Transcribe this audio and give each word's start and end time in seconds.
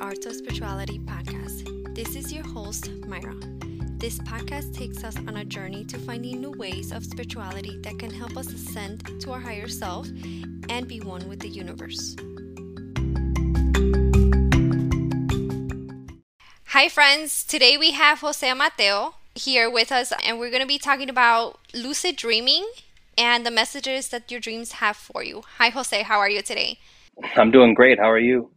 Art 0.00 0.24
of 0.24 0.34
Spirituality 0.34 0.98
podcast. 1.00 1.94
This 1.94 2.16
is 2.16 2.32
your 2.32 2.42
host, 2.42 2.84
Mayra. 3.02 3.38
This 4.00 4.18
podcast 4.20 4.74
takes 4.74 5.04
us 5.04 5.14
on 5.16 5.36
a 5.36 5.44
journey 5.44 5.84
to 5.84 5.98
finding 5.98 6.40
new 6.40 6.52
ways 6.52 6.90
of 6.90 7.04
spirituality 7.04 7.78
that 7.82 7.98
can 7.98 8.10
help 8.10 8.34
us 8.38 8.50
ascend 8.50 9.20
to 9.20 9.32
our 9.32 9.40
higher 9.40 9.68
self 9.68 10.08
and 10.70 10.88
be 10.88 11.00
one 11.00 11.28
with 11.28 11.40
the 11.40 11.48
universe. 11.48 12.16
Hi, 16.68 16.88
friends. 16.88 17.44
Today 17.44 17.76
we 17.76 17.90
have 17.90 18.20
Jose 18.20 18.54
Mateo 18.54 19.16
here 19.34 19.68
with 19.68 19.92
us, 19.92 20.14
and 20.24 20.38
we're 20.38 20.50
going 20.50 20.62
to 20.62 20.66
be 20.66 20.78
talking 20.78 21.10
about 21.10 21.58
lucid 21.74 22.16
dreaming 22.16 22.66
and 23.18 23.44
the 23.44 23.50
messages 23.50 24.08
that 24.08 24.30
your 24.30 24.40
dreams 24.40 24.72
have 24.72 24.96
for 24.96 25.22
you. 25.22 25.42
Hi, 25.58 25.68
Jose. 25.68 26.02
How 26.04 26.18
are 26.18 26.30
you 26.30 26.40
today? 26.40 26.78
I'm 27.36 27.50
doing 27.50 27.74
great. 27.74 27.98
How 27.98 28.10
are 28.10 28.18
you? 28.18 28.50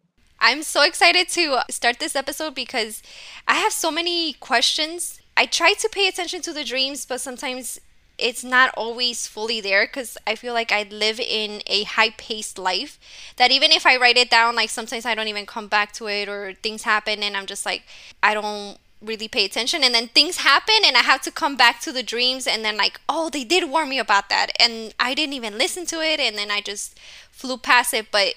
I'm 0.46 0.62
so 0.62 0.82
excited 0.82 1.30
to 1.30 1.62
start 1.70 2.00
this 2.00 2.18
episode 2.18 2.54
because 2.54 3.02
I 3.48 3.54
have 3.54 3.72
so 3.72 3.90
many 3.90 4.34
questions. 4.34 5.22
I 5.38 5.46
try 5.46 5.72
to 5.72 5.88
pay 5.90 6.10
attention 6.10 6.42
to 6.42 6.52
the 6.52 6.66
dreams, 6.66 7.06
but 7.06 7.22
sometimes 7.22 7.80
it's 8.18 8.44
not 8.44 8.74
always 8.76 9.26
fully 9.26 9.62
there 9.62 9.86
because 9.86 10.18
I 10.28 10.36
feel 10.36 10.54
like 10.54 10.74
I 10.74 10.84
live 10.84 11.22
in 11.22 11.62
a 11.66 11.84
high 11.84 12.10
paced 12.10 12.60
life 12.60 13.00
that 13.38 13.52
even 13.52 13.72
if 13.72 13.86
I 13.86 13.96
write 13.96 14.18
it 14.18 14.30
down, 14.30 14.54
like 14.54 14.70
sometimes 14.70 15.06
I 15.06 15.16
don't 15.16 15.30
even 15.30 15.46
come 15.46 15.70
back 15.70 15.94
to 15.94 16.08
it 16.08 16.28
or 16.28 16.56
things 16.56 16.84
happen 16.84 17.24
and 17.24 17.38
I'm 17.38 17.46
just 17.46 17.66
like, 17.66 17.84
I 18.22 18.34
don't 18.34 18.78
really 19.02 19.30
pay 19.30 19.46
attention. 19.46 19.82
And 19.82 19.96
then 19.96 20.10
things 20.10 20.38
happen 20.40 20.76
and 20.86 20.98
I 20.98 21.04
have 21.04 21.22
to 21.22 21.32
come 21.32 21.56
back 21.56 21.80
to 21.82 21.94
the 21.94 22.04
dreams 22.04 22.48
and 22.48 22.66
then 22.66 22.76
like 22.76 23.00
oh 23.08 23.30
they 23.30 23.46
did 23.46 23.70
warn 23.70 23.88
me 23.88 23.98
about 23.98 24.28
that. 24.28 24.52
And 24.60 24.94
I 25.00 25.14
didn't 25.14 25.36
even 25.36 25.58
listen 25.58 25.86
to 25.86 26.02
it 26.02 26.20
and 26.20 26.38
then 26.38 26.52
I 26.52 26.60
just 26.60 27.00
flew 27.32 27.58
past 27.58 27.94
it. 27.94 28.08
But 28.12 28.36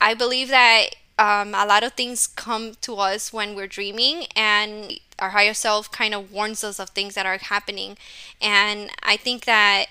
I 0.00 0.14
believe 0.14 0.48
that 0.48 0.94
um, 1.18 1.54
a 1.54 1.66
lot 1.66 1.84
of 1.84 1.92
things 1.92 2.26
come 2.26 2.74
to 2.80 2.96
us 2.96 3.32
when 3.32 3.54
we're 3.54 3.66
dreaming 3.66 4.26
and 4.34 4.98
our 5.18 5.30
higher 5.30 5.54
self 5.54 5.90
kind 5.90 6.12
of 6.12 6.32
warns 6.32 6.64
us 6.64 6.80
of 6.80 6.90
things 6.90 7.14
that 7.14 7.26
are 7.26 7.38
happening. 7.38 7.96
And 8.40 8.90
i 9.02 9.16
think 9.16 9.44
that 9.44 9.86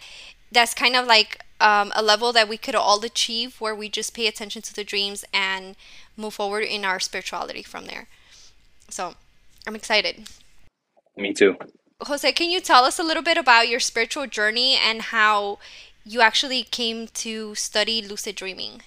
that's 0.51 0.73
kind 0.73 0.95
of 0.95 1.07
like 1.07 1.39
um, 1.59 1.91
a 1.95 2.03
level 2.03 2.33
that 2.33 2.49
we 2.49 2.57
could 2.57 2.75
all 2.75 3.03
achieve 3.03 3.59
where 3.59 3.73
we 3.73 3.89
just 3.89 4.13
pay 4.13 4.27
attention 4.27 4.61
to 4.63 4.73
the 4.73 4.83
dreams 4.83 5.23
and 5.33 5.75
move 6.17 6.33
forward 6.33 6.63
in 6.63 6.83
our 6.83 6.99
spirituality 6.99 7.63
from 7.63 7.85
there. 7.85 8.07
So 8.89 9.15
i'm 9.65 9.75
excited. 9.75 10.29
Me 11.15 11.33
too. 11.33 11.55
Jose 12.01 12.31
can 12.33 12.49
you 12.49 12.59
tell 12.59 12.83
us 12.83 12.99
a 12.99 13.03
little 13.03 13.23
bit 13.23 13.37
about 13.37 13.69
your 13.69 13.79
spiritual 13.79 14.27
journey 14.27 14.75
and 14.75 15.01
how 15.03 15.59
you 16.05 16.19
actually 16.19 16.63
came 16.63 17.07
to 17.07 17.55
study 17.55 18.01
lucid 18.01 18.35
dreaming? 18.35 18.81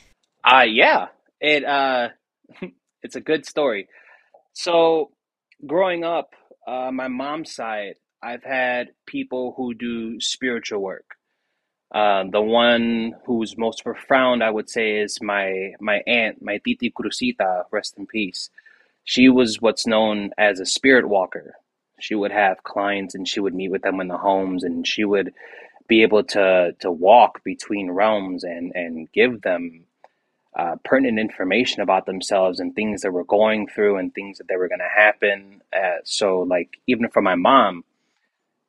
Uh 0.45 0.65
yeah. 0.69 1.07
It 1.41 1.65
uh 1.65 2.11
it's 3.03 3.17
a 3.17 3.21
good 3.21 3.47
story. 3.47 3.89
So, 4.55 5.13
growing 5.67 6.05
up, 6.05 6.31
uh, 6.67 6.91
my 6.93 7.09
mom's 7.09 7.55
side, 7.55 7.97
I've 8.23 8.45
had 8.45 8.91
people 9.07 9.55
who 9.57 9.75
do 9.75 10.21
spiritual 10.21 10.81
work. 10.83 11.17
Uh, 11.95 12.25
the 12.31 12.43
one 12.43 13.15
who's 13.27 13.57
most 13.57 13.85
profound, 13.85 14.45
I 14.45 14.51
would 14.51 14.71
say, 14.71 14.99
is 14.99 15.21
my 15.23 15.75
my 15.81 16.03
aunt, 16.07 16.43
my 16.43 16.59
titi 16.59 16.91
Cruzita, 16.93 17.65
rest 17.73 17.97
in 17.99 18.07
peace. 18.07 18.51
She 19.05 19.29
was 19.31 19.63
what's 19.63 19.87
known 19.87 20.33
as 20.39 20.61
a 20.61 20.67
spirit 20.67 21.09
walker. 21.09 21.55
She 22.01 22.15
would 22.15 22.33
have 22.33 22.65
clients, 22.65 23.15
and 23.15 23.29
she 23.29 23.41
would 23.41 23.55
meet 23.55 23.71
with 23.71 23.83
them 23.83 24.01
in 24.01 24.09
the 24.09 24.19
homes, 24.19 24.65
and 24.65 24.87
she 24.87 25.05
would 25.05 25.33
be 25.89 26.03
able 26.03 26.25
to 26.25 26.75
to 26.81 26.93
walk 26.93 27.45
between 27.45 27.93
realms 27.93 28.45
and 28.45 28.73
and 28.77 29.13
give 29.13 29.43
them 29.43 29.86
uh, 30.57 30.77
pertinent 30.85 31.19
information 31.19 31.83
about 31.83 32.07
themselves 32.07 32.61
and 32.61 32.75
things 32.75 33.03
that 33.03 33.13
were 33.13 33.25
going 33.25 33.67
through 33.69 33.99
and 33.99 34.15
things 34.15 34.39
that 34.39 34.49
they 34.49 34.57
were 34.57 34.69
going 34.69 34.81
to 34.81 34.89
happen. 34.89 35.63
Uh, 35.73 35.99
so, 36.05 36.41
like 36.41 36.79
even 36.87 37.09
for 37.11 37.21
my 37.21 37.35
mom, 37.35 37.85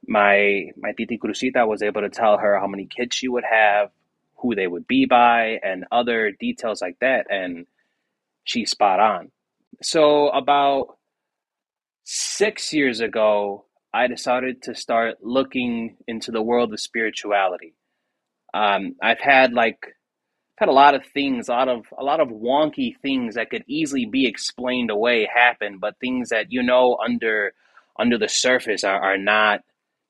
my 0.05 0.71
my 0.75 0.91
titi 0.91 1.17
Cruzita 1.17 1.65
was 1.67 1.81
able 1.81 2.01
to 2.01 2.09
tell 2.09 2.37
her 2.37 2.59
how 2.59 2.67
many 2.67 2.85
kids 2.85 3.15
she 3.15 3.29
would 3.29 3.45
have, 3.49 3.89
who 4.37 4.53
they 4.53 4.67
would 4.67 4.85
be 4.85 5.05
by, 5.05 5.59
and 5.63 5.85
other 5.91 6.31
details 6.31 6.81
like 6.81 6.99
that, 6.99 7.27
and 7.29 7.65
she's 8.43 8.71
spot 8.71 8.99
on. 8.99 9.31
So 9.81 10.29
about 10.29 10.97
six 12.03 12.73
years 12.73 12.99
ago, 12.99 13.65
I 13.93 14.07
decided 14.07 14.63
to 14.63 14.75
start 14.75 15.23
looking 15.23 15.97
into 16.07 16.31
the 16.31 16.41
world 16.41 16.73
of 16.73 16.79
spirituality. 16.81 17.75
Um, 18.53 18.95
I've 19.01 19.19
had 19.19 19.53
like 19.53 19.96
had 20.57 20.69
a 20.69 20.73
lot 20.73 20.95
of 20.95 21.05
things, 21.05 21.49
a 21.49 21.53
lot 21.53 21.69
of 21.69 21.85
a 21.97 22.03
lot 22.03 22.19
of 22.19 22.29
wonky 22.29 22.97
things 23.01 23.35
that 23.35 23.49
could 23.49 23.63
easily 23.67 24.05
be 24.05 24.27
explained 24.27 24.89
away 24.89 25.27
happen, 25.33 25.77
but 25.79 25.99
things 25.99 26.29
that 26.29 26.51
you 26.51 26.63
know 26.63 26.97
under 27.03 27.53
under 27.99 28.17
the 28.17 28.27
surface 28.27 28.83
are, 28.83 28.99
are 28.99 29.17
not 29.17 29.61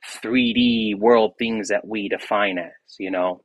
3D 0.05 0.97
world 0.97 1.33
things 1.37 1.69
that 1.69 1.85
we 1.87 2.09
define 2.09 2.57
as, 2.57 2.71
you 2.99 3.11
know. 3.11 3.41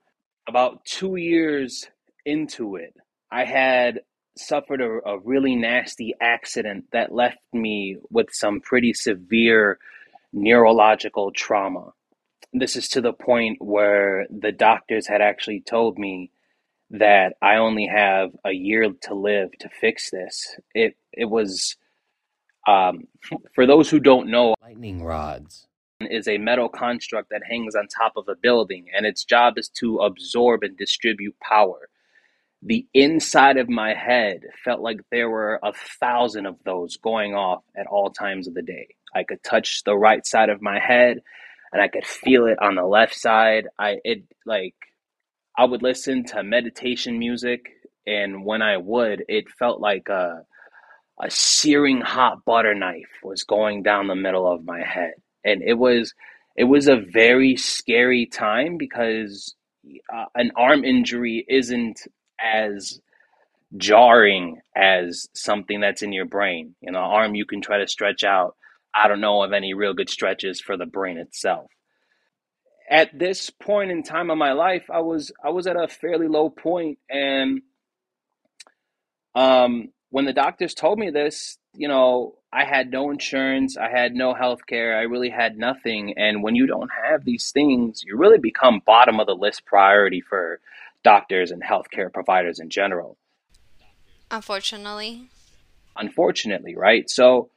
About 0.48 0.84
two 0.84 1.16
years 1.16 1.88
into 2.24 2.76
it, 2.76 2.94
I 3.30 3.44
had 3.44 4.00
suffered 4.36 4.80
a, 4.80 5.08
a 5.08 5.19
really 5.20 5.56
nasty 5.56 6.14
accident 6.20 6.86
that 6.92 7.12
left 7.12 7.38
me 7.52 7.98
with 8.10 8.28
some 8.32 8.60
pretty 8.60 8.92
severe 8.92 9.78
neurological 10.32 11.32
trauma. 11.32 11.92
This 12.52 12.76
is 12.76 12.88
to 12.90 13.00
the 13.00 13.12
point 13.12 13.58
where 13.60 14.26
the 14.30 14.52
doctors 14.52 15.06
had 15.06 15.20
actually 15.20 15.60
told 15.60 15.98
me 15.98 16.30
that 16.92 17.34
I 17.41 17.56
only 17.56 17.86
have 17.86 18.30
a 18.44 18.53
year 18.53 18.86
to 19.03 19.14
live 19.14 19.50
to 19.60 19.69
fix 19.69 20.10
this. 20.10 20.56
It 20.75 20.97
it 21.12 21.25
was 21.25 21.76
um, 22.69 23.08
for 23.54 23.66
those 23.66 23.91
who 23.91 23.98
don't 23.98 24.30
know, 24.30 24.54
lightning 24.62 25.02
rods 25.02 25.66
is 26.00 26.26
a 26.26 26.38
metal 26.38 26.69
construct 26.69 27.31
that 27.31 27.42
hangs 27.48 27.75
on 27.75 27.86
top 27.86 28.12
of 28.16 28.28
a 28.28 28.34
building, 28.34 28.86
and 28.94 29.06
its 29.06 29.25
job 29.25 29.56
is 29.56 29.69
to 29.69 29.98
absorb 29.98 30.62
and 30.62 30.76
distribute 30.76 31.34
power. 31.41 31.88
The 32.64 32.86
inside 32.94 33.56
of 33.56 33.69
my 33.69 33.94
head 33.94 34.42
felt 34.64 34.81
like 34.81 35.00
there 35.10 35.31
were 35.31 35.58
a 35.62 35.72
thousand 36.00 36.47
of 36.47 36.56
those 36.64 36.97
going 36.97 37.34
off 37.34 37.62
at 37.76 37.86
all 37.86 38.10
times 38.10 38.47
of 38.47 38.54
the 38.54 38.62
day. 38.62 38.94
I 39.14 39.25
could 39.25 39.42
touch 39.42 39.82
the 39.84 39.97
right 39.97 40.25
side 40.25 40.48
of 40.48 40.62
my 40.62 40.78
head, 40.78 41.22
and 41.72 41.82
I 41.82 41.88
could 41.88 42.06
feel 42.06 42.47
it 42.47 42.58
on 42.60 42.75
the 42.75 42.84
left 42.84 43.14
side. 43.14 43.66
I 43.78 43.97
it 44.04 44.25
like 44.44 44.75
I 45.62 45.64
would 45.64 45.80
listen 45.84 46.24
to 46.24 46.42
meditation 46.42 47.20
music, 47.20 47.70
and 48.04 48.44
when 48.44 48.62
I 48.62 48.78
would, 48.78 49.24
it 49.28 49.48
felt 49.48 49.80
like 49.80 50.08
a 50.08 50.44
a 51.22 51.30
searing 51.30 52.00
hot 52.00 52.44
butter 52.44 52.74
knife 52.74 53.20
was 53.22 53.44
going 53.44 53.84
down 53.84 54.08
the 54.08 54.16
middle 54.16 54.52
of 54.52 54.64
my 54.64 54.82
head, 54.82 55.12
and 55.44 55.62
it 55.62 55.74
was 55.74 56.14
it 56.56 56.64
was 56.64 56.88
a 56.88 56.96
very 56.96 57.54
scary 57.54 58.26
time 58.26 58.76
because 58.76 59.54
uh, 60.12 60.24
an 60.34 60.50
arm 60.56 60.84
injury 60.84 61.46
isn't 61.48 62.08
as 62.40 63.00
jarring 63.76 64.60
as 64.74 65.28
something 65.32 65.78
that's 65.78 66.02
in 66.02 66.12
your 66.12 66.26
brain. 66.26 66.74
You 66.80 66.90
know, 66.90 66.98
arm 66.98 67.36
you 67.36 67.46
can 67.46 67.60
try 67.60 67.78
to 67.78 67.86
stretch 67.86 68.24
out. 68.24 68.56
I 68.92 69.06
don't 69.06 69.20
know 69.20 69.44
of 69.44 69.52
any 69.52 69.74
real 69.74 69.94
good 69.94 70.10
stretches 70.10 70.60
for 70.60 70.76
the 70.76 70.86
brain 70.86 71.18
itself 71.18 71.70
at 72.92 73.19
this 73.19 73.48
point 73.48 73.91
in 73.91 74.03
time 74.03 74.30
of 74.30 74.36
my 74.36 74.53
life, 74.53 74.84
I 74.92 75.00
was 75.00 75.32
I 75.42 75.48
was 75.48 75.66
at 75.66 75.76
a 75.76 75.88
fairly 75.88 76.28
low 76.28 76.50
point, 76.50 76.98
and 77.08 77.62
um, 79.34 79.88
when 80.10 80.26
the 80.26 80.34
doctors 80.34 80.75
told 80.75 80.98
me 80.98 81.08
this, 81.08 81.56
you 81.75 81.88
know, 81.88 82.34
I 82.52 82.64
had 82.66 82.91
no 82.91 83.10
insurance, 83.10 83.78
I 83.78 83.88
had 83.88 84.12
no 84.12 84.34
health 84.34 84.66
care, 84.66 84.98
I 84.98 85.04
really 85.04 85.31
had 85.31 85.56
nothing. 85.56 86.19
And 86.19 86.42
when 86.42 86.54
you 86.54 86.66
don't 86.66 86.91
have 87.06 87.25
these 87.25 87.50
things, 87.50 88.02
you 88.04 88.19
really 88.19 88.38
become 88.38 88.82
bottom 88.84 89.20
of 89.20 89.26
the 89.26 89.34
list 89.34 89.64
priority 89.64 90.20
for 90.20 90.60
doctors 91.02 91.50
and 91.50 91.62
healthcare 91.62 92.12
providers 92.12 92.61
in 92.61 92.69
general. 92.69 93.16
Unfortunately. 94.31 95.31
Unfortunately, 95.96 96.76
right? 96.76 97.08
So 97.08 97.49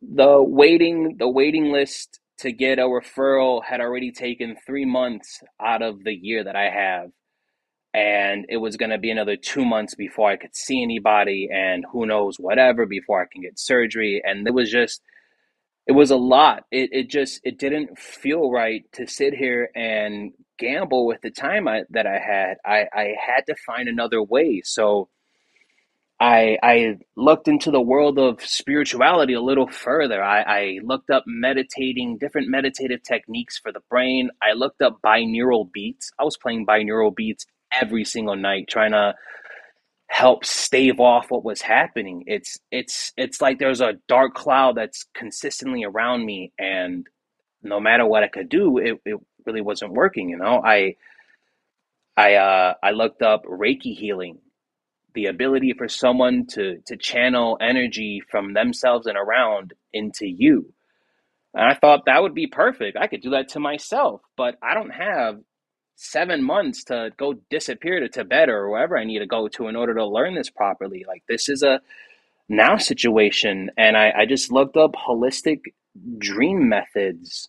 the 0.00 0.42
waiting 0.42 1.16
the 1.18 1.28
waiting 1.28 1.72
list 1.72 2.20
to 2.38 2.52
get 2.52 2.78
a 2.78 2.82
referral 2.82 3.64
had 3.64 3.80
already 3.80 4.12
taken 4.12 4.56
three 4.66 4.84
months 4.84 5.42
out 5.60 5.82
of 5.82 6.04
the 6.04 6.12
year 6.12 6.44
that 6.44 6.56
I 6.56 6.70
have. 6.70 7.10
And 7.94 8.44
it 8.50 8.58
was 8.58 8.76
going 8.76 8.90
to 8.90 8.98
be 8.98 9.10
another 9.10 9.36
two 9.36 9.64
months 9.64 9.94
before 9.94 10.30
I 10.30 10.36
could 10.36 10.54
see 10.54 10.82
anybody, 10.82 11.48
and 11.50 11.84
who 11.90 12.04
knows, 12.04 12.36
whatever, 12.38 12.84
before 12.84 13.22
I 13.22 13.26
can 13.32 13.40
get 13.40 13.58
surgery. 13.58 14.20
And 14.22 14.46
it 14.46 14.52
was 14.52 14.70
just, 14.70 15.00
it 15.86 15.92
was 15.92 16.10
a 16.10 16.16
lot. 16.16 16.64
It, 16.70 16.90
it 16.92 17.08
just, 17.08 17.40
it 17.42 17.58
didn't 17.58 17.98
feel 17.98 18.50
right 18.50 18.82
to 18.92 19.06
sit 19.06 19.32
here 19.32 19.70
and 19.74 20.32
gamble 20.58 21.06
with 21.06 21.22
the 21.22 21.30
time 21.30 21.66
I, 21.68 21.84
that 21.90 22.06
I 22.06 22.18
had. 22.18 22.56
I, 22.66 22.84
I 22.92 23.14
had 23.26 23.46
to 23.46 23.54
find 23.66 23.88
another 23.88 24.22
way. 24.22 24.60
So, 24.62 25.08
I 26.20 26.58
I 26.62 26.98
looked 27.16 27.48
into 27.48 27.70
the 27.70 27.80
world 27.80 28.18
of 28.18 28.40
spirituality 28.42 29.34
a 29.34 29.40
little 29.40 29.68
further. 29.68 30.22
I, 30.22 30.42
I 30.42 30.78
looked 30.82 31.10
up 31.10 31.24
meditating, 31.26 32.18
different 32.18 32.48
meditative 32.48 33.02
techniques 33.02 33.58
for 33.58 33.72
the 33.72 33.80
brain. 33.90 34.30
I 34.42 34.54
looked 34.54 34.82
up 34.82 35.00
binaural 35.04 35.70
beats. 35.70 36.10
I 36.18 36.24
was 36.24 36.36
playing 36.38 36.66
binaural 36.66 37.14
beats 37.14 37.46
every 37.72 38.04
single 38.04 38.36
night, 38.36 38.66
trying 38.68 38.92
to 38.92 39.14
help 40.08 40.44
stave 40.44 41.00
off 41.00 41.30
what 41.30 41.44
was 41.44 41.62
happening. 41.62 42.24
It's 42.26 42.58
it's 42.70 43.12
it's 43.16 43.40
like 43.42 43.58
there's 43.58 43.80
a 43.80 43.94
dark 44.08 44.34
cloud 44.34 44.76
that's 44.76 45.04
consistently 45.14 45.84
around 45.84 46.24
me 46.26 46.52
and 46.58 47.06
no 47.62 47.80
matter 47.80 48.06
what 48.06 48.22
I 48.24 48.28
could 48.28 48.48
do, 48.48 48.78
it, 48.78 49.00
it 49.04 49.20
really 49.46 49.60
wasn't 49.62 49.92
working, 49.92 50.30
you 50.30 50.38
know. 50.38 50.62
I 50.64 50.96
I 52.16 52.34
uh 52.34 52.74
I 52.82 52.90
looked 52.92 53.22
up 53.22 53.44
Reiki 53.44 53.94
healing, 53.96 54.38
the 55.16 55.26
ability 55.26 55.72
for 55.76 55.88
someone 55.88 56.46
to 56.46 56.78
to 56.86 56.96
channel 56.96 57.58
energy 57.60 58.22
from 58.30 58.54
themselves 58.54 59.06
and 59.08 59.18
around 59.18 59.74
into 59.92 60.28
you. 60.28 60.72
And 61.54 61.64
I 61.64 61.74
thought 61.74 62.04
that 62.04 62.22
would 62.22 62.34
be 62.34 62.46
perfect. 62.46 62.98
I 62.98 63.08
could 63.08 63.22
do 63.22 63.30
that 63.30 63.48
to 63.50 63.60
myself, 63.60 64.20
but 64.36 64.56
I 64.62 64.74
don't 64.74 64.90
have 64.90 65.40
seven 65.96 66.42
months 66.44 66.84
to 66.84 67.10
go 67.16 67.34
disappear 67.48 67.98
to 68.00 68.08
Tibet 68.10 68.50
or 68.50 68.68
wherever 68.68 68.98
I 68.98 69.04
need 69.04 69.20
to 69.20 69.26
go 69.26 69.48
to 69.48 69.66
in 69.68 69.74
order 69.74 69.94
to 69.94 70.06
learn 70.06 70.34
this 70.34 70.50
properly. 70.50 71.04
Like 71.08 71.22
this 71.28 71.48
is 71.48 71.62
a 71.62 71.80
now 72.48 72.76
situation. 72.76 73.70
And 73.78 73.96
I, 73.96 74.12
I 74.18 74.26
just 74.26 74.52
looked 74.52 74.76
up 74.76 74.92
holistic 74.92 75.60
dream 76.18 76.68
methods 76.68 77.48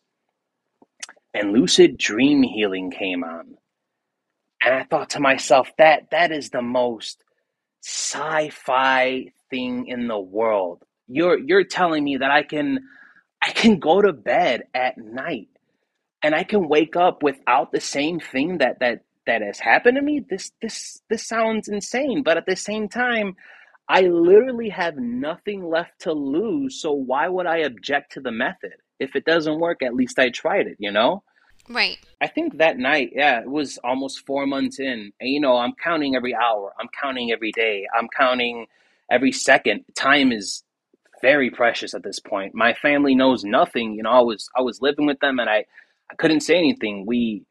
and 1.33 1.51
lucid 1.51 1.97
dream 1.97 2.43
healing 2.43 2.91
came 2.91 3.25
on. 3.25 3.57
And 4.63 4.73
I 4.73 4.83
thought 4.83 5.11
to 5.11 5.19
myself, 5.19 5.69
that 5.77 6.09
that 6.11 6.31
is 6.31 6.49
the 6.49 6.61
most 6.61 7.23
sci-fi 7.87 9.31
thing 9.49 9.87
in 9.87 10.07
the 10.07 10.19
world. 10.19 10.83
You're 11.07 11.39
you're 11.39 11.63
telling 11.63 12.03
me 12.03 12.17
that 12.17 12.31
I 12.31 12.43
can 12.43 12.79
I 13.41 13.51
can 13.51 13.79
go 13.79 14.01
to 14.01 14.11
bed 14.11 14.63
at 14.73 14.97
night 14.97 15.47
and 16.21 16.35
I 16.35 16.43
can 16.43 16.67
wake 16.67 16.97
up 16.97 17.23
without 17.23 17.71
the 17.71 17.79
same 17.79 18.19
thing 18.19 18.57
that 18.57 18.79
that 18.81 19.05
that 19.25 19.41
has 19.41 19.59
happened 19.59 19.95
to 19.95 20.01
me. 20.01 20.25
This 20.29 20.51
this 20.61 21.01
this 21.09 21.25
sounds 21.25 21.69
insane, 21.69 22.23
but 22.23 22.35
at 22.37 22.45
the 22.45 22.57
same 22.57 22.89
time, 22.89 23.35
I 23.87 24.01
literally 24.01 24.69
have 24.69 24.97
nothing 24.97 25.69
left 25.69 26.01
to 26.01 26.11
lose. 26.11 26.81
So 26.81 26.91
why 26.91 27.29
would 27.29 27.47
I 27.47 27.59
object 27.59 28.13
to 28.13 28.19
the 28.19 28.33
method? 28.33 28.73
If 28.99 29.15
it 29.15 29.23
doesn't 29.25 29.59
work, 29.61 29.81
at 29.81 29.95
least 29.95 30.19
I 30.19 30.29
tried 30.29 30.67
it. 30.67 30.75
You 30.79 30.91
know. 30.91 31.23
Right. 31.69 31.97
I 32.21 32.27
think 32.27 32.57
that 32.57 32.77
night, 32.77 33.11
yeah, 33.13 33.41
it 33.41 33.49
was 33.49 33.77
almost 33.83 34.25
four 34.25 34.45
months 34.45 34.79
in, 34.79 35.11
and 35.19 35.29
you 35.29 35.39
know, 35.39 35.57
I'm 35.57 35.73
counting 35.83 36.15
every 36.15 36.33
hour, 36.33 36.73
I'm 36.79 36.87
counting 36.99 37.31
every 37.31 37.51
day, 37.51 37.85
I'm 37.97 38.07
counting 38.15 38.67
every 39.11 39.31
second. 39.31 39.83
Time 39.95 40.31
is 40.31 40.63
very 41.21 41.49
precious 41.49 41.93
at 41.93 42.03
this 42.03 42.19
point. 42.19 42.55
My 42.55 42.73
family 42.73 43.15
knows 43.15 43.43
nothing. 43.43 43.93
You 43.93 44.03
know, 44.03 44.11
I 44.11 44.21
was 44.21 44.49
I 44.55 44.61
was 44.61 44.81
living 44.81 45.05
with 45.05 45.19
them, 45.19 45.39
and 45.39 45.49
I 45.49 45.65
I 46.09 46.15
couldn't 46.17 46.41
say 46.41 46.57
anything. 46.57 47.05
We 47.05 47.43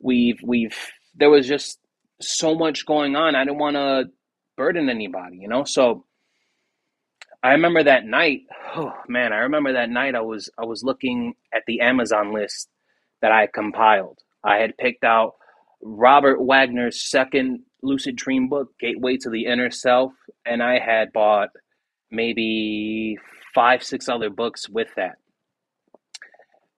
we've 0.00 0.40
we've 0.42 0.76
there 1.16 1.30
was 1.30 1.46
just 1.46 1.78
so 2.20 2.54
much 2.54 2.86
going 2.86 3.16
on. 3.16 3.34
I 3.34 3.44
didn't 3.44 3.58
want 3.58 3.76
to 3.76 4.10
burden 4.56 4.88
anybody, 4.88 5.38
you 5.38 5.48
know. 5.48 5.64
So 5.64 6.04
I 7.42 7.52
remember 7.52 7.82
that 7.84 8.04
night. 8.06 8.42
Oh 8.74 8.94
man, 9.06 9.34
I 9.34 9.40
remember 9.40 9.74
that 9.74 9.90
night. 9.90 10.14
I 10.14 10.22
was 10.22 10.48
I 10.58 10.64
was 10.64 10.82
looking 10.82 11.34
at 11.52 11.62
the 11.66 11.82
Amazon 11.82 12.32
list 12.32 12.70
that 13.22 13.32
I 13.32 13.46
compiled. 13.46 14.18
I 14.44 14.56
had 14.56 14.76
picked 14.76 15.04
out 15.04 15.34
Robert 15.80 16.40
Waggoner's 16.40 17.08
second 17.08 17.60
lucid 17.82 18.16
dream 18.16 18.48
book, 18.48 18.68
Gateway 18.78 19.16
to 19.18 19.30
the 19.30 19.46
Inner 19.46 19.70
Self, 19.70 20.12
and 20.44 20.62
I 20.62 20.78
had 20.78 21.12
bought 21.12 21.48
maybe 22.10 23.16
five, 23.54 23.82
six 23.82 24.08
other 24.08 24.30
books 24.30 24.68
with 24.68 24.88
that. 24.96 25.16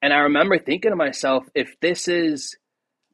And 0.00 0.12
I 0.12 0.18
remember 0.18 0.58
thinking 0.58 0.90
to 0.90 0.96
myself, 0.96 1.44
if 1.54 1.74
this 1.80 2.08
is 2.08 2.56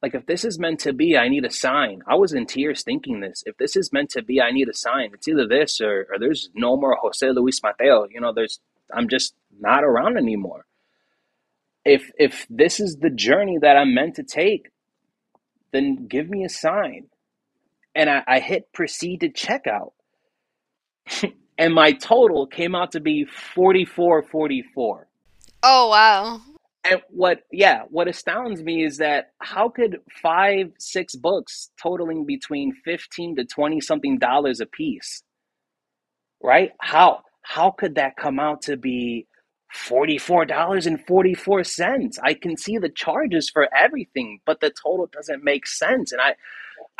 like 0.01 0.15
if 0.15 0.25
this 0.25 0.43
is 0.43 0.59
meant 0.59 0.79
to 0.81 0.93
be, 0.93 1.15
I 1.15 1.29
need 1.29 1.45
a 1.45 1.51
sign. 1.51 2.01
I 2.07 2.15
was 2.15 2.33
in 2.33 2.47
tears 2.47 2.83
thinking 2.83 3.19
this. 3.19 3.43
If 3.45 3.55
this 3.57 3.75
is 3.75 3.93
meant 3.93 4.09
to 4.11 4.23
be, 4.23 4.41
I 4.41 4.51
need 4.51 4.67
a 4.67 4.73
sign. 4.73 5.11
It's 5.13 5.27
either 5.27 5.47
this 5.47 5.79
or, 5.79 6.07
or 6.11 6.19
there's 6.19 6.49
no 6.55 6.75
more 6.75 6.97
Jose 7.01 7.27
Luis 7.29 7.61
Mateo. 7.61 8.07
You 8.09 8.19
know, 8.19 8.33
there's 8.33 8.59
I'm 8.93 9.07
just 9.07 9.35
not 9.59 9.83
around 9.83 10.17
anymore. 10.17 10.65
If 11.85 12.11
if 12.17 12.45
this 12.49 12.79
is 12.79 12.97
the 12.97 13.09
journey 13.09 13.57
that 13.61 13.77
I'm 13.77 13.93
meant 13.93 14.15
to 14.15 14.23
take, 14.23 14.69
then 15.71 16.07
give 16.07 16.29
me 16.29 16.43
a 16.43 16.49
sign. 16.49 17.07
And 17.95 18.09
I, 18.09 18.23
I 18.27 18.39
hit 18.39 18.71
proceed 18.73 19.21
to 19.21 19.29
checkout. 19.29 19.91
and 21.57 21.73
my 21.73 21.93
total 21.93 22.47
came 22.47 22.75
out 22.75 22.91
to 22.93 22.99
be 22.99 23.25
4444. 23.25 25.07
Oh 25.63 25.89
wow. 25.89 26.41
And 26.83 27.01
what, 27.09 27.41
yeah, 27.51 27.83
what 27.89 28.07
astounds 28.07 28.63
me 28.63 28.83
is 28.83 28.97
that 28.97 29.33
how 29.39 29.69
could 29.69 29.99
five, 30.23 30.71
six 30.79 31.15
books 31.15 31.69
totaling 31.81 32.25
between 32.25 32.73
15 32.73 33.35
to 33.35 33.45
20 33.45 33.81
something 33.81 34.17
dollars 34.17 34.61
a 34.61 34.65
piece, 34.65 35.21
right? 36.41 36.71
How, 36.79 37.21
how 37.43 37.71
could 37.71 37.95
that 37.95 38.17
come 38.17 38.39
out 38.39 38.63
to 38.63 38.77
be 38.77 39.27
$44.44? 39.75 42.19
I 42.23 42.33
can 42.33 42.57
see 42.57 42.77
the 42.77 42.89
charges 42.89 43.49
for 43.49 43.67
everything, 43.75 44.39
but 44.45 44.59
the 44.61 44.71
total 44.71 45.07
doesn't 45.07 45.43
make 45.43 45.67
sense. 45.67 46.11
And 46.11 46.21
I, 46.21 46.35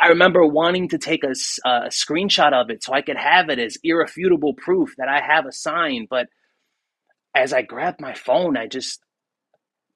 I 0.00 0.08
remember 0.08 0.46
wanting 0.46 0.88
to 0.90 0.98
take 0.98 1.24
a, 1.24 1.34
a 1.64 1.88
screenshot 1.88 2.52
of 2.52 2.70
it 2.70 2.84
so 2.84 2.92
I 2.92 3.02
could 3.02 3.16
have 3.16 3.48
it 3.50 3.58
as 3.58 3.78
irrefutable 3.84 4.54
proof 4.54 4.94
that 4.98 5.08
I 5.08 5.20
have 5.20 5.46
a 5.46 5.52
sign. 5.52 6.06
But 6.08 6.28
as 7.34 7.52
I 7.52 7.62
grabbed 7.62 8.00
my 8.00 8.14
phone, 8.14 8.56
I 8.56 8.66
just, 8.66 9.00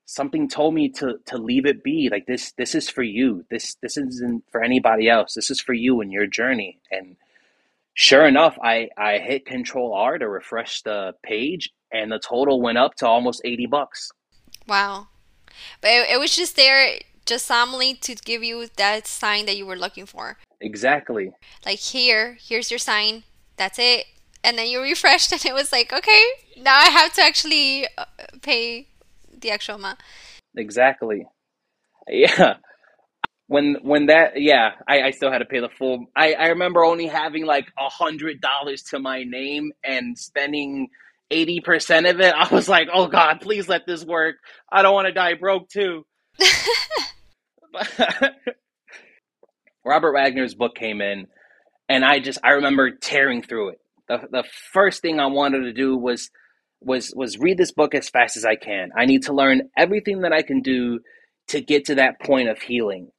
something 0.06 0.49
told 0.49 0.75
me 0.75 0.88
to 0.88 1.19
to 1.26 1.37
leave 1.37 1.67
it 1.67 1.82
be 1.82 2.08
like 2.11 2.26
this 2.26 2.52
this 2.52 2.76
is 2.76 2.88
for 2.88 3.02
you 3.02 3.44
this 3.50 3.75
this 3.82 3.96
isn't 3.96 4.44
for 4.52 4.62
anybody 4.62 5.08
else 5.08 5.34
this 5.34 5.50
is 5.50 5.61
for 5.61 5.72
you 5.72 6.00
and 6.00 6.12
your 6.12 6.26
journey 6.26 6.79
and 6.93 7.17
sure 7.96 8.26
enough 8.26 8.56
i 8.62 8.88
i 8.96 9.19
hit 9.19 9.44
control 9.44 9.93
r 9.93 10.19
to 10.19 10.28
refresh 10.28 10.82
the 10.82 11.12
page 11.25 11.70
and 11.93 12.10
the 12.10 12.19
total 12.19 12.60
went 12.62 12.78
up 12.78 12.94
to 12.94 13.06
almost 13.06 13.43
80 13.44 13.66
bucks 13.66 14.10
wow 14.69 15.08
but 15.81 15.90
it, 15.90 16.10
it 16.10 16.20
was 16.20 16.34
just 16.37 16.56
there 16.56 16.98
just 17.25 17.46
solemnly 17.46 17.94
to 17.94 18.14
give 18.14 18.44
you 18.44 18.69
that 18.76 19.06
sign 19.06 19.46
that 19.46 19.56
you 19.56 19.66
were 19.66 19.76
looking 19.76 20.06
for 20.06 20.38
exactly 20.60 21.32
like 21.64 21.81
here 21.81 22.38
here's 22.40 22.70
your 22.70 22.78
sign 22.78 23.25
that's 23.56 23.78
it 23.78 24.06
and 24.44 24.56
then 24.56 24.69
you 24.69 24.81
refreshed 24.81 25.32
and 25.32 25.44
it 25.44 25.54
was 25.54 25.72
like 25.72 25.93
okay 25.93 26.25
now 26.62 26.78
i 26.78 26.87
have 26.87 27.12
to 27.14 27.22
actually 27.22 27.87
uh, 27.98 28.04
pay 28.43 28.87
the 29.40 29.50
actual 29.50 29.76
amount. 29.76 30.00
Exactly. 30.56 31.26
Yeah. 32.08 32.54
When 33.48 33.76
when 33.82 34.06
that 34.06 34.32
yeah, 34.37 34.72
I, 34.88 35.02
I 35.02 35.10
still 35.12 35.31
had 35.32 35.38
to 35.38 35.44
pay 35.46 35.60
the 35.60 35.69
full 35.69 36.06
I, 36.16 36.34
I 36.34 36.46
remember 36.48 36.84
only 36.84 37.06
having 37.06 37.46
like 37.46 37.67
a 37.79 37.88
hundred 37.88 38.41
dollars 38.41 38.82
to 38.84 38.98
my 38.98 39.22
name 39.24 39.72
and 39.84 40.19
spending 40.19 40.88
eighty 41.31 41.60
percent 41.60 42.06
of 42.06 42.20
it. 42.20 42.34
I 42.34 42.53
was 42.55 42.69
like, 42.69 42.88
oh 42.93 43.06
God, 43.08 43.41
please 43.41 43.69
let 43.69 43.86
this 43.86 44.05
work. 44.05 44.36
I 44.72 44.82
don't 44.82 44.94
want 44.94 45.06
to 45.08 45.12
die 45.12 45.34
broke 45.34 45.69
too. 45.69 46.05
Robert 49.84 50.12
Waggoner's 50.15 50.55
book 50.55 50.74
came 50.76 51.00
in 51.00 51.26
and 51.88 52.05
I 52.05 52.19
just 52.20 52.38
I 52.44 52.50
remember 52.53 52.91
tearing 52.93 53.43
through 53.43 53.70
it. 53.70 53.81
The 54.08 54.19
the 54.31 54.44
first 54.72 55.03
thing 55.03 55.19
I 55.20 55.26
wanted 55.26 55.62
to 55.65 55.72
do 55.72 55.96
was 55.96 56.31
was 56.82 57.12
was 57.17 57.38
read 57.38 57.58
this 57.58 57.72
book 57.72 57.94
as 57.94 58.08
fast 58.10 58.36
as 58.38 58.44
I 58.44 58.56
can. 58.56 58.91
I 58.96 59.06
need 59.06 59.22
to 59.24 59.32
learn 59.34 59.62
everything 59.79 60.20
that 60.22 60.32
I 60.32 60.43
can 60.43 60.60
do 60.62 61.00
to 61.48 61.60
get 61.60 61.86
to 61.86 61.96
that 61.96 62.20
point 62.20 62.48
of 62.48 62.60
healing. 62.60 63.10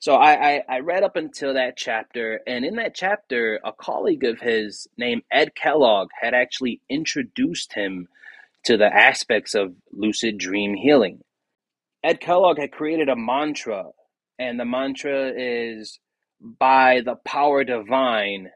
So 0.00 0.14
I, 0.14 0.54
I, 0.56 0.62
I 0.66 0.78
read 0.80 1.02
up 1.02 1.16
until 1.16 1.54
that 1.54 1.76
chapter, 1.76 2.40
and 2.46 2.64
in 2.64 2.76
that 2.76 2.94
chapter, 2.94 3.60
a 3.62 3.72
colleague 3.72 4.24
of 4.24 4.40
his 4.40 4.88
named 4.96 5.22
Ed 5.30 5.54
Kellogg 5.54 6.08
had 6.18 6.32
actually 6.32 6.80
introduced 6.88 7.74
him 7.74 8.08
to 8.64 8.78
the 8.78 8.86
aspects 8.86 9.54
of 9.54 9.74
lucid 9.92 10.38
dream 10.38 10.74
healing. 10.74 11.20
Ed 12.02 12.18
Kellogg 12.18 12.58
had 12.58 12.72
created 12.72 13.10
a 13.10 13.16
mantra, 13.16 13.90
and 14.38 14.58
the 14.58 14.64
mantra 14.64 15.32
is 15.36 16.00
by 16.40 17.02
the 17.04 17.16
power 17.16 17.62
divine, 17.62 18.48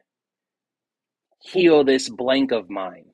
heal 1.43 1.83
this 1.83 2.09
blank 2.09 2.51
of 2.51 2.71
mine. 2.71 3.05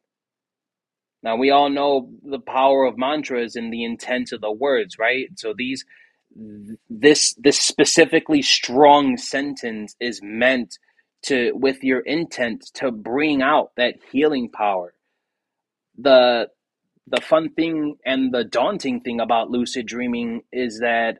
Now 1.21 1.35
we 1.35 1.51
all 1.51 1.69
know 1.69 2.09
the 2.23 2.39
power 2.39 2.85
of 2.85 2.97
mantras 2.97 3.57
and 3.57 3.73
the 3.73 3.83
intent 3.83 4.31
of 4.31 4.39
the 4.39 4.51
words, 4.51 4.97
right? 4.97 5.27
So 5.35 5.53
these 5.55 5.83
this 6.89 7.35
this 7.37 7.59
specifically 7.59 8.41
strong 8.41 9.17
sentence 9.17 9.95
is 9.99 10.21
meant 10.23 10.77
to 11.23 11.51
with 11.53 11.83
your 11.83 11.99
intent 12.01 12.63
to 12.75 12.91
bring 12.91 13.41
out 13.41 13.71
that 13.77 13.95
healing 14.11 14.49
power. 14.49 14.93
The 15.97 16.47
the 17.07 17.21
fun 17.21 17.51
thing 17.53 17.97
and 18.05 18.33
the 18.33 18.43
daunting 18.43 19.01
thing 19.01 19.19
about 19.19 19.49
lucid 19.49 19.85
dreaming 19.85 20.41
is 20.51 20.79
that 20.79 21.17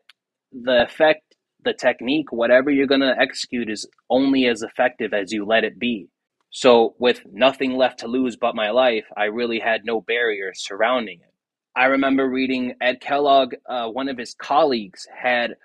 the 0.52 0.84
effect, 0.84 1.36
the 1.64 1.74
technique, 1.74 2.32
whatever 2.32 2.72
you're 2.72 2.88
going 2.88 3.02
to 3.02 3.16
execute 3.20 3.70
is 3.70 3.88
only 4.10 4.48
as 4.48 4.62
effective 4.62 5.14
as 5.14 5.32
you 5.32 5.46
let 5.46 5.64
it 5.64 5.80
be. 5.80 6.08
So, 6.50 6.96
with 7.00 7.22
nothing 7.32 7.76
left 7.76 8.00
to 8.00 8.08
lose 8.08 8.36
but 8.36 8.56
my 8.56 8.72
life, 8.72 9.06
I 9.16 9.26
really 9.26 9.60
had 9.60 9.86
no 9.86 10.02
barriers 10.02 10.66
surrounding 10.66 11.20
it. 11.22 11.31
I 11.76 11.86
remember 11.86 12.28
reading 12.28 12.76
Ed 12.82 13.02
Kellogg, 13.02 13.54
uh, 13.68 13.88
one 13.88 14.10
of 14.10 14.18
his 14.18 14.34
colleagues 14.34 15.08
had 15.16 15.56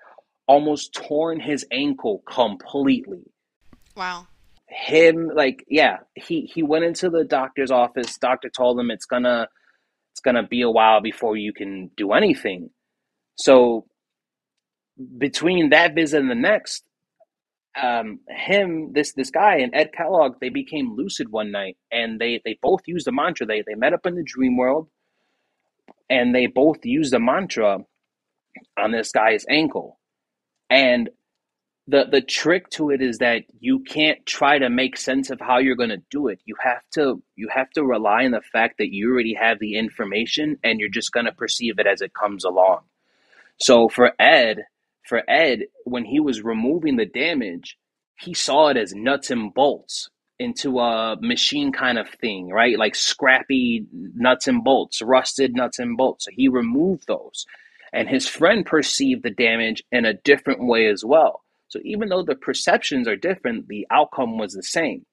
almost 0.47 0.93
torn 0.93 1.39
his 1.39 1.65
ankle 1.71 2.23
completely. 2.25 3.23
Wow. 3.95 4.27
him 4.69 5.31
like 5.33 5.65
yeah 5.69 5.97
he 6.13 6.41
he 6.53 6.61
went 6.61 6.83
into 6.83 7.09
the 7.09 7.23
doctor's 7.23 7.71
office 7.71 8.17
doctor 8.17 8.49
told 8.49 8.79
him 8.79 8.91
it's 8.91 9.05
gonna 9.05 9.47
it's 10.11 10.19
gonna 10.19 10.43
be 10.45 10.61
a 10.61 10.69
while 10.69 11.01
before 11.01 11.37
you 11.37 11.53
can 11.53 11.89
do 11.95 12.11
anything 12.11 12.69
so 13.37 13.85
between 15.17 15.69
that 15.69 15.95
visit 15.95 16.19
and 16.19 16.29
the 16.29 16.35
next 16.35 16.83
um 17.81 18.19
him 18.27 18.91
this 18.93 19.13
this 19.13 19.31
guy 19.31 19.57
and 19.57 19.73
ed 19.73 19.91
kellogg 19.93 20.33
they 20.41 20.49
became 20.49 20.95
lucid 20.95 21.31
one 21.31 21.51
night 21.51 21.77
and 21.91 22.19
they 22.19 22.41
they 22.43 22.59
both 22.61 22.81
used 22.85 23.07
a 23.07 23.11
mantra 23.11 23.45
they 23.45 23.63
they 23.65 23.75
met 23.75 23.93
up 23.93 24.05
in 24.05 24.15
the 24.15 24.23
dream 24.23 24.57
world 24.57 24.87
and 26.09 26.33
they 26.33 26.47
both 26.47 26.85
used 26.85 27.13
a 27.13 27.19
mantra 27.19 27.79
on 28.77 28.91
this 28.91 29.11
guy's 29.11 29.45
ankle. 29.49 29.99
And 30.69 31.09
the 31.87 32.05
the 32.11 32.21
trick 32.21 32.69
to 32.71 32.89
it 32.89 33.01
is 33.01 33.19
that 33.19 33.43
you 33.59 33.79
can't 33.79 34.25
try 34.25 34.59
to 34.59 34.69
make 34.69 34.97
sense 34.97 35.29
of 35.29 35.39
how 35.39 35.57
you're 35.57 35.75
going 35.75 35.89
to 35.89 36.03
do 36.11 36.27
it. 36.27 36.39
You 36.45 36.55
have 36.61 36.81
to 36.95 37.21
you 37.35 37.47
have 37.53 37.69
to 37.71 37.83
rely 37.83 38.25
on 38.25 38.31
the 38.31 38.41
fact 38.41 38.77
that 38.79 38.93
you 38.93 39.11
already 39.11 39.33
have 39.35 39.59
the 39.59 39.77
information 39.77 40.57
and 40.63 40.79
you're 40.79 40.89
just 40.89 41.13
going 41.13 41.25
to 41.27 41.31
perceive 41.31 41.79
it 41.79 41.87
as 41.87 42.01
it 42.01 42.13
comes 42.13 42.43
along. 42.43 42.81
So 43.59 43.87
for 43.87 44.11
ed 44.19 44.65
for 45.07 45.23
ed 45.29 45.61
when 45.85 46.03
he 46.05 46.19
was 46.19 46.41
removing 46.41 46.97
the 46.97 47.05
damage 47.05 47.77
he 48.19 48.33
saw 48.33 48.67
it 48.67 48.77
as 48.77 48.93
nuts 48.93 49.31
and 49.31 49.53
bolts 49.53 50.09
into 50.39 50.79
a 50.79 51.17
machine 51.21 51.71
kind 51.71 51.97
of 51.97 52.09
thing 52.09 52.49
right 52.49 52.77
like 52.77 52.95
scrappy 52.95 53.85
nuts 53.91 54.47
and 54.47 54.63
bolts 54.63 55.01
rusted 55.01 55.55
nuts 55.55 55.79
and 55.79 55.97
bolts 55.97 56.25
so 56.25 56.31
he 56.33 56.47
removed 56.47 57.07
those 57.07 57.45
and 57.93 58.07
his 58.07 58.27
friend 58.27 58.65
perceived 58.65 59.23
the 59.23 59.31
damage 59.31 59.83
in 59.91 60.05
a 60.05 60.13
different 60.13 60.65
way 60.65 60.87
as 60.87 61.03
well 61.03 61.43
so 61.69 61.79
even 61.83 62.09
though 62.09 62.23
the 62.23 62.35
perceptions 62.35 63.07
are 63.07 63.15
different, 63.15 63.67
the 63.67 63.85
outcome 63.91 64.37
was 64.37 64.53
the 64.53 64.63
same. 64.63 65.05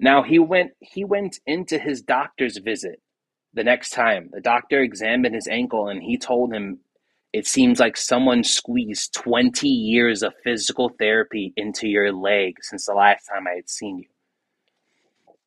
Now 0.00 0.22
he 0.22 0.38
went 0.38 0.72
he 0.80 1.04
went 1.04 1.38
into 1.46 1.78
his 1.78 2.02
doctor's 2.02 2.58
visit 2.58 3.00
the 3.52 3.64
next 3.64 3.90
time. 3.90 4.30
The 4.32 4.40
doctor 4.40 4.82
examined 4.82 5.34
his 5.34 5.46
ankle 5.46 5.88
and 5.88 6.02
he 6.02 6.18
told 6.18 6.52
him 6.52 6.80
it 7.32 7.46
seems 7.46 7.80
like 7.80 7.96
someone 7.96 8.44
squeezed 8.44 9.14
20 9.14 9.68
years 9.68 10.22
of 10.22 10.34
physical 10.44 10.88
therapy 10.88 11.52
into 11.56 11.88
your 11.88 12.12
leg 12.12 12.56
since 12.60 12.86
the 12.86 12.94
last 12.94 13.26
time 13.26 13.46
I 13.46 13.56
had 13.56 13.68
seen 13.68 13.98
you. 13.98 14.13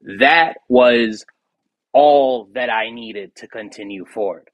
That 0.07 0.55
was 0.69 1.25
all 1.93 2.49
that 2.55 2.71
I 2.71 2.91
needed 2.91 3.35
to 3.37 3.47
continue 3.49 4.05
forward. 4.05 4.49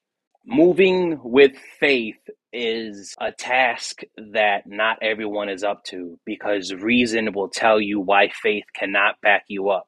Moving 0.46 1.20
with 1.24 1.54
faith 1.80 2.20
is 2.54 3.16
a 3.22 3.32
task 3.34 4.02
that 4.34 4.68
not 4.68 5.00
everyone 5.04 5.50
is 5.50 5.64
up 5.64 5.84
to 5.86 6.20
because 6.26 6.74
reason 6.74 7.34
will 7.34 7.50
tell 7.50 7.82
you 7.82 8.02
why 8.02 8.30
faith 8.30 8.66
cannot 8.76 9.22
back 9.22 9.46
you 9.50 9.70
up. 9.70 9.88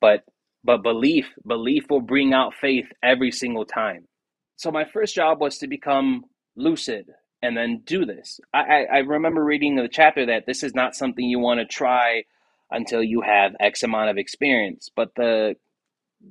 But 0.00 0.24
but 0.64 0.82
belief 0.82 1.28
belief 1.46 1.86
will 1.90 2.02
bring 2.02 2.34
out 2.34 2.54
faith 2.54 2.86
every 3.02 3.32
single 3.32 3.66
time. 3.66 4.08
So 4.56 4.70
my 4.72 4.84
first 4.86 5.14
job 5.14 5.40
was 5.40 5.58
to 5.58 5.68
become 5.68 6.24
lucid 6.56 7.06
and 7.42 7.56
then 7.56 7.82
do 7.86 8.06
this. 8.06 8.40
I, 8.54 8.60
I, 8.60 8.82
I 8.82 8.98
remember 8.98 9.44
reading 9.44 9.76
the 9.76 9.88
chapter 9.88 10.26
that 10.26 10.46
this 10.46 10.62
is 10.62 10.74
not 10.74 10.96
something 10.96 11.24
you 11.24 11.38
want 11.38 11.60
to 11.60 11.66
try 11.66 12.24
until 12.70 13.02
you 13.02 13.22
have 13.22 13.56
X 13.60 13.82
amount 13.82 14.10
of 14.10 14.18
experience. 14.18 14.88
But 14.94 15.14
the 15.16 15.54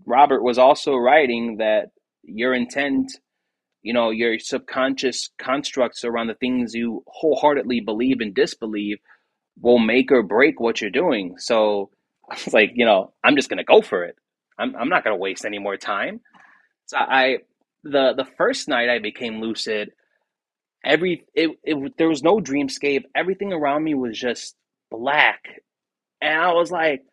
Robert 0.06 0.44
was 0.44 0.58
also 0.58 0.96
writing 0.96 1.58
that 1.58 1.88
your 2.24 2.54
intent 2.54 3.12
you 3.82 3.94
know 3.94 4.10
your 4.10 4.38
subconscious 4.40 5.30
constructs 5.40 6.04
around 6.04 6.28
the 6.28 6.34
things 6.36 6.74
you 6.74 7.04
wholeheartedly 7.08 7.80
believe 7.80 8.20
and 8.20 8.36
disbelieve 8.36 8.98
will 9.62 9.80
make 9.80 10.12
or 10.12 10.24
break 10.24 10.60
what 10.60 10.82
you're 10.82 10.90
doing. 10.90 11.36
So 11.38 11.90
it's 12.32 12.54
like 12.54 12.72
you 12.76 12.86
know 12.86 13.14
i'm 13.24 13.36
just 13.36 13.50
gonna 13.50 13.64
go 13.64 13.82
for 13.82 14.04
it. 14.04 14.16
I'm, 14.58 14.76
I'm 14.76 14.90
not 14.90 15.04
gonna 15.04 15.16
waste 15.18 15.46
any 15.46 15.60
more 15.60 15.78
time. 15.78 16.22
So 16.88 16.98
i 16.98 17.38
the 17.84 18.14
the 18.16 18.26
first 18.38 18.68
night 18.68 18.90
i 18.90 19.00
became 19.00 19.40
lucid 19.40 19.92
every 20.84 21.26
it, 21.34 21.52
it 21.64 21.98
there 21.98 22.10
was 22.10 22.24
no 22.24 22.38
dreamscape. 22.38 23.04
Everything 23.16 23.54
around 23.54 23.84
me 23.84 23.94
was 23.94 24.18
just 24.18 24.56
black 24.92 25.42
and 26.22 26.40
i 26.40 26.54
was 26.54 26.72
like 26.72 27.04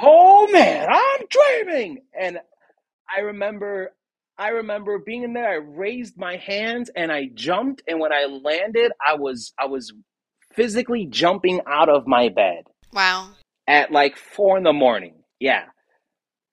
oh 0.00 0.48
man 0.50 0.86
i'm 0.88 1.26
dreaming 1.30 1.98
and 2.18 2.38
i 3.14 3.20
remember 3.20 3.92
I 4.38 4.48
remember 4.48 4.98
being 4.98 5.22
in 5.22 5.32
there. 5.32 5.48
I 5.48 5.54
raised 5.54 6.18
my 6.18 6.36
hands 6.36 6.90
and 6.94 7.10
I 7.10 7.30
jumped, 7.32 7.82
and 7.88 8.00
when 8.00 8.12
I 8.12 8.26
landed, 8.26 8.92
I 9.04 9.14
was 9.14 9.52
I 9.58 9.66
was 9.66 9.92
physically 10.52 11.06
jumping 11.06 11.60
out 11.66 11.88
of 11.88 12.06
my 12.06 12.28
bed. 12.28 12.64
Wow. 12.92 13.30
At 13.66 13.90
like 13.92 14.16
four 14.16 14.58
in 14.58 14.64
the 14.64 14.72
morning. 14.72 15.14
Yeah, 15.40 15.64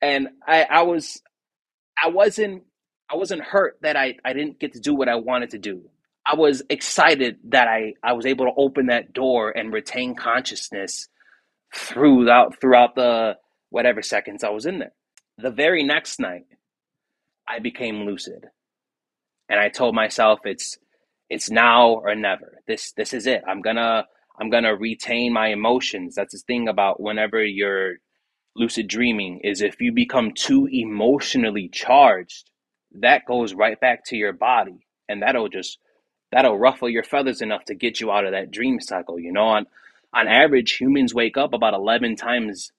and 0.02 0.30
I 0.48 0.64
I 0.64 0.82
was 0.84 1.22
I 2.02 2.10
wasn't 2.10 2.64
I 3.12 3.16
wasn't 3.16 3.42
hurt 3.42 3.78
that 3.82 3.98
I 3.98 4.16
I 4.24 4.34
didn't 4.34 4.60
get 4.60 4.74
to 4.74 4.80
do 4.80 4.96
what 4.96 5.10
I 5.10 5.16
wanted 5.16 5.52
to 5.52 5.60
do. 5.60 5.90
I 6.26 6.36
was 6.36 6.64
excited 6.70 7.38
that 7.50 7.68
I 7.68 7.96
I 8.02 8.14
was 8.14 8.26
able 8.26 8.46
to 8.46 8.54
open 8.56 8.88
that 8.88 9.12
door 9.12 9.52
and 9.52 9.74
retain 9.74 10.16
consciousness 10.16 11.10
throughout 11.74 12.60
throughout 12.60 12.96
the 12.96 13.38
whatever 13.70 14.02
seconds 14.02 14.44
I 14.44 14.50
was 14.50 14.66
in 14.66 14.80
there. 14.80 14.94
The 15.38 15.52
very 15.52 15.84
next 15.84 16.20
night, 16.20 16.46
I 17.48 17.60
became 17.60 18.06
lucid. 18.06 18.46
And 19.50 19.60
I 19.60 19.70
told 19.70 19.96
myself 19.96 20.40
it's 20.46 20.78
it's 21.30 21.50
now 21.50 21.96
or 21.96 22.16
never. 22.16 22.60
This 22.68 22.92
this 22.94 23.14
is 23.14 23.28
it. 23.28 23.42
I'm 23.48 23.62
gonna 23.62 24.06
I'm 24.40 24.50
gonna 24.50 24.76
retain 24.76 25.34
my 25.34 25.48
emotions. 25.48 26.16
That's 26.16 26.34
the 26.34 26.40
thing 26.40 26.68
about 26.68 27.02
whenever 27.02 27.44
you're 27.44 27.96
lucid 28.56 28.88
dreaming 28.88 29.40
is 29.44 29.62
if 29.62 29.82
you 29.82 29.92
become 29.92 30.32
too 30.32 30.68
emotionally 30.72 31.68
charged, 31.70 32.52
that 32.92 33.26
goes 33.26 33.54
right 33.54 33.80
back 33.80 34.06
to 34.06 34.16
your 34.16 34.34
body. 34.34 34.86
And 35.10 35.22
that'll 35.22 35.50
just 35.50 35.80
that'll 36.32 36.58
ruffle 36.58 36.90
your 36.90 37.04
feathers 37.04 37.42
enough 37.42 37.66
to 37.66 37.76
get 37.76 38.00
you 38.00 38.12
out 38.12 38.26
of 38.26 38.32
that 38.32 38.52
dream 38.52 38.80
cycle. 38.80 39.20
You 39.20 39.32
know, 39.34 39.46
on 39.46 39.66
on 40.14 40.28
average, 40.28 40.78
humans 40.78 41.14
wake 41.14 41.38
up 41.38 41.54
about 41.54 41.74
eleven 41.74 42.16
times 42.16 42.72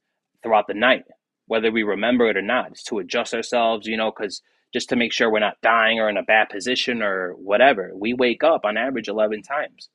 throughout 0.42 0.66
the 0.66 0.74
night, 0.74 1.04
whether 1.46 1.70
we 1.70 1.82
remember 1.82 2.28
it 2.28 2.36
or 2.36 2.42
not. 2.42 2.70
It's 2.72 2.82
to 2.84 2.98
adjust 2.98 3.34
ourselves, 3.34 3.86
you 3.86 3.96
know, 3.96 4.10
because 4.10 4.42
just 4.74 4.88
to 4.88 4.96
make 4.96 5.12
sure 5.12 5.30
we're 5.30 5.38
not 5.38 5.60
dying 5.62 6.00
or 6.00 6.10
in 6.10 6.16
a 6.16 6.22
bad 6.22 6.48
position 6.48 7.00
or 7.00 7.32
whatever. 7.34 7.92
We 7.94 8.12
wake 8.12 8.42
up 8.42 8.64
on 8.64 8.76
average 8.76 9.06
11 9.06 9.42
times. 9.42 9.88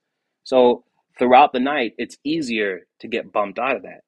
So 0.43 0.85
throughout 1.19 1.51
the 1.51 1.59
night, 1.59 1.93
it's 1.97 2.17
easier 2.23 2.87
to 3.01 3.07
get 3.09 3.31
bumped 3.33 3.59
out 3.59 3.75
of 3.75 3.83
that. 3.83 4.03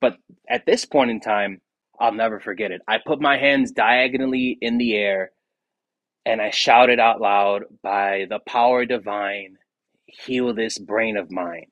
But 0.00 0.16
at 0.48 0.64
this 0.64 0.86
point 0.86 1.10
in 1.10 1.20
time, 1.20 1.60
I'll 2.00 2.14
never 2.14 2.40
forget 2.40 2.70
it. 2.70 2.80
I 2.88 2.96
put 3.04 3.20
my 3.20 3.36
hands 3.36 3.70
diagonally 3.70 4.56
in 4.60 4.78
the 4.78 4.94
air 4.94 5.32
and 6.24 6.40
I 6.40 6.50
shouted 6.50 6.98
out 6.98 7.20
loud, 7.20 7.64
By 7.82 8.26
the 8.28 8.38
power 8.38 8.86
divine, 8.86 9.58
heal 10.06 10.54
this 10.54 10.78
brain 10.78 11.18
of 11.18 11.30
mine. 11.30 11.66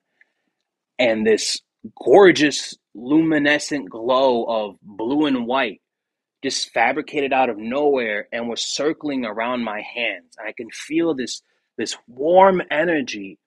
And 0.99 1.25
this 1.25 1.61
gorgeous 2.03 2.75
luminescent 2.95 3.89
glow 3.89 4.43
of 4.45 4.77
blue 4.81 5.25
and 5.27 5.45
white 5.45 5.81
just 6.43 6.71
fabricated 6.71 7.33
out 7.33 7.49
of 7.49 7.57
nowhere 7.57 8.27
and 8.31 8.47
was 8.49 8.61
circling 8.61 9.25
around 9.25 9.63
my 9.63 9.81
hands. 9.81 10.35
I 10.43 10.51
can 10.53 10.69
feel 10.71 11.13
this 11.15 11.41
this 11.77 11.95
warm 12.07 12.61
energy 12.71 13.37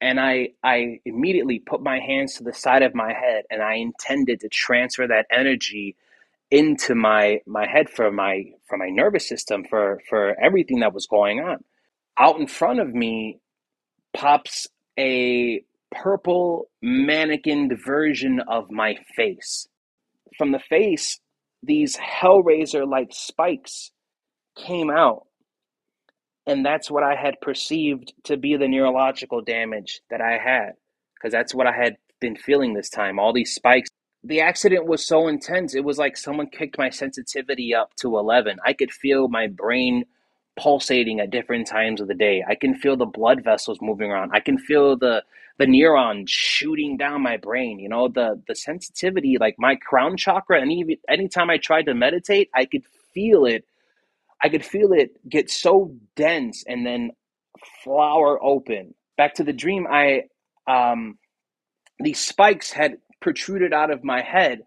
and 0.00 0.18
I 0.20 0.50
I 0.62 1.00
immediately 1.04 1.58
put 1.60 1.82
my 1.82 1.98
hands 2.00 2.34
to 2.36 2.44
the 2.44 2.52
side 2.52 2.82
of 2.82 2.94
my 2.94 3.12
head 3.12 3.44
and 3.50 3.62
I 3.62 3.74
intended 3.76 4.40
to 4.40 4.48
transfer 4.48 5.06
that 5.06 5.26
energy 5.30 5.96
into 6.50 6.94
my 6.94 7.40
my 7.46 7.66
head 7.68 7.90
for 7.90 8.10
my 8.10 8.44
for 8.68 8.78
my 8.78 8.88
nervous 8.88 9.28
system 9.28 9.64
for 9.68 10.00
for 10.08 10.36
everything 10.40 10.80
that 10.80 10.94
was 10.94 11.06
going 11.06 11.40
on. 11.40 11.64
Out 12.18 12.40
in 12.40 12.46
front 12.46 12.80
of 12.80 12.94
me 12.94 13.40
pops 14.14 14.68
a 14.98 15.62
purple 15.90 16.68
mannequined 16.82 17.78
version 17.84 18.40
of 18.48 18.70
my 18.70 18.96
face. 19.16 19.68
From 20.38 20.52
the 20.52 20.60
face 20.60 21.20
these 21.62 21.96
hellraiser 21.96 22.88
like 22.88 23.08
spikes 23.12 23.90
came 24.56 24.90
out. 24.90 25.26
And 26.46 26.64
that's 26.64 26.90
what 26.90 27.02
i 27.02 27.14
had 27.14 27.40
perceived 27.40 28.12
to 28.24 28.36
be 28.36 28.56
the 28.56 28.68
neurological 28.68 29.42
damage 29.42 30.00
that 30.10 30.20
i 30.20 30.38
had 30.38 30.72
because 31.14 31.32
that's 31.32 31.54
what 31.54 31.66
i 31.66 31.72
had 31.72 31.96
been 32.20 32.36
feeling 32.36 32.74
this 32.74 32.90
time 32.90 33.18
all 33.18 33.32
these 33.32 33.54
spikes. 33.54 33.90
The 34.24 34.40
accident 34.40 34.86
was 34.86 35.06
so 35.06 35.28
intense 35.28 35.74
it 35.74 35.84
was 35.84 35.98
like 35.98 36.16
someone 36.16 36.48
kicked 36.48 36.78
my 36.78 36.90
sensitivity 36.90 37.74
up 37.74 37.94
to 38.00 38.18
11 38.18 38.58
i 38.66 38.72
could 38.72 38.90
feel 38.90 39.28
my 39.28 39.46
brain 39.46 40.04
pulsating 40.58 41.20
at 41.20 41.30
different 41.30 41.66
times 41.66 42.00
of 42.00 42.08
the 42.08 42.14
day 42.14 42.44
i 42.48 42.54
can 42.54 42.74
feel 42.74 42.96
the 42.96 43.06
blood 43.06 43.42
vessels 43.44 43.78
moving 43.80 44.10
around 44.10 44.30
i 44.34 44.40
can 44.40 44.58
feel 44.58 44.96
the 44.96 45.22
the 45.58 45.66
neurons 45.66 46.30
shooting 46.30 46.96
down 46.96 47.22
my 47.22 47.36
brain 47.36 47.78
you 47.78 47.88
know 47.88 48.08
the 48.08 48.40
the 48.48 48.54
sensitivity 48.54 49.36
like 49.38 49.54
my 49.58 49.76
crown 49.76 50.16
chakra 50.16 50.60
and 50.60 50.72
even 50.72 50.96
anytime 51.08 51.50
i 51.50 51.56
tried 51.58 51.86
to 51.86 51.94
meditate 51.94 52.50
i 52.54 52.64
could 52.64 52.84
feel 53.14 53.44
it 53.46 53.64
i 54.42 54.48
could 54.48 54.64
feel 54.64 54.92
it 54.92 55.10
get 55.28 55.50
so 55.50 55.94
dense 56.16 56.64
and 56.68 56.86
then 56.86 57.10
flower 57.84 58.42
open 58.42 58.94
back 59.16 59.34
to 59.34 59.44
the 59.44 59.52
dream 59.52 59.86
i 59.90 60.22
um 60.66 61.16
these 62.00 62.20
spikes 62.20 62.72
had 62.72 62.98
protruded 63.20 63.72
out 63.72 63.90
of 63.90 64.04
my 64.04 64.22
head. 64.22 64.62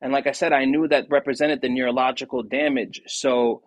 And 0.00 0.12
like 0.12 0.26
I 0.26 0.32
said, 0.32 0.52
I 0.52 0.64
knew 0.64 0.88
that 0.88 1.06
represented 1.10 1.60
the 1.60 1.68
neurological 1.68 2.42
damage. 2.42 3.02
So 3.06 3.62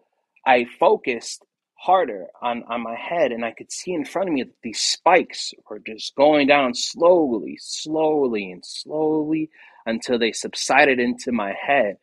I 0.46 0.66
focused 0.80 1.44
harder 1.84 2.28
on, 2.42 2.64
on 2.70 2.82
my 2.82 2.96
head 2.96 3.32
and 3.32 3.44
I 3.44 3.52
could 3.52 3.72
see 3.72 3.94
in 3.94 4.06
front 4.06 4.30
of 4.30 4.34
me 4.34 4.44
that 4.44 4.54
these 4.64 4.80
spikes 4.80 5.54
were 5.70 5.80
just 5.80 6.16
going 6.16 6.48
down 6.48 6.74
slowly, 6.74 7.58
slowly, 7.60 8.52
and 8.52 8.64
slowly 8.66 9.50
until 9.86 10.18
they 10.18 10.32
subsided 10.32 11.00
into 11.00 11.32
my 11.34 11.54
head. 11.54 11.98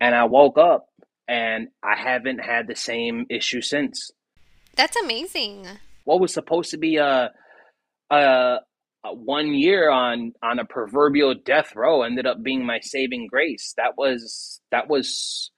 And 0.00 0.14
I 0.14 0.24
woke 0.24 0.56
up 0.56 0.86
and 1.26 1.68
I 1.82 1.96
haven't 1.96 2.38
had 2.38 2.68
the 2.68 2.76
same 2.76 3.26
issue 3.28 3.60
since. 3.60 4.10
That's 4.76 4.96
amazing. 4.96 5.66
What 6.04 6.20
was 6.20 6.32
supposed 6.32 6.70
to 6.70 6.78
be 6.78 6.96
a, 6.96 7.32
a, 8.10 8.58
a 9.04 9.14
one 9.14 9.54
year 9.54 9.90
on 9.90 10.32
on 10.42 10.58
a 10.58 10.64
proverbial 10.64 11.34
death 11.44 11.74
row 11.74 12.02
ended 12.02 12.26
up 12.26 12.42
being 12.42 12.64
my 12.64 12.80
saving 12.80 13.26
grace. 13.28 13.74
That 13.76 13.96
was 13.96 14.60
that 14.70 14.88
was 14.88 15.50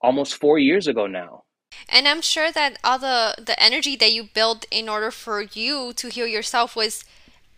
almost 0.00 0.36
four 0.36 0.58
years 0.58 0.86
ago 0.86 1.06
now. 1.06 1.42
And 1.88 2.06
I'm 2.06 2.22
sure 2.22 2.52
that 2.52 2.78
all 2.84 2.98
the 2.98 3.34
the 3.36 3.60
energy 3.60 3.96
that 3.96 4.12
you 4.12 4.24
built 4.24 4.64
in 4.70 4.88
order 4.88 5.10
for 5.10 5.42
you 5.42 5.92
to 5.94 6.08
heal 6.08 6.26
yourself 6.26 6.76
was 6.76 7.04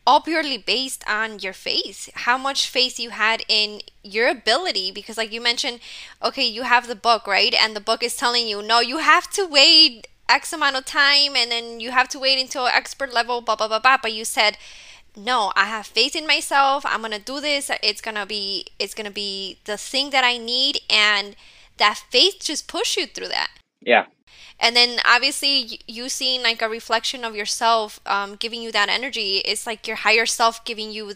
all 0.07 0.21
purely 0.21 0.59
based 0.59 1.05
on 1.09 1.39
your 1.39 1.53
faith. 1.53 2.11
How 2.15 2.37
much 2.39 2.69
faith 2.69 2.99
you 2.99 3.11
had 3.11 3.43
in 3.49 3.83
your 4.03 4.29
ability 4.29 4.91
because 4.91 5.17
like 5.17 5.33
you 5.33 5.41
mentioned 5.41 5.81
okay 6.23 6.45
you 6.45 6.63
have 6.63 6.89
the 6.89 6.95
book 6.95 7.27
right? 7.27 7.55
And 7.55 7.77
the 7.77 7.81
book 7.81 8.03
is 8.03 8.17
telling 8.17 8.49
you 8.49 8.63
no 8.63 8.81
you 8.81 8.99
have 8.99 9.31
to 9.31 9.47
wait 9.47 10.09
x 10.29 10.53
amount 10.53 10.77
of 10.77 10.85
time 10.87 11.37
and 11.37 11.51
then 11.51 11.79
you 11.79 11.91
have 11.91 12.09
to 12.09 12.19
wait 12.19 12.41
until 12.41 12.67
expert 12.67 13.13
level 13.13 13.41
blah 13.43 13.57
blah 13.57 13.69
blah 13.69 13.79
blah. 13.79 13.99
But 14.01 14.13
you 14.13 14.25
said 14.25 14.57
no 15.15 15.53
i 15.57 15.67
have 15.67 15.87
faith 15.87 16.17
in 16.17 16.27
myself. 16.27 16.85
I'm 16.87 17.03
gonna 17.03 17.19
do 17.19 17.41
this. 17.41 17.71
It's 17.83 18.01
gonna 18.01 18.27
be 18.27 18.67
it's 18.79 18.95
gonna 18.95 19.11
be 19.11 19.59
the 19.65 19.77
thing 19.77 20.11
that 20.11 20.25
i 20.25 20.39
need. 20.39 20.81
And 20.91 21.37
that 21.77 22.03
faith 22.11 22.37
just 22.41 22.67
push 22.67 22.97
you 22.97 23.07
through 23.07 23.29
that 23.29 23.51
yeah. 23.85 24.07
And 24.61 24.77
then 24.77 24.99
obviously 25.05 25.81
you 25.87 26.09
seeing 26.09 26.43
like 26.43 26.63
a 26.63 26.69
reflection 26.69 27.25
of 27.25 27.35
yourself 27.35 28.01
um, 28.07 28.37
giving 28.37 28.63
you 28.63 28.73
that 28.73 28.89
energy 28.89 29.39
it's 29.39 29.67
like 29.67 29.87
your 29.87 29.97
higher 29.97 30.27
self 30.27 30.65
giving 30.65 30.91
you 30.93 31.15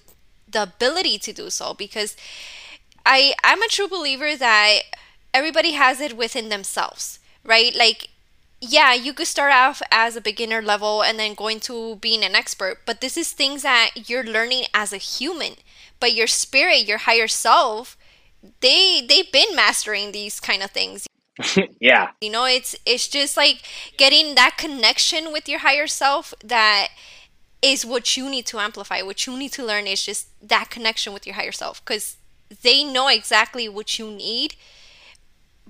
the 0.49 0.63
ability 0.63 1.19
to 1.19 1.33
do 1.33 1.51
so 1.51 1.75
because 1.75 2.17
i 3.05 3.35
i'm 3.45 3.63
a 3.63 3.69
true 3.69 3.89
believer 3.89 4.37
that 4.37 4.81
everybody 5.35 5.73
has 5.73 6.01
it 6.01 6.17
within 6.17 6.49
themselves 6.49 7.19
right? 7.45 7.75
Like 7.75 8.09
yeah 8.61 8.95
you 8.95 9.13
could 9.13 9.27
start 9.27 9.53
off 9.53 9.83
as 9.91 10.17
a 10.17 10.21
beginner 10.21 10.63
level 10.63 11.03
and 11.03 11.19
then 11.19 11.35
going 11.35 11.61
to 11.61 11.97
being 11.97 12.25
an 12.25 12.35
expert 12.35 12.79
but 12.87 13.01
this 13.01 13.17
is 13.17 13.33
things 13.33 13.63
that 13.63 13.91
you're 14.09 14.25
learning 14.25 14.65
as 14.75 14.93
a 14.93 14.99
human. 14.99 15.55
But 16.01 16.15
your 16.15 16.27
spirit 16.27 16.87
your 16.87 16.99
higher 16.99 17.29
self 17.29 17.97
they 18.61 19.03
they've 19.07 19.31
been 19.33 19.55
mastering 19.55 20.13
these 20.13 20.41
kind 20.41 20.63
of 20.63 20.71
things 20.71 21.07
yeah. 21.81 22.11
You 22.21 22.31
know, 22.31 22.45
it's 22.47 22.77
it's 22.87 23.09
just 23.09 23.37
like 23.37 23.63
getting 23.97 24.35
that 24.35 24.57
connection 24.57 25.33
with 25.33 25.49
your 25.49 25.61
higher 25.61 25.87
self 25.87 26.35
that 26.45 26.89
is 27.63 27.85
what 27.85 28.17
you 28.17 28.29
need 28.31 28.47
to 28.47 28.59
amplify. 28.59 29.03
What 29.03 29.27
you 29.27 29.37
need 29.39 29.53
to 29.53 29.65
learn 29.65 29.87
is 29.87 30.05
just 30.05 30.29
that 30.47 30.71
connection 30.71 31.13
with 31.13 31.27
your 31.27 31.37
higher 31.37 31.53
self 31.53 31.85
cuz 31.85 32.17
they 32.63 32.85
know 32.85 33.09
exactly 33.09 33.69
what 33.69 33.99
you 33.99 34.11
need 34.11 34.57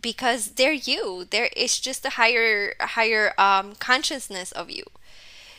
because 0.01 0.53
they're 0.53 0.73
you. 0.73 1.27
There 1.31 1.49
it's 1.57 1.79
just 1.81 2.05
a 2.05 2.11
higher 2.11 2.75
higher 2.81 3.33
um, 3.39 3.75
consciousness 3.77 4.53
of 4.53 4.71
you. 4.71 4.85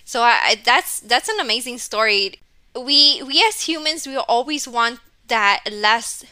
So 0.05 0.21
I, 0.23 0.39
I, 0.43 0.61
that's 0.63 0.99
that's 0.99 1.29
an 1.29 1.39
amazing 1.39 1.79
story. 1.79 2.35
We 2.75 3.21
we 3.23 3.43
as 3.47 3.61
humans 3.63 4.07
we 4.07 4.17
always 4.17 4.67
want 4.67 4.99
that 5.27 5.61
last 5.71 6.25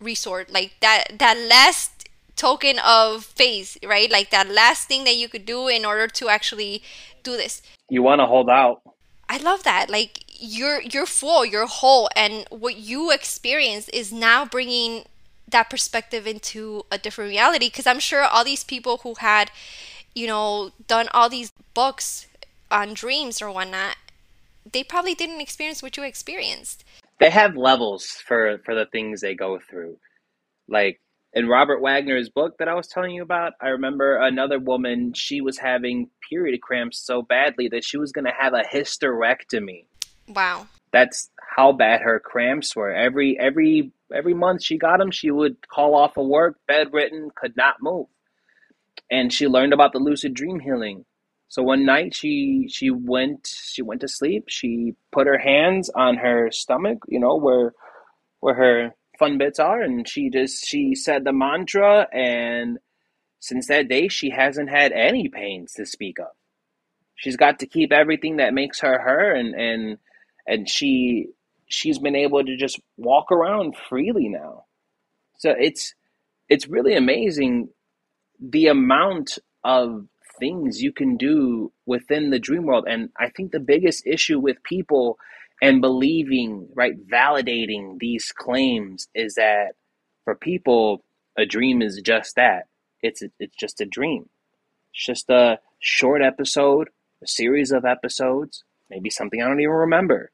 resort, 0.00 0.50
like 0.50 0.74
that 0.80 1.18
that 1.18 1.36
last 1.38 1.97
token 2.38 2.78
of 2.78 3.24
faith, 3.24 3.76
right? 3.84 4.10
Like 4.10 4.30
that 4.30 4.48
last 4.48 4.88
thing 4.88 5.04
that 5.04 5.16
you 5.16 5.28
could 5.28 5.44
do 5.44 5.68
in 5.68 5.84
order 5.84 6.06
to 6.06 6.28
actually 6.28 6.82
do 7.22 7.36
this. 7.36 7.60
You 7.90 8.02
want 8.02 8.20
to 8.20 8.26
hold 8.26 8.48
out. 8.48 8.80
I 9.28 9.36
love 9.36 9.64
that. 9.64 9.90
Like 9.90 10.24
you're 10.38 10.80
you're 10.80 11.04
full, 11.06 11.44
you're 11.44 11.66
whole, 11.66 12.08
and 12.16 12.46
what 12.50 12.76
you 12.76 13.10
experience 13.10 13.88
is 13.90 14.12
now 14.12 14.46
bringing 14.46 15.04
that 15.48 15.68
perspective 15.68 16.26
into 16.26 16.84
a 16.90 16.98
different 16.98 17.30
reality. 17.30 17.66
Because 17.66 17.86
I'm 17.86 18.00
sure 18.00 18.22
all 18.22 18.44
these 18.44 18.64
people 18.64 18.98
who 18.98 19.14
had, 19.18 19.50
you 20.14 20.26
know, 20.26 20.70
done 20.86 21.08
all 21.12 21.28
these 21.28 21.52
books 21.74 22.26
on 22.70 22.94
dreams 22.94 23.42
or 23.42 23.50
whatnot, 23.50 23.96
they 24.70 24.84
probably 24.84 25.14
didn't 25.14 25.40
experience 25.40 25.82
what 25.82 25.96
you 25.96 26.04
experienced. 26.04 26.84
They 27.18 27.30
have 27.30 27.56
levels 27.56 28.06
for 28.26 28.58
for 28.64 28.74
the 28.74 28.86
things 28.86 29.20
they 29.20 29.34
go 29.34 29.58
through. 29.58 29.98
Like 30.68 31.00
in 31.32 31.46
Robert 31.46 31.80
Waggoner's 31.82 32.30
book 32.30 32.58
that 32.58 32.68
I 32.68 32.74
was 32.74 32.88
telling 32.88 33.12
you 33.14 33.22
about, 33.22 33.52
I 33.60 33.68
remember 33.68 34.16
another 34.16 34.58
woman, 34.58 35.12
she 35.14 35.40
was 35.40 35.58
having 35.58 36.10
period 36.28 36.60
cramps 36.60 36.98
so 36.98 37.22
badly 37.22 37.68
that 37.68 37.84
she 37.84 37.98
was 37.98 38.12
going 38.12 38.24
to 38.24 38.32
have 38.36 38.54
a 38.54 38.62
hysterectomy. 38.62 39.84
Wow. 40.28 40.66
That's 40.90 41.30
how 41.56 41.72
bad 41.72 42.00
her 42.00 42.18
cramps 42.18 42.74
were. 42.74 42.92
Every 42.92 43.38
every 43.38 43.92
every 44.14 44.34
month 44.34 44.62
she 44.62 44.78
got 44.78 44.98
them, 44.98 45.10
she 45.10 45.30
would 45.30 45.68
call 45.68 45.94
off 45.94 46.16
of 46.16 46.26
work, 46.26 46.58
bedridden, 46.66 47.30
could 47.34 47.56
not 47.56 47.76
move. 47.82 48.06
And 49.10 49.32
she 49.32 49.46
learned 49.46 49.72
about 49.72 49.92
the 49.92 49.98
lucid 49.98 50.34
dream 50.34 50.60
healing. 50.60 51.04
So 51.48 51.62
one 51.62 51.84
night 51.84 52.14
she 52.14 52.68
she 52.70 52.90
went 52.90 53.46
she 53.46 53.82
went 53.82 54.00
to 54.00 54.08
sleep. 54.08 54.44
She 54.48 54.94
put 55.12 55.26
her 55.26 55.38
hands 55.38 55.90
on 55.90 56.16
her 56.16 56.50
stomach, 56.50 56.98
you 57.06 57.20
know, 57.20 57.36
where 57.36 57.74
where 58.40 58.54
her 58.54 58.94
fun 59.18 59.38
bits 59.38 59.58
are 59.58 59.80
and 59.82 60.08
she 60.08 60.30
just 60.30 60.66
she 60.66 60.94
said 60.94 61.24
the 61.24 61.32
mantra 61.32 62.06
and 62.12 62.78
since 63.40 63.66
that 63.68 63.88
day 63.88 64.08
she 64.08 64.30
hasn't 64.30 64.70
had 64.70 64.92
any 64.92 65.28
pains 65.28 65.72
to 65.72 65.84
speak 65.84 66.18
of 66.18 66.28
she's 67.16 67.36
got 67.36 67.58
to 67.58 67.66
keep 67.66 67.92
everything 67.92 68.36
that 68.36 68.54
makes 68.54 68.80
her 68.80 68.98
her 68.98 69.34
and 69.34 69.54
and 69.54 69.98
and 70.46 70.68
she 70.68 71.28
she's 71.68 71.98
been 71.98 72.16
able 72.16 72.42
to 72.42 72.56
just 72.56 72.80
walk 72.96 73.30
around 73.30 73.76
freely 73.76 74.28
now. 74.28 74.64
So 75.38 75.54
it's 75.58 75.94
it's 76.48 76.66
really 76.66 76.96
amazing 76.96 77.68
the 78.40 78.68
amount 78.68 79.38
of 79.62 80.06
things 80.40 80.80
you 80.80 80.92
can 80.92 81.16
do 81.16 81.72
within 81.84 82.30
the 82.30 82.38
dream 82.38 82.62
world 82.62 82.86
and 82.88 83.10
i 83.18 83.28
think 83.28 83.50
the 83.50 83.58
biggest 83.58 84.06
issue 84.06 84.38
with 84.38 84.62
people 84.62 85.18
and 85.60 85.80
believing, 85.80 86.68
right, 86.74 86.94
validating 87.08 87.98
these 87.98 88.32
claims 88.32 89.08
is 89.14 89.34
that 89.34 89.72
for 90.24 90.34
people, 90.34 91.04
a 91.36 91.46
dream 91.46 91.82
is 91.82 92.00
just 92.04 92.36
that. 92.36 92.64
It's 93.02 93.22
it's 93.38 93.56
just 93.56 93.80
a 93.80 93.86
dream. 93.86 94.28
It's 94.92 95.04
just 95.04 95.30
a 95.30 95.58
short 95.80 96.22
episode, 96.22 96.88
a 97.22 97.26
series 97.26 97.72
of 97.72 97.84
episodes, 97.84 98.64
maybe 98.90 99.10
something 99.10 99.40
I 99.40 99.46
don't 99.46 99.60
even 99.60 99.72
remember 99.74 100.30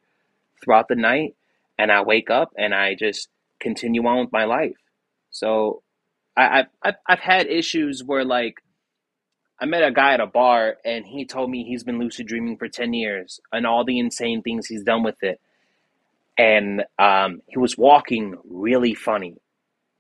throughout 0.63 0.89
the 0.89 0.97
night, 0.97 1.37
and 1.79 1.93
I 1.93 2.03
wake 2.03 2.31
up 2.31 2.53
and 2.57 2.75
I 2.75 2.95
just 2.95 3.29
continue 3.61 4.07
on 4.07 4.21
with 4.21 4.33
my 4.33 4.45
life. 4.45 4.77
So 5.31 5.83
I, 6.37 6.67
I've 6.83 6.97
I've 7.07 7.21
had 7.21 7.47
issues 7.47 8.03
where 8.05 8.25
like 8.25 8.57
I 9.61 9.67
met 9.67 9.85
a 9.85 9.93
guy 9.93 10.15
at 10.15 10.21
a 10.21 10.27
bar 10.27 10.77
and 10.85 11.07
he 11.07 11.25
told 11.25 11.49
me 11.49 11.65
he's 11.65 11.85
been 11.85 11.99
lucid 11.99 12.27
dreaming 12.27 12.57
for 12.57 12.69
10 12.69 12.93
years 12.93 13.41
and 13.53 13.67
all 13.67 13.85
the 13.85 13.99
insane 13.99 14.43
things 14.43 14.67
he's 14.67 14.83
done 14.83 15.03
with 15.03 15.23
it. 15.23 15.41
And 16.37 16.85
um, 16.99 17.43
he 17.47 17.59
was 17.59 17.79
walking 17.79 18.37
really 18.49 18.95
funny. 18.95 19.37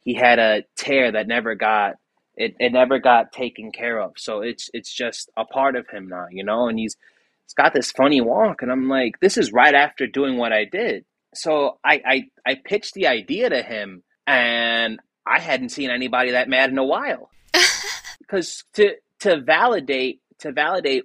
He 0.01 0.14
had 0.14 0.38
a 0.38 0.64
tear 0.77 1.12
that 1.12 1.29
never 1.29 1.55
got 1.55 1.95
it, 2.37 2.57
it 2.59 2.73
never 2.73 2.99
got 2.99 3.33
taken 3.33 3.71
care 3.71 4.01
of. 4.01 4.14
So 4.17 4.40
it's 4.40 4.69
it's 4.75 4.93
just 4.93 5.31
a 5.37 5.45
part 5.45 5.77
of 5.77 5.88
him 5.88 6.09
now, 6.09 6.27
you 6.31 6.43
know, 6.43 6.69
and 6.69 6.77
he's 6.77 6.97
he's 7.47 7.55
got 7.55 7.73
this 7.73 7.93
funny 7.93 8.21
walk 8.21 8.61
and 8.62 8.73
I'm 8.73 8.88
like, 8.88 9.21
this 9.21 9.38
is 9.38 9.53
right 9.53 9.75
after 9.75 10.09
doing 10.09 10.37
what 10.37 10.53
I 10.53 10.64
did. 10.64 11.05
So 11.33 11.79
I 11.85 12.03
I, 12.05 12.23
I 12.45 12.55
pitched 12.57 12.95
the 12.95 13.07
idea 13.07 13.51
to 13.51 13.62
him 13.62 14.03
and 14.27 14.99
I 15.25 15.38
hadn't 15.38 15.69
seen 15.69 15.90
anybody 15.90 16.33
that 16.33 16.49
mad 16.49 16.71
in 16.71 16.79
a 16.79 16.85
while. 16.85 17.31
Because 18.21 18.64
to 18.73 18.95
to 19.25 19.41
validate 19.41 20.21
to 20.39 20.53
validate 20.53 21.05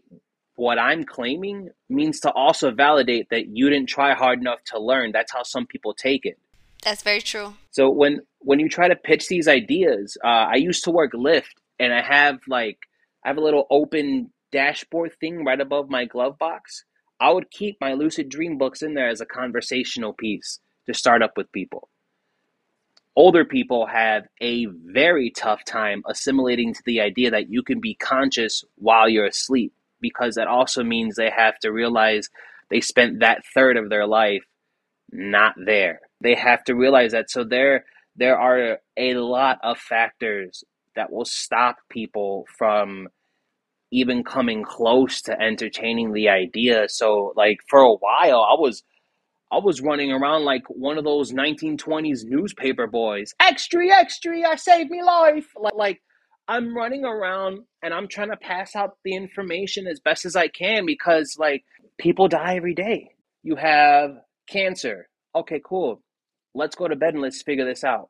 what 0.56 0.78
I'm 0.78 1.06
claiming 1.06 1.70
means 1.90 2.20
to 2.22 2.32
also 2.32 2.72
validate 2.72 3.30
that 3.30 3.48
you 3.48 3.70
didn't 3.70 3.88
try 3.88 4.14
hard 4.14 4.40
enough 4.40 4.62
to 4.66 4.80
learn. 4.80 5.14
That's 5.14 5.32
how 5.32 5.44
some 5.44 5.66
people 5.66 5.94
take 5.94 6.26
it. 6.26 6.38
That's 6.84 7.02
very 7.02 7.22
true. 7.22 7.56
So 7.72 7.90
when 7.90 8.20
when 8.40 8.60
you 8.60 8.68
try 8.68 8.90
to 8.90 8.96
pitch 8.96 9.28
these 9.28 9.48
ideas, 9.48 10.18
uh, 10.24 10.28
I 10.28 10.56
used 10.56 10.84
to 10.84 10.92
work 10.92 11.14
Lyft, 11.14 11.56
and 11.80 11.94
I 11.94 12.02
have 12.02 12.40
like 12.48 12.78
I 13.24 13.30
have 13.30 13.38
a 13.38 13.44
little 13.44 13.68
open 13.70 14.32
dashboard 14.52 15.14
thing 15.20 15.46
right 15.46 15.62
above 15.62 15.90
my 15.90 16.04
glove 16.06 16.38
box. 16.38 16.84
I 17.22 17.32
would 17.32 17.52
keep 17.52 17.78
my 17.80 17.94
lucid 17.94 18.28
dream 18.28 18.58
books 18.58 18.82
in 18.82 18.96
there 18.96 19.10
as 19.10 19.22
a 19.22 19.26
conversational 19.26 20.14
piece 20.14 20.60
to 20.88 20.94
start 20.94 21.22
up 21.22 21.34
with 21.38 21.52
people 21.52 21.90
older 23.20 23.46
people 23.46 23.88
have 23.88 24.26
a 24.42 24.68
very 24.68 25.32
tough 25.32 25.66
time 25.66 26.04
assimilating 26.10 26.74
to 26.74 26.82
the 26.86 27.02
idea 27.02 27.32
that 27.32 27.52
you 27.52 27.64
can 27.64 27.82
be 27.82 27.96
conscious 27.96 28.64
while 28.78 29.10
you're 29.10 29.28
asleep 29.28 29.74
because 30.02 30.36
that 30.36 30.48
also 30.48 30.84
means 30.86 31.16
they 31.18 31.32
have 31.32 31.60
to 31.60 31.72
realize 31.72 32.30
they 32.72 32.82
spent 32.82 33.20
that 33.22 33.44
third 33.56 33.78
of 33.78 33.90
their 33.92 34.08
life 34.08 34.44
not 35.12 35.56
there 35.66 36.02
They 36.22 36.36
have 36.36 36.64
to 36.66 36.76
realize 36.76 37.14
that. 37.14 37.32
So 37.32 37.44
there 37.46 37.86
there 38.16 38.38
are 38.40 38.80
a 38.98 39.16
lot 39.16 39.60
of 39.64 39.80
factors 39.80 40.64
that 40.96 41.12
will 41.12 41.26
stop 41.26 41.78
people 41.90 42.46
from 42.58 43.10
even 43.92 44.24
coming 44.24 44.64
close 44.64 45.22
to 45.24 45.42
entertaining 45.42 46.14
the 46.14 46.30
idea. 46.30 46.90
So 46.90 47.34
like 47.38 47.60
for 47.70 47.82
a 47.82 47.94
while 47.96 48.42
I 48.44 48.56
was 48.60 48.84
I 49.52 49.58
was 49.58 49.82
running 49.82 50.12
around 50.12 50.46
like 50.46 50.64
one 50.70 50.98
of 50.98 51.04
those 51.04 51.32
1920s 51.32 52.24
newspaper 52.24 52.88
boys. 52.88 53.34
Extra, 53.40 53.88
extra, 53.88 54.42
I 54.48 54.56
saved 54.56 54.92
me 54.92 55.02
life. 55.02 55.48
Like, 55.60 55.74
like 55.74 56.02
I'm 56.48 56.76
running 56.76 57.04
around 57.04 57.60
and 57.82 57.94
I'm 57.94 58.08
trying 58.08 58.30
to 58.30 58.38
pass 58.38 58.76
out 58.76 58.98
the 59.04 59.16
information 59.16 59.88
as 59.88 60.00
best 60.00 60.26
as 60.26 60.36
I 60.36 60.48
can 60.48 60.86
because 60.86 61.36
like 61.40 61.64
people 61.98 62.28
die 62.28 62.56
every 62.56 62.76
day. 62.76 63.10
You 63.44 63.56
have 63.56 64.18
cancer. 64.48 65.10
Okay, 65.36 65.62
cool. 65.64 66.02
Let's 66.54 66.76
go 66.76 66.88
to 66.88 66.96
bed 66.96 67.14
and 67.14 67.22
let's 67.22 67.42
figure 67.42 67.66
this 67.66 67.84
out. 67.84 68.10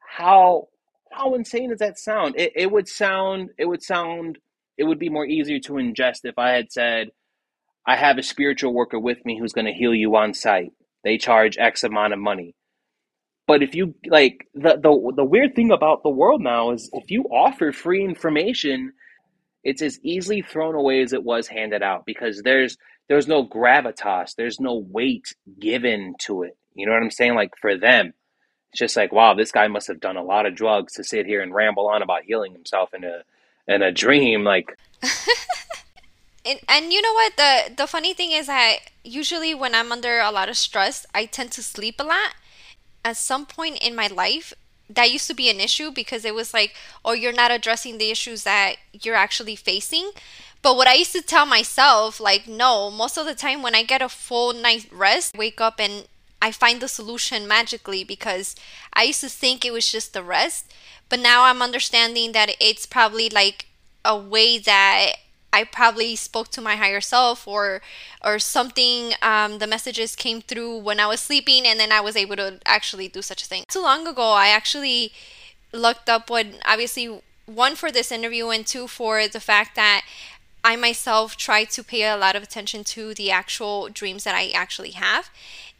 How 0.00 0.68
how 1.12 1.34
insane 1.34 1.70
does 1.70 1.78
that 1.78 1.98
sound? 1.98 2.34
It, 2.38 2.52
it 2.56 2.70
would 2.70 2.88
sound 2.88 3.50
it 3.58 3.66
would 3.66 3.82
sound 3.82 4.38
it 4.76 4.84
would 4.84 4.98
be 4.98 5.08
more 5.10 5.26
easier 5.26 5.58
to 5.60 5.74
ingest 5.74 6.20
if 6.24 6.38
I 6.38 6.50
had 6.50 6.72
said 6.72 7.08
I 7.88 7.96
have 7.96 8.18
a 8.18 8.22
spiritual 8.22 8.74
worker 8.74 8.98
with 8.98 9.24
me 9.24 9.38
who's 9.38 9.54
going 9.54 9.64
to 9.64 9.72
heal 9.72 9.94
you 9.94 10.14
on 10.14 10.34
site. 10.34 10.72
They 11.04 11.16
charge 11.16 11.56
X 11.56 11.82
amount 11.82 12.12
of 12.12 12.18
money. 12.18 12.54
But 13.46 13.62
if 13.62 13.74
you 13.74 13.94
like 14.06 14.46
the, 14.54 14.76
the 14.76 15.12
the 15.16 15.24
weird 15.24 15.54
thing 15.56 15.70
about 15.70 16.02
the 16.02 16.10
world 16.10 16.42
now 16.42 16.70
is 16.72 16.90
if 16.92 17.10
you 17.10 17.22
offer 17.24 17.72
free 17.72 18.04
information, 18.04 18.92
it's 19.64 19.80
as 19.80 19.98
easily 20.02 20.42
thrown 20.42 20.74
away 20.74 21.00
as 21.00 21.14
it 21.14 21.24
was 21.24 21.48
handed 21.48 21.82
out 21.82 22.04
because 22.04 22.42
there's 22.42 22.76
there's 23.08 23.26
no 23.26 23.42
gravitas, 23.42 24.34
there's 24.36 24.60
no 24.60 24.74
weight 24.74 25.34
given 25.58 26.14
to 26.26 26.42
it. 26.42 26.58
You 26.74 26.84
know 26.84 26.92
what 26.92 27.02
I'm 27.02 27.10
saying? 27.10 27.36
Like 27.36 27.54
for 27.58 27.74
them, 27.74 28.12
it's 28.70 28.80
just 28.80 28.98
like, 28.98 29.12
wow, 29.12 29.32
this 29.32 29.50
guy 29.50 29.66
must 29.66 29.86
have 29.86 29.98
done 29.98 30.18
a 30.18 30.22
lot 30.22 30.44
of 30.44 30.54
drugs 30.54 30.92
to 30.94 31.04
sit 31.04 31.24
here 31.24 31.40
and 31.40 31.54
ramble 31.54 31.88
on 31.88 32.02
about 32.02 32.24
healing 32.24 32.52
himself 32.52 32.92
in 32.92 33.02
a 33.04 33.22
in 33.66 33.80
a 33.80 33.90
dream. 33.90 34.44
Like 34.44 34.76
And, 36.44 36.60
and 36.68 36.92
you 36.92 37.02
know 37.02 37.12
what 37.12 37.36
the 37.36 37.74
the 37.76 37.86
funny 37.86 38.14
thing 38.14 38.32
is 38.32 38.46
that 38.46 38.78
usually 39.04 39.54
when 39.54 39.74
I'm 39.74 39.92
under 39.92 40.20
a 40.20 40.30
lot 40.30 40.48
of 40.48 40.56
stress, 40.56 41.06
I 41.14 41.26
tend 41.26 41.52
to 41.52 41.62
sleep 41.62 41.96
a 41.98 42.04
lot. 42.04 42.34
At 43.04 43.16
some 43.16 43.46
point 43.46 43.78
in 43.82 43.94
my 43.94 44.06
life, 44.06 44.52
that 44.88 45.10
used 45.10 45.26
to 45.28 45.34
be 45.34 45.50
an 45.50 45.60
issue 45.60 45.90
because 45.90 46.24
it 46.24 46.34
was 46.34 46.54
like, 46.54 46.74
oh, 47.04 47.12
you're 47.12 47.32
not 47.32 47.50
addressing 47.50 47.98
the 47.98 48.10
issues 48.10 48.44
that 48.44 48.76
you're 48.92 49.14
actually 49.14 49.56
facing. 49.56 50.10
But 50.62 50.76
what 50.76 50.88
I 50.88 50.94
used 50.94 51.12
to 51.12 51.22
tell 51.22 51.46
myself, 51.46 52.18
like, 52.18 52.48
no, 52.48 52.90
most 52.90 53.16
of 53.16 53.26
the 53.26 53.34
time 53.34 53.62
when 53.62 53.74
I 53.74 53.82
get 53.82 54.02
a 54.02 54.08
full 54.08 54.52
night 54.52 54.88
rest, 54.90 55.36
wake 55.36 55.60
up 55.60 55.78
and 55.78 56.08
I 56.40 56.52
find 56.52 56.80
the 56.80 56.88
solution 56.88 57.46
magically 57.46 58.02
because 58.04 58.56
I 58.92 59.04
used 59.04 59.20
to 59.20 59.28
think 59.28 59.64
it 59.64 59.72
was 59.72 59.90
just 59.90 60.12
the 60.12 60.22
rest. 60.22 60.72
But 61.08 61.20
now 61.20 61.44
I'm 61.44 61.62
understanding 61.62 62.32
that 62.32 62.50
it's 62.60 62.86
probably 62.86 63.28
like 63.28 63.66
a 64.04 64.16
way 64.16 64.58
that 64.58 65.12
I 65.52 65.64
probably 65.64 66.14
spoke 66.16 66.48
to 66.48 66.60
my 66.60 66.76
higher 66.76 67.00
self 67.00 67.48
or 67.48 67.80
or 68.24 68.38
something 68.38 69.12
um, 69.22 69.58
the 69.58 69.66
messages 69.66 70.14
came 70.14 70.40
through 70.40 70.78
when 70.78 71.00
I 71.00 71.06
was 71.06 71.20
sleeping 71.20 71.66
and 71.66 71.80
then 71.80 71.92
I 71.92 72.00
was 72.00 72.16
able 72.16 72.36
to 72.36 72.58
actually 72.66 73.08
do 73.08 73.22
such 73.22 73.42
a 73.42 73.46
thing. 73.46 73.64
Too 73.68 73.82
long 73.82 74.06
ago 74.06 74.32
I 74.32 74.48
actually 74.48 75.12
looked 75.72 76.08
up 76.08 76.30
what 76.30 76.46
obviously 76.64 77.20
one 77.46 77.74
for 77.74 77.90
this 77.90 78.12
interview 78.12 78.48
and 78.48 78.66
two 78.66 78.86
for 78.86 79.26
the 79.26 79.40
fact 79.40 79.74
that 79.76 80.04
I 80.62 80.76
myself 80.76 81.36
try 81.36 81.64
to 81.64 81.82
pay 81.82 82.04
a 82.04 82.16
lot 82.16 82.36
of 82.36 82.42
attention 82.42 82.84
to 82.84 83.14
the 83.14 83.30
actual 83.30 83.88
dreams 83.88 84.24
that 84.24 84.34
I 84.34 84.50
actually 84.50 84.90
have. 84.90 85.30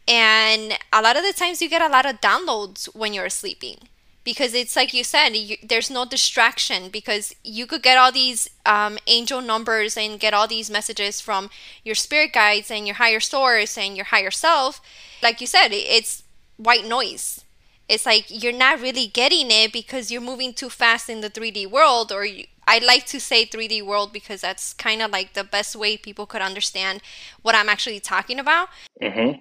And 0.07 0.79
a 0.93 1.03
lot 1.03 1.17
of 1.17 1.25
the 1.25 1.35
times 1.35 1.61
you 1.61 1.69
get 1.69 1.83
a 1.83 1.89
lot 1.89 2.07
of 2.07 2.21
downloads 2.21 2.87
when 2.95 3.13
you're 3.13 3.29
sleeping 3.29 3.89
because 4.25 4.55
it's 4.55 4.77
like 4.77 4.93
you 4.93 5.05
said 5.05 5.31
you, 5.31 5.57
there's 5.63 5.91
no 5.91 6.05
distraction 6.05 6.91
because 6.91 7.35
you 7.43 7.67
could 7.67 7.83
get 7.83 7.99
all 7.99 8.13
these 8.13 8.49
um, 8.67 8.99
angel 9.07 9.41
numbers 9.41 9.97
and 9.97 10.21
get 10.21 10.35
all 10.35 10.47
these 10.47 10.71
messages 10.71 11.21
from 11.21 11.51
your 11.85 11.95
spirit 11.95 12.33
guides 12.33 12.71
and 12.71 12.87
your 12.87 12.97
higher 12.97 13.21
source 13.21 13.79
and 13.79 13.97
your 13.97 14.07
higher 14.07 14.31
self. 14.31 14.81
Like 15.23 15.41
you 15.41 15.47
said 15.47 15.69
it's 15.73 16.25
white 16.57 16.85
noise. 16.85 17.45
It's 17.89 18.05
like 18.05 18.27
you're 18.29 18.53
not 18.53 18.81
really 18.81 19.07
getting 19.07 19.51
it 19.51 19.73
because 19.73 20.11
you're 20.11 20.21
moving 20.21 20.53
too 20.53 20.69
fast 20.69 21.09
in 21.09 21.23
the 21.23 21.31
3d 21.31 21.71
world 21.71 22.13
or 22.13 22.25
you, 22.25 22.45
i 22.67 22.79
like 22.79 23.07
to 23.07 23.19
say 23.19 23.47
3d 23.47 23.83
world 23.83 24.13
because 24.13 24.43
that's 24.43 24.75
kind 24.75 25.01
of 25.01 25.11
like 25.11 25.33
the 25.33 25.43
best 25.43 25.75
way 25.75 25.97
people 25.97 26.27
could 26.27 26.43
understand 26.43 27.01
what 27.41 27.55
i'm 27.55 27.69
actually 27.71 27.99
talking 27.99 28.39
about. 28.39 28.69
Mm-hmm. 29.03 29.41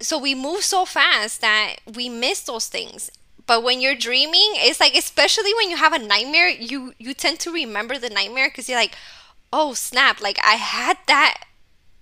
so 0.00 0.18
we 0.18 0.34
move 0.34 0.62
so 0.62 0.84
fast 0.84 1.40
that 1.40 1.76
we 1.90 2.10
miss 2.10 2.40
those 2.42 2.66
things 2.66 3.10
but 3.46 3.62
when 3.62 3.80
you're 3.80 3.94
dreaming 3.94 4.52
it's 4.54 4.80
like 4.80 4.94
especially 4.96 5.54
when 5.54 5.70
you 5.70 5.76
have 5.76 5.92
a 5.92 5.98
nightmare 5.98 6.48
you 6.48 6.92
you 6.98 7.14
tend 7.14 7.38
to 7.38 7.52
remember 7.52 7.98
the 7.98 8.10
nightmare 8.10 8.48
because 8.48 8.68
you're 8.68 8.78
like 8.78 8.96
oh 9.52 9.74
snap 9.74 10.20
like 10.20 10.38
i 10.42 10.54
had 10.54 10.98
that 11.06 11.44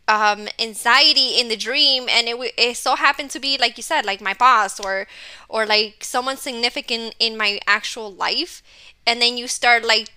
um 0.06 0.48
anxiety 0.58 1.40
in 1.40 1.48
the 1.48 1.56
dream 1.56 2.06
and 2.10 2.28
it, 2.28 2.54
it 2.58 2.76
so 2.76 2.94
happened 2.94 3.30
to 3.30 3.40
be 3.40 3.56
like 3.56 3.76
you 3.76 3.82
said 3.82 4.04
like 4.04 4.20
my 4.20 4.34
boss 4.34 4.78
or 4.78 5.06
or 5.48 5.64
like 5.64 6.04
someone 6.04 6.36
significant 6.36 7.14
in 7.18 7.36
my 7.36 7.58
actual 7.66 8.12
life 8.12 8.62
and 9.06 9.20
then 9.20 9.36
you 9.38 9.48
start 9.48 9.84
like 9.84 10.10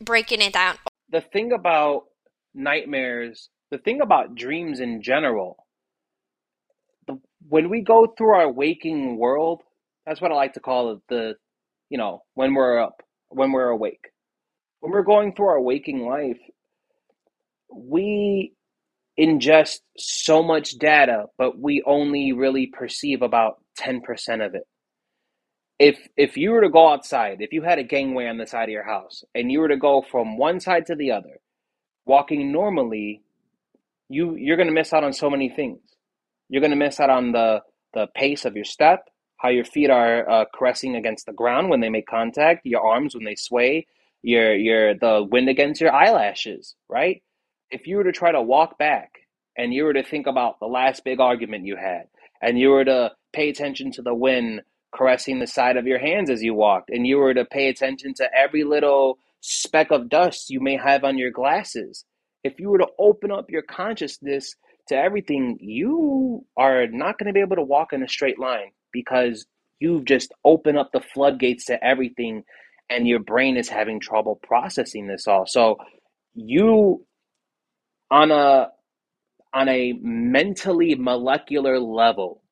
breaking 0.00 0.40
it 0.40 0.52
down. 0.52 0.76
The 1.10 1.20
thing 1.20 1.52
about 1.52 2.06
nightmares 2.54 3.50
the 3.70 3.78
thing 3.78 4.00
about 4.00 4.34
dreams 4.34 4.80
in 4.80 5.00
general 5.00 5.64
when 7.48 7.70
we 7.70 7.80
go 7.80 8.06
through 8.06 8.34
our 8.34 8.50
waking 8.50 9.16
world 9.16 9.62
that's 10.06 10.20
what 10.20 10.32
I 10.32 10.34
like 10.34 10.54
to 10.54 10.60
call 10.60 10.92
it, 10.92 10.98
the, 11.08 11.34
you 11.88 11.98
know, 11.98 12.22
when 12.34 12.54
we're 12.54 12.80
up, 12.80 13.02
when 13.28 13.52
we're 13.52 13.68
awake. 13.68 14.06
When 14.80 14.92
we're 14.92 15.02
going 15.02 15.34
through 15.34 15.48
our 15.48 15.60
waking 15.60 16.06
life, 16.06 16.38
we 17.74 18.54
ingest 19.18 19.80
so 19.98 20.42
much 20.42 20.72
data, 20.78 21.26
but 21.36 21.58
we 21.58 21.82
only 21.86 22.32
really 22.32 22.66
perceive 22.66 23.22
about 23.22 23.62
10% 23.78 24.00
of 24.44 24.54
it. 24.54 24.62
If 25.78 25.98
if 26.16 26.36
you 26.36 26.50
were 26.50 26.60
to 26.62 26.70
go 26.70 26.90
outside, 26.90 27.38
if 27.40 27.52
you 27.52 27.62
had 27.62 27.78
a 27.78 27.82
gangway 27.84 28.26
on 28.26 28.36
the 28.36 28.46
side 28.46 28.64
of 28.64 28.72
your 28.72 28.84
house 28.84 29.24
and 29.34 29.50
you 29.50 29.60
were 29.60 29.68
to 29.68 29.78
go 29.78 30.02
from 30.10 30.36
one 30.36 30.60
side 30.60 30.86
to 30.86 30.94
the 30.94 31.12
other, 31.12 31.38
walking 32.04 32.52
normally, 32.52 33.22
you 34.08 34.36
you're 34.36 34.58
going 34.58 34.68
to 34.68 34.74
miss 34.74 34.92
out 34.92 35.04
on 35.04 35.14
so 35.14 35.30
many 35.30 35.48
things. 35.48 35.80
You're 36.50 36.60
going 36.60 36.72
to 36.72 36.76
miss 36.76 37.00
out 37.00 37.10
on 37.10 37.32
the 37.32 37.60
the 37.94 38.08
pace 38.14 38.44
of 38.44 38.56
your 38.56 38.64
step 38.64 39.08
how 39.40 39.48
your 39.48 39.64
feet 39.64 39.88
are 39.88 40.28
uh, 40.28 40.44
caressing 40.54 40.96
against 40.96 41.24
the 41.24 41.32
ground 41.32 41.70
when 41.70 41.80
they 41.80 41.88
make 41.88 42.06
contact, 42.06 42.66
your 42.66 42.86
arms 42.86 43.14
when 43.14 43.24
they 43.24 43.34
sway, 43.34 43.86
your 44.22 44.54
your 44.54 44.94
the 44.94 45.26
wind 45.30 45.48
against 45.48 45.80
your 45.80 45.92
eyelashes, 45.92 46.74
right? 46.90 47.22
If 47.70 47.86
you 47.86 47.96
were 47.96 48.04
to 48.04 48.12
try 48.12 48.32
to 48.32 48.42
walk 48.42 48.78
back 48.78 49.12
and 49.56 49.72
you 49.72 49.84
were 49.84 49.94
to 49.94 50.02
think 50.02 50.26
about 50.26 50.60
the 50.60 50.66
last 50.66 51.04
big 51.04 51.20
argument 51.20 51.64
you 51.64 51.76
had, 51.76 52.08
and 52.42 52.58
you 52.58 52.68
were 52.68 52.84
to 52.84 53.12
pay 53.32 53.48
attention 53.48 53.90
to 53.92 54.02
the 54.02 54.14
wind 54.14 54.60
caressing 54.94 55.38
the 55.38 55.46
side 55.46 55.78
of 55.78 55.86
your 55.86 55.98
hands 55.98 56.28
as 56.28 56.42
you 56.42 56.52
walked, 56.52 56.90
and 56.90 57.06
you 57.06 57.16
were 57.16 57.32
to 57.32 57.44
pay 57.46 57.68
attention 57.68 58.12
to 58.14 58.28
every 58.36 58.64
little 58.64 59.18
speck 59.40 59.90
of 59.90 60.10
dust 60.10 60.50
you 60.50 60.60
may 60.60 60.76
have 60.76 61.02
on 61.02 61.16
your 61.16 61.30
glasses, 61.30 62.04
if 62.44 62.60
you 62.60 62.68
were 62.68 62.78
to 62.78 62.88
open 62.98 63.30
up 63.30 63.50
your 63.50 63.62
consciousness 63.62 64.54
to 64.88 64.96
everything, 64.96 65.56
you 65.60 66.44
are 66.58 66.86
not 66.88 67.18
going 67.18 67.28
to 67.28 67.32
be 67.32 67.40
able 67.40 67.56
to 67.56 67.62
walk 67.62 67.94
in 67.94 68.02
a 68.02 68.08
straight 68.08 68.38
line 68.38 68.72
because 68.92 69.46
you've 69.80 70.04
just 70.04 70.32
opened 70.44 70.78
up 70.78 70.92
the 70.92 71.00
floodgates 71.00 71.66
to 71.66 71.82
everything 71.84 72.44
and 72.90 73.08
your 73.08 73.20
brain 73.20 73.56
is 73.56 73.68
having 73.68 74.00
trouble 74.00 74.40
processing 74.42 75.06
this 75.06 75.26
all. 75.28 75.46
So 75.46 75.78
you 76.34 77.06
on 78.10 78.30
a 78.30 78.68
on 79.52 79.68
a 79.68 79.94
mentally 80.02 80.94
molecular 80.94 81.80
level, 81.80 82.42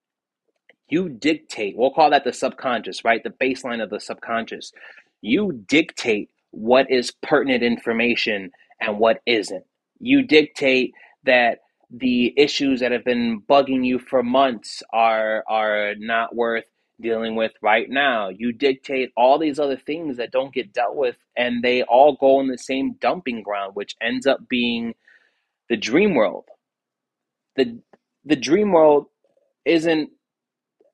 you 0.88 1.08
dictate, 1.08 1.76
we'll 1.76 1.92
call 1.92 2.10
that 2.10 2.24
the 2.24 2.32
subconscious, 2.32 3.04
right? 3.04 3.22
The 3.22 3.30
baseline 3.30 3.82
of 3.82 3.90
the 3.90 4.00
subconscious. 4.00 4.72
You 5.20 5.64
dictate 5.68 6.30
what 6.50 6.90
is 6.90 7.12
pertinent 7.22 7.62
information 7.62 8.50
and 8.80 8.98
what 8.98 9.20
isn't. 9.26 9.64
You 10.00 10.22
dictate 10.26 10.94
that 11.24 11.60
the 11.90 12.34
issues 12.36 12.80
that 12.80 12.92
have 12.92 13.04
been 13.04 13.42
bugging 13.48 13.84
you 13.84 13.98
for 13.98 14.22
months 14.22 14.82
are 14.92 15.44
are 15.48 15.94
not 15.98 16.34
worth 16.34 16.64
dealing 17.00 17.36
with 17.36 17.52
right 17.62 17.88
now. 17.88 18.28
You 18.28 18.52
dictate 18.52 19.12
all 19.16 19.38
these 19.38 19.58
other 19.58 19.76
things 19.76 20.16
that 20.16 20.32
don't 20.32 20.52
get 20.52 20.72
dealt 20.72 20.96
with 20.96 21.16
and 21.36 21.62
they 21.62 21.82
all 21.82 22.16
go 22.16 22.40
in 22.40 22.48
the 22.48 22.58
same 22.58 22.94
dumping 23.00 23.42
ground 23.42 23.74
which 23.74 23.96
ends 24.02 24.26
up 24.26 24.48
being 24.48 24.94
the 25.68 25.76
dream 25.76 26.14
world. 26.14 26.44
The 27.56 27.80
the 28.24 28.36
dream 28.36 28.72
world 28.72 29.06
isn't 29.64 30.10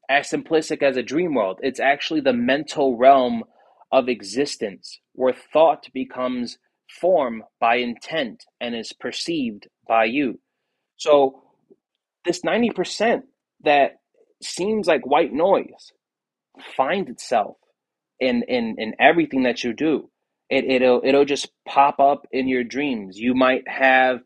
as 0.08 0.30
simplistic 0.30 0.82
as 0.82 0.96
a 0.96 1.02
dream 1.02 1.34
world. 1.34 1.58
It's 1.62 1.80
actually 1.80 2.20
the 2.20 2.32
mental 2.32 2.96
realm 2.96 3.44
of 3.90 4.08
existence 4.08 5.00
where 5.12 5.34
thought 5.34 5.88
becomes 5.92 6.58
form 6.88 7.44
by 7.60 7.76
intent 7.76 8.44
and 8.60 8.74
is 8.74 8.92
perceived 8.92 9.68
by 9.88 10.04
you. 10.04 10.40
So 10.96 11.42
this 12.24 12.42
90% 12.42 13.22
that 13.64 14.00
seems 14.42 14.86
like 14.86 15.06
white 15.06 15.32
noise 15.32 15.92
finds 16.76 17.10
itself 17.10 17.56
in 18.20 18.42
in 18.48 18.76
in 18.78 18.94
everything 18.98 19.42
that 19.44 19.64
you 19.64 19.72
do. 19.72 20.10
It 20.48 20.64
it'll 20.64 21.00
it'll 21.04 21.24
just 21.24 21.50
pop 21.66 21.98
up 21.98 22.26
in 22.30 22.48
your 22.48 22.64
dreams. 22.64 23.18
You 23.18 23.34
might 23.34 23.66
have 23.66 24.20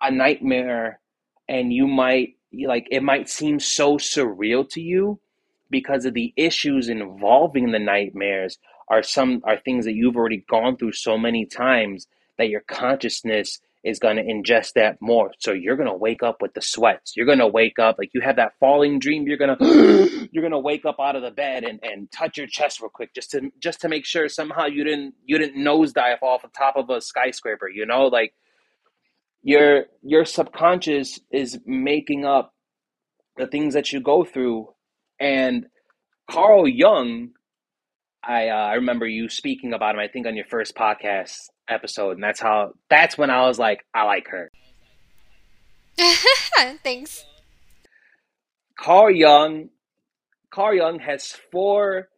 a 0.00 0.10
nightmare 0.10 1.00
and 1.48 1.72
you 1.72 1.86
might 1.86 2.36
like 2.64 2.88
it 2.90 3.02
might 3.02 3.28
seem 3.28 3.60
so 3.60 3.96
surreal 3.96 4.68
to 4.70 4.80
you 4.80 5.20
because 5.70 6.04
of 6.04 6.14
the 6.14 6.32
issues 6.36 6.88
involving 6.88 7.70
the 7.70 7.78
nightmares 7.78 8.58
are 8.88 9.02
some 9.02 9.40
are 9.44 9.58
things 9.58 9.84
that 9.84 9.94
you've 9.94 10.16
already 10.16 10.44
gone 10.50 10.76
through 10.76 10.92
so 10.92 11.16
many 11.16 11.46
times 11.46 12.08
that 12.38 12.48
your 12.48 12.62
consciousness 12.62 13.60
is 13.82 13.98
going 13.98 14.16
to 14.16 14.22
ingest 14.22 14.74
that 14.74 14.98
more. 15.00 15.32
So 15.38 15.52
you're 15.52 15.76
going 15.76 15.88
to 15.88 15.96
wake 15.96 16.22
up 16.22 16.42
with 16.42 16.52
the 16.54 16.60
sweats. 16.60 17.16
You're 17.16 17.26
going 17.26 17.38
to 17.38 17.46
wake 17.46 17.78
up 17.78 17.96
like 17.98 18.10
you 18.12 18.20
have 18.20 18.36
that 18.36 18.52
falling 18.60 18.98
dream 18.98 19.26
you're 19.26 19.38
going 19.38 19.56
to 19.56 20.28
you're 20.32 20.42
going 20.42 20.52
to 20.52 20.58
wake 20.58 20.84
up 20.84 20.96
out 21.00 21.16
of 21.16 21.22
the 21.22 21.30
bed 21.30 21.64
and, 21.64 21.80
and 21.82 22.10
touch 22.10 22.36
your 22.36 22.46
chest 22.46 22.80
real 22.80 22.90
quick 22.90 23.14
just 23.14 23.30
to 23.30 23.50
just 23.58 23.80
to 23.80 23.88
make 23.88 24.04
sure 24.04 24.28
somehow 24.28 24.66
you 24.66 24.84
didn't 24.84 25.14
you 25.24 25.38
didn't 25.38 25.62
nosedive 25.62 26.22
off 26.22 26.42
the 26.42 26.48
top 26.48 26.76
of 26.76 26.90
a 26.90 27.00
skyscraper 27.00 27.68
you 27.68 27.86
know? 27.86 28.06
Like 28.06 28.34
your 29.42 29.86
your 30.02 30.24
subconscious 30.24 31.18
is 31.30 31.58
making 31.64 32.24
up 32.24 32.54
the 33.36 33.46
things 33.46 33.74
that 33.74 33.92
you 33.92 34.00
go 34.00 34.24
through. 34.24 34.68
And 35.18 35.66
carl 36.30 36.68
jung 36.68 37.30
i 38.22 38.48
uh, 38.48 38.54
i 38.54 38.74
remember 38.74 39.06
you 39.06 39.28
speaking 39.28 39.72
about 39.72 39.94
him 39.96 40.00
i 40.00 40.06
think 40.06 40.26
on 40.26 40.36
your 40.36 40.44
first 40.44 40.76
podcast 40.76 41.48
episode 41.70 42.12
and 42.12 42.22
that's 42.22 42.40
how 42.40 42.72
that's 42.88 43.16
when 43.16 43.30
i 43.30 43.46
was 43.46 43.58
like 43.58 43.84
i 43.94 44.04
like 44.04 44.28
her 44.28 44.50
Thanks. 46.82 47.24
carl 48.78 49.10
jung 49.10 49.68
carl 50.50 50.74
jung 50.76 50.98
has 50.98 51.36
four 51.52 52.08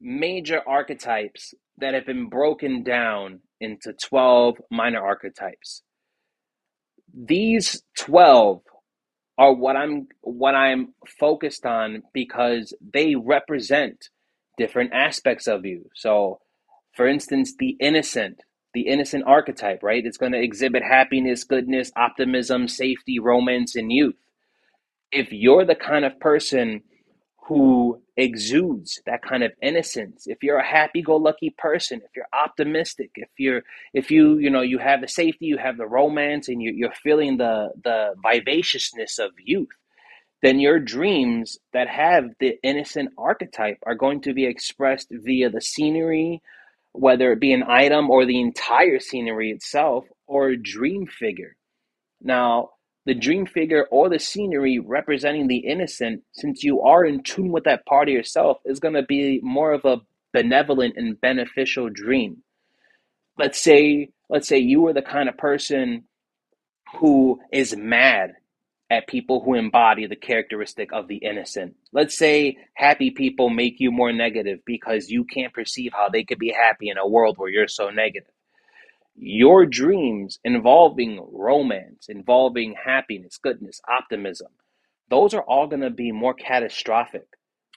major 0.00 0.60
archetypes 0.66 1.54
that 1.78 1.94
have 1.94 2.06
been 2.06 2.28
broken 2.28 2.82
down 2.82 3.40
into 3.60 3.92
12 3.92 4.56
minor 4.70 5.02
archetypes 5.02 5.82
these 7.12 7.82
12 7.98 8.62
are 9.40 9.54
what 9.54 9.74
I'm 9.74 10.06
what 10.20 10.54
I'm 10.54 10.94
focused 11.18 11.64
on 11.64 12.02
because 12.12 12.74
they 12.92 13.14
represent 13.14 14.10
different 14.58 14.92
aspects 14.92 15.46
of 15.46 15.64
you. 15.64 15.86
So, 15.94 16.40
for 16.94 17.08
instance, 17.08 17.54
the 17.58 17.76
innocent, 17.80 18.42
the 18.74 18.82
innocent 18.82 19.24
archetype, 19.26 19.82
right? 19.82 20.04
It's 20.04 20.18
going 20.18 20.32
to 20.32 20.42
exhibit 20.42 20.82
happiness, 20.82 21.44
goodness, 21.44 21.90
optimism, 21.96 22.68
safety, 22.68 23.18
romance, 23.18 23.76
and 23.76 23.92
youth. 23.92 24.16
If 25.12 25.32
you're 25.32 25.64
the 25.64 25.74
kind 25.74 26.04
of 26.04 26.20
person 26.20 26.82
who 27.50 28.00
exudes 28.16 29.02
that 29.06 29.22
kind 29.22 29.42
of 29.42 29.50
innocence 29.60 30.26
if 30.26 30.42
you're 30.42 30.58
a 30.58 30.66
happy-go-lucky 30.66 31.50
person 31.58 32.00
if 32.04 32.10
you're 32.14 32.28
optimistic 32.32 33.10
if 33.16 33.28
you're 33.38 33.62
if 33.92 34.10
you 34.10 34.38
you 34.38 34.50
know 34.50 34.60
you 34.60 34.78
have 34.78 35.00
the 35.00 35.08
safety 35.08 35.46
you 35.46 35.56
have 35.58 35.76
the 35.76 35.86
romance 35.86 36.48
and 36.48 36.62
you, 36.62 36.70
you're 36.70 36.92
feeling 36.92 37.38
the 37.38 37.70
the 37.82 38.14
vivaciousness 38.22 39.18
of 39.18 39.32
youth 39.44 39.68
then 40.42 40.60
your 40.60 40.78
dreams 40.78 41.58
that 41.72 41.88
have 41.88 42.30
the 42.38 42.56
innocent 42.62 43.10
archetype 43.18 43.78
are 43.84 43.96
going 43.96 44.20
to 44.20 44.32
be 44.32 44.46
expressed 44.46 45.08
via 45.10 45.50
the 45.50 45.60
scenery 45.60 46.40
whether 46.92 47.32
it 47.32 47.40
be 47.40 47.52
an 47.52 47.64
item 47.64 48.10
or 48.10 48.24
the 48.26 48.40
entire 48.40 48.98
scenery 48.98 49.50
itself 49.50 50.04
or 50.26 50.48
a 50.48 50.56
dream 50.56 51.06
figure 51.06 51.56
now 52.20 52.70
the 53.06 53.14
dream 53.14 53.46
figure 53.46 53.86
or 53.90 54.08
the 54.08 54.18
scenery 54.18 54.78
representing 54.78 55.48
the 55.48 55.58
innocent, 55.58 56.22
since 56.32 56.62
you 56.62 56.82
are 56.82 57.04
in 57.04 57.22
tune 57.22 57.50
with 57.50 57.64
that 57.64 57.86
part 57.86 58.08
of 58.08 58.14
yourself, 58.14 58.58
is 58.64 58.78
going 58.78 58.94
to 58.94 59.02
be 59.02 59.40
more 59.42 59.72
of 59.72 59.84
a 59.84 59.98
benevolent 60.32 60.94
and 60.96 61.20
beneficial 61.20 61.88
dream. 61.88 62.42
Let's 63.38 63.60
say, 63.60 64.10
let's 64.28 64.46
say 64.46 64.58
you 64.58 64.82
were 64.82 64.92
the 64.92 65.02
kind 65.02 65.28
of 65.28 65.36
person 65.38 66.04
who 66.98 67.40
is 67.52 67.74
mad 67.74 68.34
at 68.90 69.08
people 69.08 69.42
who 69.44 69.54
embody 69.54 70.06
the 70.06 70.16
characteristic 70.16 70.92
of 70.92 71.08
the 71.08 71.16
innocent. 71.18 71.76
Let's 71.92 72.18
say 72.18 72.58
happy 72.74 73.10
people 73.12 73.50
make 73.50 73.76
you 73.80 73.92
more 73.92 74.12
negative 74.12 74.60
because 74.66 75.10
you 75.10 75.24
can't 75.24 75.54
perceive 75.54 75.92
how 75.94 76.08
they 76.10 76.24
could 76.24 76.38
be 76.40 76.52
happy 76.52 76.90
in 76.90 76.98
a 76.98 77.08
world 77.08 77.38
where 77.38 77.50
you're 77.50 77.68
so 77.68 77.90
negative 77.90 78.24
your 79.16 79.66
dreams 79.66 80.40
involving 80.44 81.20
romance, 81.32 82.06
involving 82.08 82.74
happiness, 82.84 83.38
goodness, 83.42 83.80
optimism, 83.88 84.48
those 85.10 85.34
are 85.34 85.42
all 85.42 85.68
going 85.68 85.82
to 85.82 85.90
be 85.90 86.12
more 86.12 86.34
catastrophic. 86.34 87.26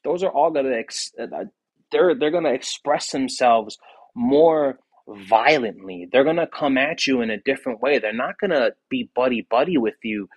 Those 0.03 0.23
are 0.23 0.31
all 0.31 0.51
going 0.51 0.65
to 0.67 0.77
ex- 0.77 1.13
uh, 1.19 1.45
they're 1.91 2.15
they're 2.15 2.31
going 2.31 2.45
to 2.45 2.53
express 2.53 3.11
themselves 3.11 3.77
more 4.15 4.79
violently. 5.07 6.07
They're 6.11 6.23
going 6.25 6.37
to 6.37 6.47
come 6.47 6.77
at 6.77 7.07
you 7.07 7.21
in 7.21 7.29
a 7.31 7.39
different 7.41 7.81
way. 7.81 7.99
They're 7.99 8.13
not 8.13 8.39
going 8.39 8.51
to 8.51 8.73
be 8.89 9.09
buddy 9.15 9.47
buddy 9.49 9.77
with 9.77 9.95
you. 10.03 10.29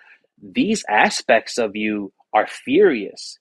These 0.42 0.84
aspects 0.88 1.58
of 1.58 1.76
you 1.76 2.12
are 2.32 2.46
furious. 2.46 3.38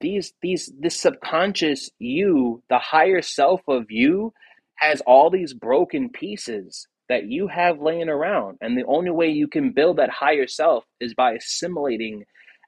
These 0.00 0.32
these 0.42 0.72
this 0.78 1.00
subconscious 1.00 1.90
you, 1.98 2.62
the 2.68 2.78
higher 2.78 3.22
self 3.22 3.60
of 3.68 3.90
you 3.90 4.32
has 4.76 5.00
all 5.02 5.30
these 5.30 5.54
broken 5.54 6.08
pieces 6.10 6.86
that 7.08 7.26
you 7.26 7.48
have 7.48 7.80
laying 7.80 8.08
around. 8.08 8.58
And 8.60 8.76
the 8.76 8.86
only 8.86 9.10
way 9.10 9.28
you 9.28 9.46
can 9.46 9.72
build 9.72 9.98
that 9.98 10.10
higher 10.10 10.46
self 10.46 10.84
is 11.00 11.14
by 11.14 11.32
assimilating 11.32 12.24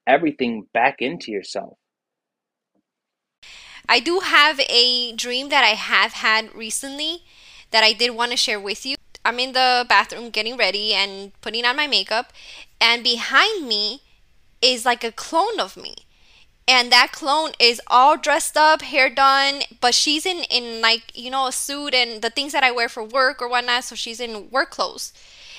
everything 0.06 0.66
back 0.72 0.96
into 1.00 1.32
yourself. 1.32 1.78
I 3.88 4.00
do 4.00 4.20
have 4.20 4.60
a 4.60 5.12
dream 5.14 5.48
that 5.50 5.64
I 5.64 5.74
have 5.74 6.14
had 6.14 6.54
recently 6.54 7.22
that 7.70 7.84
I 7.84 7.92
did 7.92 8.10
want 8.12 8.30
to 8.30 8.36
share 8.36 8.60
with 8.60 8.86
you. 8.86 8.96
I'm 9.24 9.38
in 9.38 9.52
the 9.52 9.86
bathroom 9.88 10.30
getting 10.30 10.56
ready 10.56 10.92
and 10.94 11.32
putting 11.40 11.64
on 11.64 11.76
my 11.76 11.86
makeup, 11.86 12.32
and 12.80 13.02
behind 13.02 13.66
me 13.66 14.02
is 14.60 14.84
like 14.84 15.04
a 15.04 15.12
clone 15.12 15.60
of 15.60 15.76
me 15.76 15.94
and 16.66 16.90
that 16.90 17.12
clone 17.12 17.52
is 17.58 17.80
all 17.88 18.16
dressed 18.16 18.56
up, 18.56 18.82
hair 18.82 19.10
done, 19.10 19.62
but 19.80 19.94
she's 19.94 20.24
in 20.24 20.44
in 20.50 20.80
like 20.80 21.12
you 21.14 21.30
know 21.30 21.46
a 21.46 21.52
suit 21.52 21.94
and 21.94 22.22
the 22.22 22.30
things 22.30 22.52
that 22.52 22.64
I 22.64 22.70
wear 22.70 22.88
for 22.88 23.04
work 23.04 23.42
or 23.42 23.48
whatnot. 23.48 23.84
So 23.84 23.94
she's 23.94 24.20
in 24.20 24.50
work 24.50 24.70
clothes, 24.70 25.12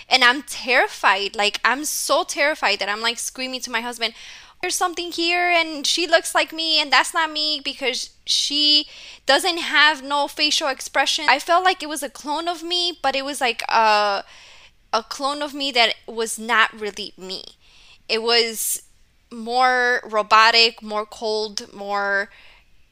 and 0.10 0.23
I'm 0.23 0.41
terrified. 0.43 1.36
Like 1.36 1.60
I'm 1.63 1.86
so 1.86 2.23
terrified 2.23 2.80
that 2.80 2.89
I'm 2.89 3.01
like 3.01 3.19
screaming 3.19 3.62
to 3.62 3.71
my 3.71 3.82
husband, 3.82 4.15
"There's 4.62 4.76
something 4.76 5.12
here, 5.12 5.50
and 5.50 5.86
she 5.86 6.08
looks 6.08 6.34
like 6.34 6.52
me, 6.52 6.82
and 6.82 6.91
that's 6.91 7.13
not 7.13 7.32
me 7.32 7.62
because 7.63 8.12
she 8.26 8.88
doesn't 9.26 9.60
have 9.60 10.04
no 10.04 10.28
facial 10.28 10.68
expression." 10.68 11.26
I 11.30 11.39
felt 11.39 11.63
like 11.63 11.84
it 11.84 11.89
was 11.89 12.04
a 12.04 12.10
clone 12.10 12.48
of 12.48 12.63
me, 12.63 12.98
but 13.02 13.15
it 13.15 13.26
was 13.26 13.41
like 13.41 13.62
a 13.70 14.24
a 14.94 15.04
clone 15.04 15.41
of 15.41 15.54
me 15.54 15.72
that 15.72 15.96
was 16.08 16.39
not 16.39 16.74
really 16.80 17.13
me. 17.18 17.44
It 18.08 18.24
was 18.24 18.84
more 19.32 20.02
robotic, 20.06 20.82
more 20.82 21.06
cold, 21.06 21.74
more 21.74 22.30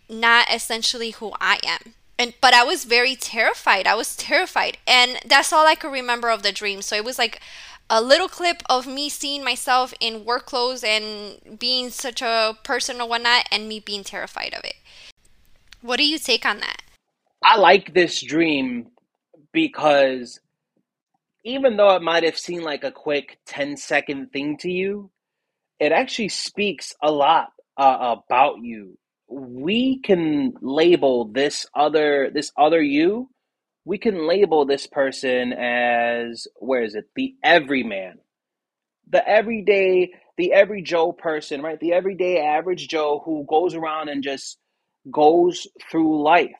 not 0.09 0.53
essentially 0.53 1.11
who 1.11 1.31
I 1.39 1.59
am. 1.63 1.95
And 2.19 2.33
but 2.41 2.53
I 2.53 2.63
was 2.63 2.83
very 2.83 3.15
terrified. 3.15 3.87
I 3.87 3.95
was 3.95 4.15
terrified. 4.15 4.77
And 4.85 5.19
that's 5.25 5.51
all 5.53 5.65
I 5.65 5.75
could 5.75 5.91
remember 5.91 6.29
of 6.29 6.43
the 6.43 6.51
dream. 6.51 6.81
So 6.81 6.95
it 6.95 7.05
was 7.05 7.17
like 7.17 7.39
a 7.95 8.01
little 8.01 8.27
clip 8.27 8.63
of 8.67 8.87
me 8.87 9.07
seeing 9.07 9.43
myself 9.43 9.93
in 9.99 10.25
work 10.25 10.47
clothes 10.47 10.83
and 10.83 11.59
being 11.59 11.91
such 11.91 12.23
a 12.23 12.57
person 12.63 12.99
or 12.99 13.07
whatnot 13.07 13.47
and 13.51 13.69
me 13.69 13.79
being 13.79 14.03
terrified 14.03 14.55
of 14.55 14.63
it. 14.63 14.73
What 15.81 15.97
do 15.97 16.07
you 16.07 16.17
take 16.17 16.43
on 16.43 16.57
that? 16.57 16.81
I 17.43 17.57
like 17.57 17.93
this 17.93 18.19
dream 18.19 18.87
because 19.51 20.39
even 21.43 21.77
though 21.77 21.95
it 21.95 22.01
might 22.01 22.23
have 22.23 22.37
seemed 22.37 22.63
like 22.63 22.83
a 22.83 22.91
quick 22.91 23.37
10 23.45 23.77
second 23.77 24.31
thing 24.31 24.57
to 24.57 24.71
you, 24.71 25.11
it 25.79 25.91
actually 25.91 26.29
speaks 26.29 26.95
a 26.99 27.11
lot 27.11 27.49
uh, 27.77 28.15
about 28.27 28.55
you. 28.63 28.97
We 29.27 29.99
can 29.99 30.53
label 30.61 31.25
this 31.25 31.67
other 31.75 32.31
this 32.33 32.51
other 32.57 32.81
you. 32.81 33.29
We 33.85 33.97
can 33.97 34.27
label 34.27 34.65
this 34.65 34.87
person 34.87 35.53
as 35.53 36.47
where 36.57 36.83
is 36.83 36.95
it? 36.95 37.05
The 37.15 37.35
everyman, 37.43 38.19
the 39.09 39.27
everyday, 39.27 40.13
the 40.37 40.53
every 40.53 40.81
Joe 40.81 41.11
person, 41.11 41.61
right? 41.61 41.79
The 41.79 41.93
everyday 41.93 42.39
average 42.39 42.87
Joe 42.87 43.21
who 43.25 43.45
goes 43.49 43.75
around 43.75 44.09
and 44.09 44.23
just 44.23 44.57
goes 45.11 45.67
through 45.91 46.23
life. 46.23 46.55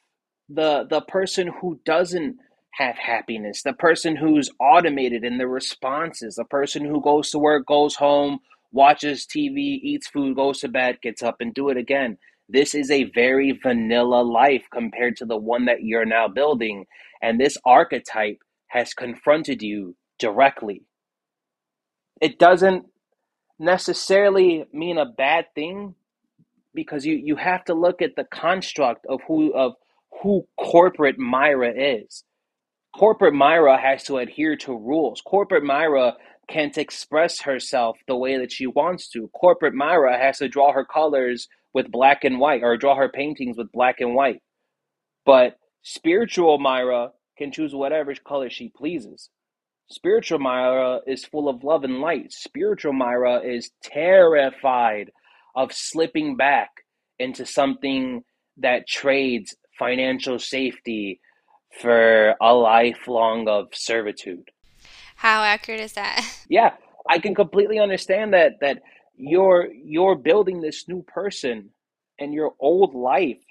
The 0.49 0.85
the 0.89 1.01
person 1.01 1.49
who 1.61 1.79
doesn't 1.85 2.37
have 2.71 2.97
happiness, 2.97 3.63
the 3.63 3.73
person 3.73 4.15
who's 4.15 4.49
automated 4.59 5.23
in 5.23 5.37
their 5.37 5.47
responses, 5.47 6.35
the 6.35 6.45
person 6.45 6.85
who 6.85 7.01
goes 7.01 7.29
to 7.31 7.39
work, 7.39 7.65
goes 7.67 7.95
home, 7.95 8.39
watches 8.71 9.25
TV, 9.25 9.79
eats 9.81 10.07
food, 10.07 10.35
goes 10.35 10.59
to 10.59 10.67
bed, 10.67 10.99
gets 11.01 11.23
up 11.23 11.37
and 11.39 11.53
do 11.53 11.69
it 11.69 11.77
again. 11.77 12.17
This 12.49 12.75
is 12.75 12.91
a 12.91 13.05
very 13.05 13.57
vanilla 13.63 14.21
life 14.21 14.63
compared 14.71 15.17
to 15.17 15.25
the 15.25 15.37
one 15.37 15.65
that 15.65 15.83
you're 15.83 16.05
now 16.05 16.27
building. 16.27 16.85
And 17.23 17.39
this 17.39 17.57
archetype 17.65 18.37
has 18.67 18.93
confronted 18.93 19.63
you 19.63 19.95
directly. 20.19 20.83
It 22.21 22.37
doesn't 22.37 22.85
necessarily 23.57 24.65
mean 24.71 24.99
a 24.99 25.05
bad 25.05 25.45
thing, 25.55 25.95
because 26.73 27.05
you 27.05 27.15
you 27.15 27.35
have 27.35 27.63
to 27.65 27.73
look 27.73 28.01
at 28.01 28.15
the 28.15 28.23
construct 28.23 29.05
of 29.07 29.21
who 29.27 29.53
of 29.53 29.73
who 30.21 30.47
corporate 30.59 31.19
Mayra 31.19 31.71
is. 32.01 32.23
Corporate 32.95 33.33
Mayra 33.33 33.79
has 33.79 34.03
to 34.05 34.17
adhere 34.17 34.55
to 34.57 34.77
rules. 34.77 35.21
Corporate 35.21 35.63
Mayra 35.63 36.13
can't 36.47 36.77
express 36.77 37.41
herself 37.41 37.97
the 38.07 38.15
way 38.15 38.37
that 38.37 38.51
she 38.51 38.67
wants 38.67 39.09
to. 39.09 39.29
Corporate 39.29 39.73
Mayra 39.73 40.19
has 40.19 40.39
to 40.39 40.49
draw 40.49 40.73
her 40.73 40.85
colors 40.85 41.47
with 41.73 41.91
black 41.91 42.23
and 42.23 42.39
white 42.39 42.63
or 42.63 42.77
draw 42.77 42.95
her 42.95 43.09
paintings 43.09 43.57
with 43.57 43.71
black 43.71 43.99
and 43.99 44.13
white. 44.13 44.41
But 45.25 45.57
spiritual 45.83 46.57
Mayra 46.59 47.11
can 47.37 47.51
choose 47.51 47.73
whatever 47.75 48.13
color 48.15 48.49
she 48.49 48.69
pleases. 48.69 49.29
Spiritual 49.89 50.39
Mayra 50.39 51.01
is 51.05 51.25
full 51.25 51.49
of 51.49 51.63
love 51.63 51.83
and 51.83 51.99
light. 51.99 52.31
Spiritual 52.31 52.93
Mayra 52.93 53.45
is 53.45 53.71
terrified 53.83 55.11
of 55.55 55.71
slipping 55.71 56.35
back 56.35 56.69
into 57.19 57.45
something 57.45 58.23
that 58.57 58.87
trades 58.87 59.55
financial 59.77 60.39
safety 60.39 61.19
for 61.79 62.35
a 62.41 62.53
lifelong 62.53 63.47
of 63.47 63.67
servitude. 63.73 64.49
How 65.15 65.43
accurate 65.43 65.81
is 65.81 65.93
that? 65.93 66.25
Yeah, 66.49 66.73
I 67.09 67.19
can 67.19 67.33
completely 67.33 67.79
understand 67.79 68.33
that 68.33 68.59
that 68.61 68.81
you're 69.15 69.71
you're 69.73 70.15
building 70.15 70.61
this 70.61 70.87
new 70.87 71.01
person 71.03 71.69
and 72.19 72.33
your 72.33 72.53
old 72.59 72.93
life 72.93 73.41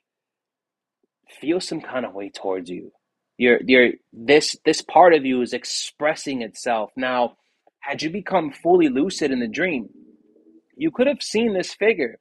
feels 1.41 1.67
some 1.67 1.81
kind 1.81 2.05
of 2.07 2.15
way 2.15 2.31
towards 2.31 2.71
you. 2.71 2.93
You're 3.39 3.61
you're 3.67 3.91
this 4.13 4.57
this 4.65 4.83
part 4.83 5.15
of 5.15 5.25
you 5.25 5.43
is 5.43 5.53
expressing 5.53 6.43
itself. 6.43 6.91
Now, 6.97 7.37
had 7.81 8.03
you 8.03 8.11
become 8.11 8.53
fully 8.53 8.89
lucid 8.89 9.31
in 9.31 9.41
the 9.41 9.49
dream, 9.49 9.89
you 10.77 10.91
could 10.91 11.07
have 11.07 11.23
seen 11.23 11.55
this 11.55 11.75
figure. 11.75 12.19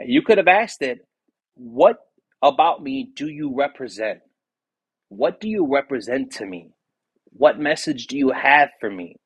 You 0.00 0.22
could 0.22 0.38
have 0.38 0.48
asked 0.48 0.82
it, 0.82 1.06
What 1.54 1.96
about 2.42 2.82
me 2.82 3.10
do 3.14 3.28
you 3.28 3.54
represent? 3.56 4.20
What 5.08 5.40
do 5.40 5.48
you 5.48 5.66
represent 5.72 6.32
to 6.32 6.46
me? 6.46 6.70
What 7.30 7.58
message 7.58 8.06
do 8.06 8.16
you 8.16 8.30
have 8.32 8.70
for 8.80 8.90
me? 8.90 9.16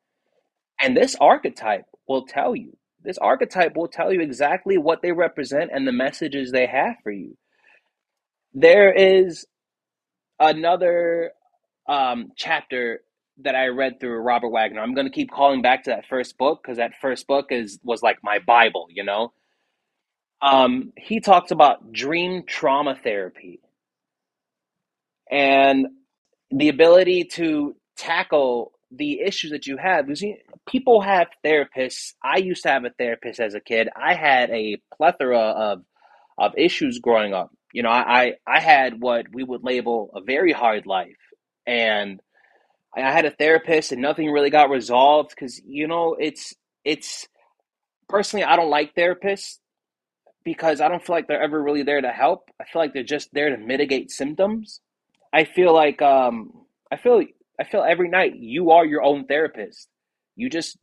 And 0.81 0.97
this 0.97 1.17
archetype 1.21 1.85
will 2.09 2.27
tell 2.27 2.55
you. 2.55 2.77
This 3.03 3.19
archetype 3.19 3.77
will 3.77 3.89
tell 3.89 4.13
you 4.13 4.21
exactly 4.21 4.77
what 4.77 5.03
they 5.03 5.13
represent 5.13 5.71
and 5.73 5.87
the 5.87 5.93
messages 5.93 6.53
they 6.53 6.67
have 6.67 6.97
for 7.03 7.13
you. 7.13 7.37
There 8.55 8.93
is 8.93 9.47
another 10.41 11.33
um, 11.89 12.33
chapter 12.37 13.01
that 13.43 13.55
I 13.55 13.69
read 13.69 14.01
through 14.01 14.19
Robert 14.21 14.51
Waggoner. 14.51 14.81
I'm 14.83 14.95
going 14.95 15.07
to 15.07 15.13
keep 15.13 15.31
calling 15.31 15.63
back 15.63 15.85
to 15.85 15.91
that 15.91 16.07
first 16.09 16.39
book 16.39 16.61
because 16.63 16.79
that 16.79 16.93
first 17.01 17.27
book 17.27 17.47
is 17.51 17.79
was 17.85 18.03
like 18.03 18.19
my 18.23 18.39
Bible, 18.41 18.89
you 18.91 19.05
know. 19.05 19.33
Um, 20.43 20.93
he 20.97 21.21
talks 21.21 21.51
about 21.51 21.93
dream 21.93 22.45
trauma 22.47 22.97
therapy 23.03 23.61
and 25.31 25.87
the 26.51 26.69
ability 26.69 27.25
to 27.25 27.77
tackle 27.97 28.73
the 28.91 29.21
issues 29.21 29.51
that 29.53 29.67
you 29.67 29.77
have. 29.79 30.07
People 30.69 31.01
have 31.03 31.29
therapists. 31.45 32.15
I 32.25 32.39
used 32.39 32.63
to 32.65 32.71
have 32.71 32.85
a 32.85 32.91
therapist 32.91 33.41
as 33.41 33.55
a 33.55 33.61
kid. 33.61 33.89
I 33.97 34.15
had 34.15 34.51
a 34.51 34.79
plethora 34.97 35.39
of 35.41 35.83
of 36.39 36.53
issues 36.57 37.01
growing 37.01 37.35
up. 37.35 37.53
You 37.73 37.83
know, 37.83 37.91
I 37.91 38.35
I 38.47 38.61
had 38.61 39.01
what 39.01 39.27
we 39.33 39.45
would 39.45 39.63
label 39.63 40.11
a 40.15 40.21
very 40.23 40.53
hard 40.53 40.87
life, 40.87 41.17
and 41.67 42.21
I 42.97 43.01
had 43.13 43.27
a 43.27 43.31
therapist, 43.31 43.93
and 43.93 44.03
nothing 44.03 44.31
really 44.31 44.51
got 44.51 44.71
resolved 44.71 45.31
because 45.31 45.61
you 45.67 45.87
know 45.89 46.17
it's 46.19 46.55
it's 46.85 47.29
personally 48.09 48.45
I 48.45 48.57
don't 48.57 48.71
like 48.71 48.95
therapists 48.95 49.59
because 50.45 50.81
I 50.81 50.89
don't 50.89 51.05
feel 51.05 51.17
like 51.17 51.29
they're 51.29 51.43
ever 51.43 51.63
really 51.63 51.83
there 51.83 52.01
to 52.01 52.11
help. 52.11 52.51
I 52.61 52.65
feel 52.65 52.81
like 52.83 52.95
they're 52.95 53.03
just 53.03 53.29
there 53.33 53.51
to 53.51 53.59
mitigate 53.59 54.11
symptoms. 54.11 54.81
I 55.33 55.45
feel 55.45 55.75
like 55.75 56.01
um 56.03 56.53
I 56.91 56.97
feel 56.97 57.23
I 57.61 57.65
feel 57.65 57.85
every 57.87 58.09
night 58.09 58.37
you 58.37 58.71
are 58.71 58.87
your 58.87 59.03
own 59.03 59.27
therapist. 59.27 59.89
You 60.37 60.49
just 60.49 60.79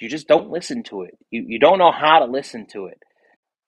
you 0.00 0.08
just 0.08 0.28
don't 0.28 0.50
listen 0.50 0.82
to 0.84 1.02
it. 1.02 1.18
You 1.30 1.44
you 1.48 1.58
don't 1.58 1.78
know 1.78 1.92
how 1.92 2.20
to 2.20 2.26
listen 2.26 2.66
to 2.72 2.86
it. 2.86 2.98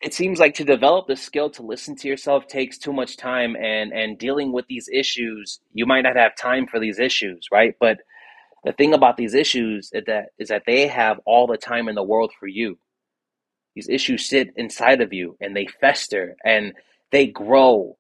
It 0.03 0.15
seems 0.15 0.41
like 0.41 0.55
to 0.57 0.65
develop 0.65 1.09
the 1.09 1.17
skill 1.17 1.51
to 1.53 1.63
listen 1.63 1.97
to 1.97 2.09
yourself 2.09 2.49
takes 2.49 2.79
too 2.79 2.93
much 2.93 3.19
time 3.19 3.57
and 3.57 3.93
and 3.93 4.19
dealing 4.19 4.53
with 4.53 4.67
these 4.69 4.89
issues, 4.93 5.61
you 5.75 5.87
might 5.87 6.03
not 6.03 6.17
have 6.17 6.37
time 6.37 6.67
for 6.69 6.81
these 6.81 6.99
issues, 7.01 7.49
right? 7.53 7.75
But 7.81 7.99
the 8.65 8.73
thing 8.73 8.95
about 8.95 9.17
these 9.17 9.35
issues 9.35 9.91
is 9.93 10.05
that 10.07 10.27
is 10.39 10.49
that 10.49 10.65
they 10.67 10.89
have 10.89 11.21
all 11.27 11.47
the 11.47 11.59
time 11.59 11.89
in 11.89 11.97
the 11.97 12.05
world 12.05 12.33
for 12.41 12.49
you. 12.49 12.79
These 13.75 13.89
issues 13.91 14.29
sit 14.29 14.51
inside 14.57 15.01
of 15.03 15.13
you 15.13 15.37
and 15.41 15.57
they 15.57 15.67
fester 15.81 16.37
and 16.45 16.75
they 17.13 17.27
grow 17.29 17.97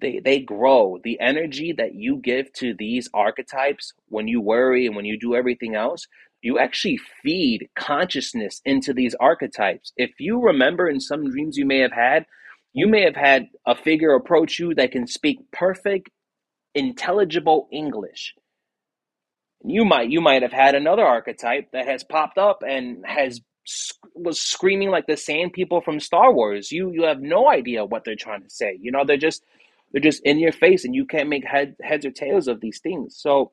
they 0.00 0.20
they 0.24 0.40
grow 0.40 0.98
the 1.04 1.20
energy 1.20 1.72
that 1.72 1.94
you 1.94 2.18
give 2.18 2.52
to 2.54 2.74
these 2.78 3.10
archetypes 3.14 3.92
when 4.08 4.28
you 4.28 4.40
worry 4.40 4.86
and 4.86 4.96
when 4.96 5.04
you 5.04 5.18
do 5.18 5.34
everything 5.34 5.74
else 5.74 6.06
you 6.42 6.58
actually 6.58 6.98
feed 7.22 7.68
consciousness 7.76 8.60
into 8.64 8.92
these 8.92 9.14
archetypes 9.20 9.92
if 9.96 10.10
you 10.18 10.40
remember 10.40 10.88
in 10.88 11.00
some 11.00 11.30
dreams 11.30 11.56
you 11.56 11.66
may 11.66 11.78
have 11.78 11.92
had 11.92 12.26
you 12.72 12.86
may 12.86 13.02
have 13.02 13.16
had 13.16 13.48
a 13.66 13.74
figure 13.74 14.14
approach 14.14 14.58
you 14.58 14.74
that 14.74 14.92
can 14.92 15.06
speak 15.06 15.38
perfect 15.52 16.10
intelligible 16.74 17.68
english 17.72 18.34
you 19.64 19.84
might 19.84 20.10
you 20.10 20.20
might 20.20 20.42
have 20.42 20.52
had 20.52 20.74
another 20.74 21.04
archetype 21.04 21.70
that 21.72 21.86
has 21.86 22.02
popped 22.04 22.38
up 22.38 22.62
and 22.66 23.04
has 23.06 23.40
was 24.14 24.40
screaming 24.40 24.90
like 24.90 25.06
the 25.06 25.16
sand 25.16 25.52
people 25.52 25.80
from 25.80 26.00
Star 26.00 26.32
Wars. 26.32 26.72
You 26.72 26.90
you 26.92 27.04
have 27.04 27.20
no 27.20 27.48
idea 27.48 27.84
what 27.84 28.04
they're 28.04 28.16
trying 28.16 28.42
to 28.42 28.50
say. 28.50 28.78
You 28.80 28.90
know, 28.90 29.04
they're 29.04 29.16
just 29.16 29.42
they're 29.92 30.00
just 30.00 30.22
in 30.24 30.38
your 30.38 30.52
face 30.52 30.84
and 30.84 30.94
you 30.94 31.04
can't 31.04 31.28
make 31.28 31.44
head, 31.44 31.76
heads 31.82 32.06
or 32.06 32.10
tails 32.10 32.48
of 32.48 32.60
these 32.60 32.80
things. 32.80 33.16
So 33.18 33.52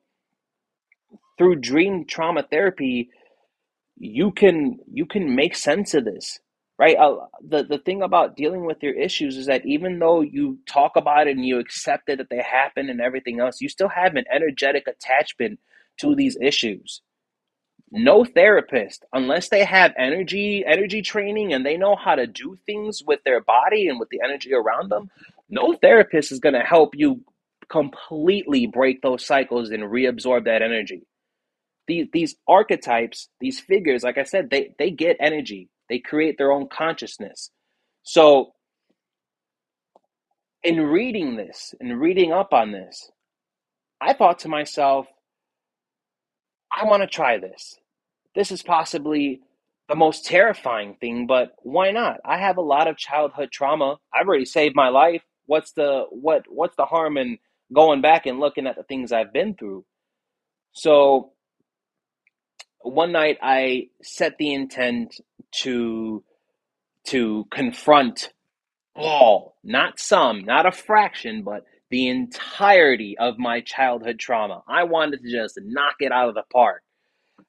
through 1.38 1.56
dream 1.56 2.04
trauma 2.06 2.44
therapy, 2.50 3.10
you 3.98 4.32
can 4.32 4.78
you 4.92 5.06
can 5.06 5.34
make 5.36 5.56
sense 5.56 5.94
of 5.94 6.04
this 6.04 6.40
right? 6.78 6.96
Uh, 6.96 7.16
the 7.46 7.64
the 7.64 7.78
thing 7.78 8.02
about 8.02 8.36
dealing 8.36 8.66
with 8.66 8.82
your 8.82 8.94
issues 8.94 9.36
is 9.36 9.46
that 9.46 9.66
even 9.66 9.98
though 9.98 10.22
you 10.22 10.58
talk 10.68 10.96
about 10.96 11.28
it 11.28 11.36
and 11.36 11.46
you 11.46 11.60
accept 11.60 12.08
it 12.08 12.18
that 12.18 12.30
they 12.30 12.42
happen 12.42 12.90
and 12.90 13.00
everything 13.00 13.40
else 13.40 13.60
you 13.62 13.70
still 13.70 13.88
have 13.90 14.16
an 14.16 14.26
energetic 14.34 14.86
attachment 14.88 15.60
to 16.00 16.14
these 16.14 16.38
issues. 16.42 17.02
No 17.92 18.24
therapist 18.24 19.04
unless 19.14 19.50
they 19.50 19.64
have 19.64 19.94
energy 19.98 20.64
energy 20.66 21.02
training 21.02 21.54
and 21.54 21.66
they 21.66 21.78
know 21.78 21.96
how 21.96 22.16
to 22.16 22.28
do 22.28 22.58
things 22.66 23.02
with 23.06 23.20
their 23.24 23.42
body 23.42 23.88
and 23.88 24.00
with 24.00 24.10
the 24.10 24.20
energy 24.24 24.54
around 24.54 24.90
them 24.90 25.10
no 25.50 25.74
therapist 25.74 26.32
is 26.32 26.40
going 26.40 26.54
to 26.54 26.60
help 26.62 26.94
you 26.96 27.22
completely 27.70 28.66
break 28.68 29.02
those 29.02 29.26
cycles 29.26 29.70
and 29.70 29.84
reabsorb 29.84 30.44
that 30.46 30.62
energy 30.62 31.07
these 31.88 32.08
these 32.14 32.36
archetypes 32.48 33.30
these 33.40 33.60
figures 33.60 34.04
like 34.04 34.18
i 34.18 34.24
said 34.24 34.50
they 34.50 34.74
they 34.78 34.90
get 34.92 35.16
energy 35.20 35.70
they 35.90 36.00
create 36.00 36.38
their 36.38 36.52
own 36.52 36.68
consciousness 36.68 37.50
so 38.04 38.52
in 40.64 40.80
reading 40.80 41.36
this 41.36 41.74
and 41.80 42.00
reading 42.00 42.32
up 42.32 42.54
on 42.54 42.72
this 42.72 43.10
i 44.00 44.12
thought 44.14 44.40
to 44.40 44.48
myself 44.48 45.08
I 46.72 46.84
want 46.84 47.02
to 47.02 47.06
try 47.06 47.38
this. 47.38 47.78
This 48.34 48.50
is 48.52 48.62
possibly 48.62 49.40
the 49.88 49.96
most 49.96 50.26
terrifying 50.26 50.96
thing, 51.00 51.26
but 51.26 51.54
why 51.62 51.90
not? 51.92 52.20
I 52.24 52.38
have 52.38 52.58
a 52.58 52.62
lot 52.62 52.88
of 52.88 52.96
childhood 52.96 53.50
trauma. 53.52 53.96
I've 54.14 54.28
already 54.28 54.44
saved 54.44 54.76
my 54.76 54.88
life. 54.88 55.22
What's 55.46 55.72
the 55.72 56.04
what 56.10 56.44
what's 56.48 56.76
the 56.76 56.84
harm 56.84 57.16
in 57.16 57.38
going 57.72 58.02
back 58.02 58.26
and 58.26 58.38
looking 58.40 58.66
at 58.66 58.76
the 58.76 58.82
things 58.82 59.12
I've 59.12 59.32
been 59.32 59.54
through? 59.54 59.84
So 60.72 61.32
one 62.82 63.12
night 63.12 63.38
I 63.42 63.88
set 64.02 64.38
the 64.38 64.54
intent 64.54 65.20
to 65.62 66.24
to 67.06 67.46
confront 67.50 68.30
all, 68.94 69.56
not 69.64 69.98
some, 69.98 70.44
not 70.44 70.66
a 70.66 70.72
fraction, 70.72 71.42
but 71.42 71.64
the 71.90 72.08
entirety 72.08 73.16
of 73.18 73.38
my 73.38 73.60
childhood 73.62 74.18
trauma. 74.18 74.62
I 74.68 74.84
wanted 74.84 75.22
to 75.22 75.30
just 75.30 75.58
knock 75.62 75.96
it 76.00 76.12
out 76.12 76.28
of 76.28 76.34
the 76.34 76.42
park. 76.52 76.82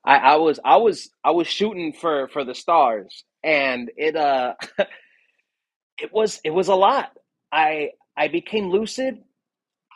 I, 0.05 0.17
I 0.17 0.36
was 0.38 0.59
I 0.63 0.77
was 0.77 1.09
I 1.23 1.32
was 1.32 1.47
shooting 1.47 1.93
for 1.93 2.27
for 2.30 2.45
the 2.45 2.55
stars 2.55 3.25
and 3.43 3.91
it 3.97 4.15
uh 4.15 4.53
it 5.99 6.13
was 6.13 6.39
it 6.43 6.51
was 6.51 6.67
a 6.67 6.75
lot. 6.75 7.11
I 7.51 7.91
I 8.15 8.27
became 8.30 8.69
lucid. 8.69 9.19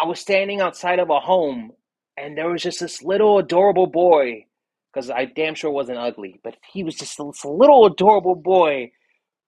I 0.01 0.05
was 0.05 0.19
standing 0.19 0.59
outside 0.59 0.99
of 0.99 1.09
a 1.09 1.19
home 1.19 1.71
and 2.17 2.37
there 2.37 2.49
was 2.49 2.63
just 2.63 2.79
this 2.79 3.01
little 3.01 3.37
adorable 3.37 3.87
boy 3.87 4.45
because 4.93 5.09
I 5.11 5.25
damn 5.25 5.55
sure 5.55 5.71
wasn't 5.71 5.99
ugly, 5.99 6.39
but 6.43 6.57
he 6.73 6.83
was 6.83 6.95
just 6.95 7.17
this 7.17 7.45
little 7.45 7.85
adorable 7.87 8.35
boy 8.35 8.91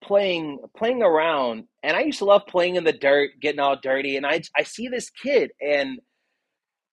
playing 0.03 0.59
playing 0.77 1.03
around 1.03 1.65
and 1.83 1.97
I 1.97 2.01
used 2.01 2.19
to 2.19 2.25
love 2.25 2.43
playing 2.47 2.75
in 2.77 2.85
the 2.85 2.93
dirt, 2.93 3.31
getting 3.41 3.61
all 3.61 3.77
dirty 3.81 4.17
and 4.17 4.25
I 4.25 4.41
I 4.57 4.63
see 4.63 4.87
this 4.89 5.09
kid 5.11 5.51
and 5.61 5.99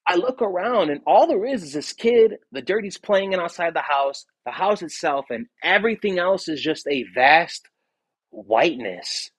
I 0.09 0.17
look 0.17 0.43
around 0.43 0.91
and 0.91 1.01
all 1.07 1.27
there 1.29 1.47
is 1.47 1.63
is 1.65 1.75
this 1.75 1.93
kid, 1.93 2.35
the 2.53 2.63
dirty's 2.63 2.99
playing 2.99 3.33
in 3.35 3.41
outside 3.41 3.75
the 3.75 3.83
house, 3.83 4.27
the 4.47 4.53
house 4.53 4.83
itself 4.83 5.27
and 5.31 5.47
everything 5.65 6.19
else 6.19 6.49
is 6.49 6.61
just 6.63 6.87
a 6.89 7.05
vast 7.15 7.69
whiteness. 8.31 9.31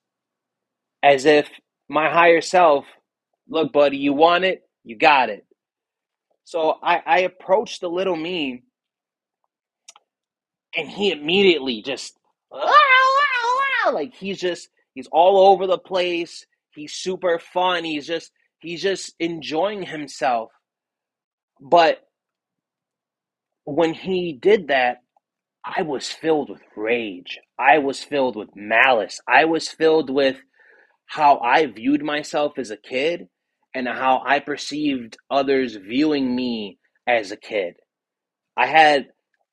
as 1.02 1.26
if 1.26 1.48
my 1.88 2.10
higher 2.10 2.42
self, 2.42 2.86
look, 3.48 3.72
buddy, 3.72 3.98
you 3.98 4.14
want 4.14 4.44
it, 4.44 4.62
you 4.84 4.98
got 4.98 5.30
it. 5.30 5.46
So 6.44 6.76
I, 6.82 7.02
I 7.06 7.18
approached 7.20 7.80
the 7.82 7.88
little 7.88 8.16
me, 8.16 8.64
and 10.76 10.88
he 10.88 11.10
immediately 11.10 11.82
just 11.82 12.18
like 13.92 14.14
he's 14.14 14.40
just 14.40 14.68
he's 14.94 15.08
all 15.12 15.48
over 15.48 15.66
the 15.66 15.78
place. 15.78 16.46
He's 16.74 16.92
super 16.92 17.38
fun. 17.38 17.84
He's 17.84 18.06
just 18.06 18.32
he's 18.58 18.82
just 18.82 19.14
enjoying 19.18 19.84
himself. 19.84 20.50
But 21.60 22.00
when 23.64 23.94
he 23.94 24.32
did 24.32 24.68
that, 24.68 24.98
I 25.64 25.82
was 25.82 26.08
filled 26.08 26.50
with 26.50 26.62
rage. 26.76 27.38
I 27.58 27.78
was 27.78 28.02
filled 28.02 28.36
with 28.36 28.50
malice. 28.54 29.20
I 29.26 29.46
was 29.46 29.68
filled 29.68 30.10
with 30.10 30.36
how 31.06 31.38
I 31.38 31.66
viewed 31.66 32.02
myself 32.02 32.58
as 32.58 32.70
a 32.70 32.76
kid 32.76 33.28
and 33.74 33.88
how 33.88 34.22
I 34.24 34.40
perceived 34.40 35.16
others 35.30 35.76
viewing 35.76 36.34
me 36.34 36.78
as 37.06 37.32
a 37.32 37.36
kid. 37.36 37.74
I 38.56 38.66
had 38.66 39.08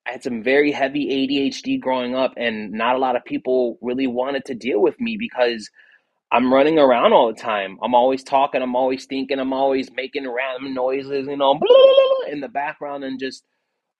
I 0.07 0.13
had 0.13 0.23
some 0.23 0.43
very 0.43 0.71
heavy 0.71 1.07
ADHD 1.07 1.79
growing 1.79 2.15
up 2.15 2.33
and 2.37 2.71
not 2.71 2.95
a 2.95 2.99
lot 2.99 3.15
of 3.15 3.25
people 3.25 3.77
really 3.81 4.07
wanted 4.07 4.45
to 4.45 4.55
deal 4.55 4.81
with 4.81 4.99
me 4.99 5.17
because 5.19 5.69
I'm 6.31 6.53
running 6.53 6.79
around 6.79 7.13
all 7.13 7.27
the 7.33 7.39
time. 7.39 7.77
I'm 7.83 7.95
always 7.95 8.23
talking, 8.23 8.61
I'm 8.61 8.75
always 8.75 9.05
thinking, 9.05 9.39
I'm 9.39 9.53
always 9.53 9.91
making 9.93 10.29
random 10.29 10.73
noises, 10.73 11.27
you 11.27 11.37
know, 11.37 11.59
in 12.31 12.41
the 12.41 12.49
background 12.49 13.03
and 13.03 13.19
just 13.19 13.43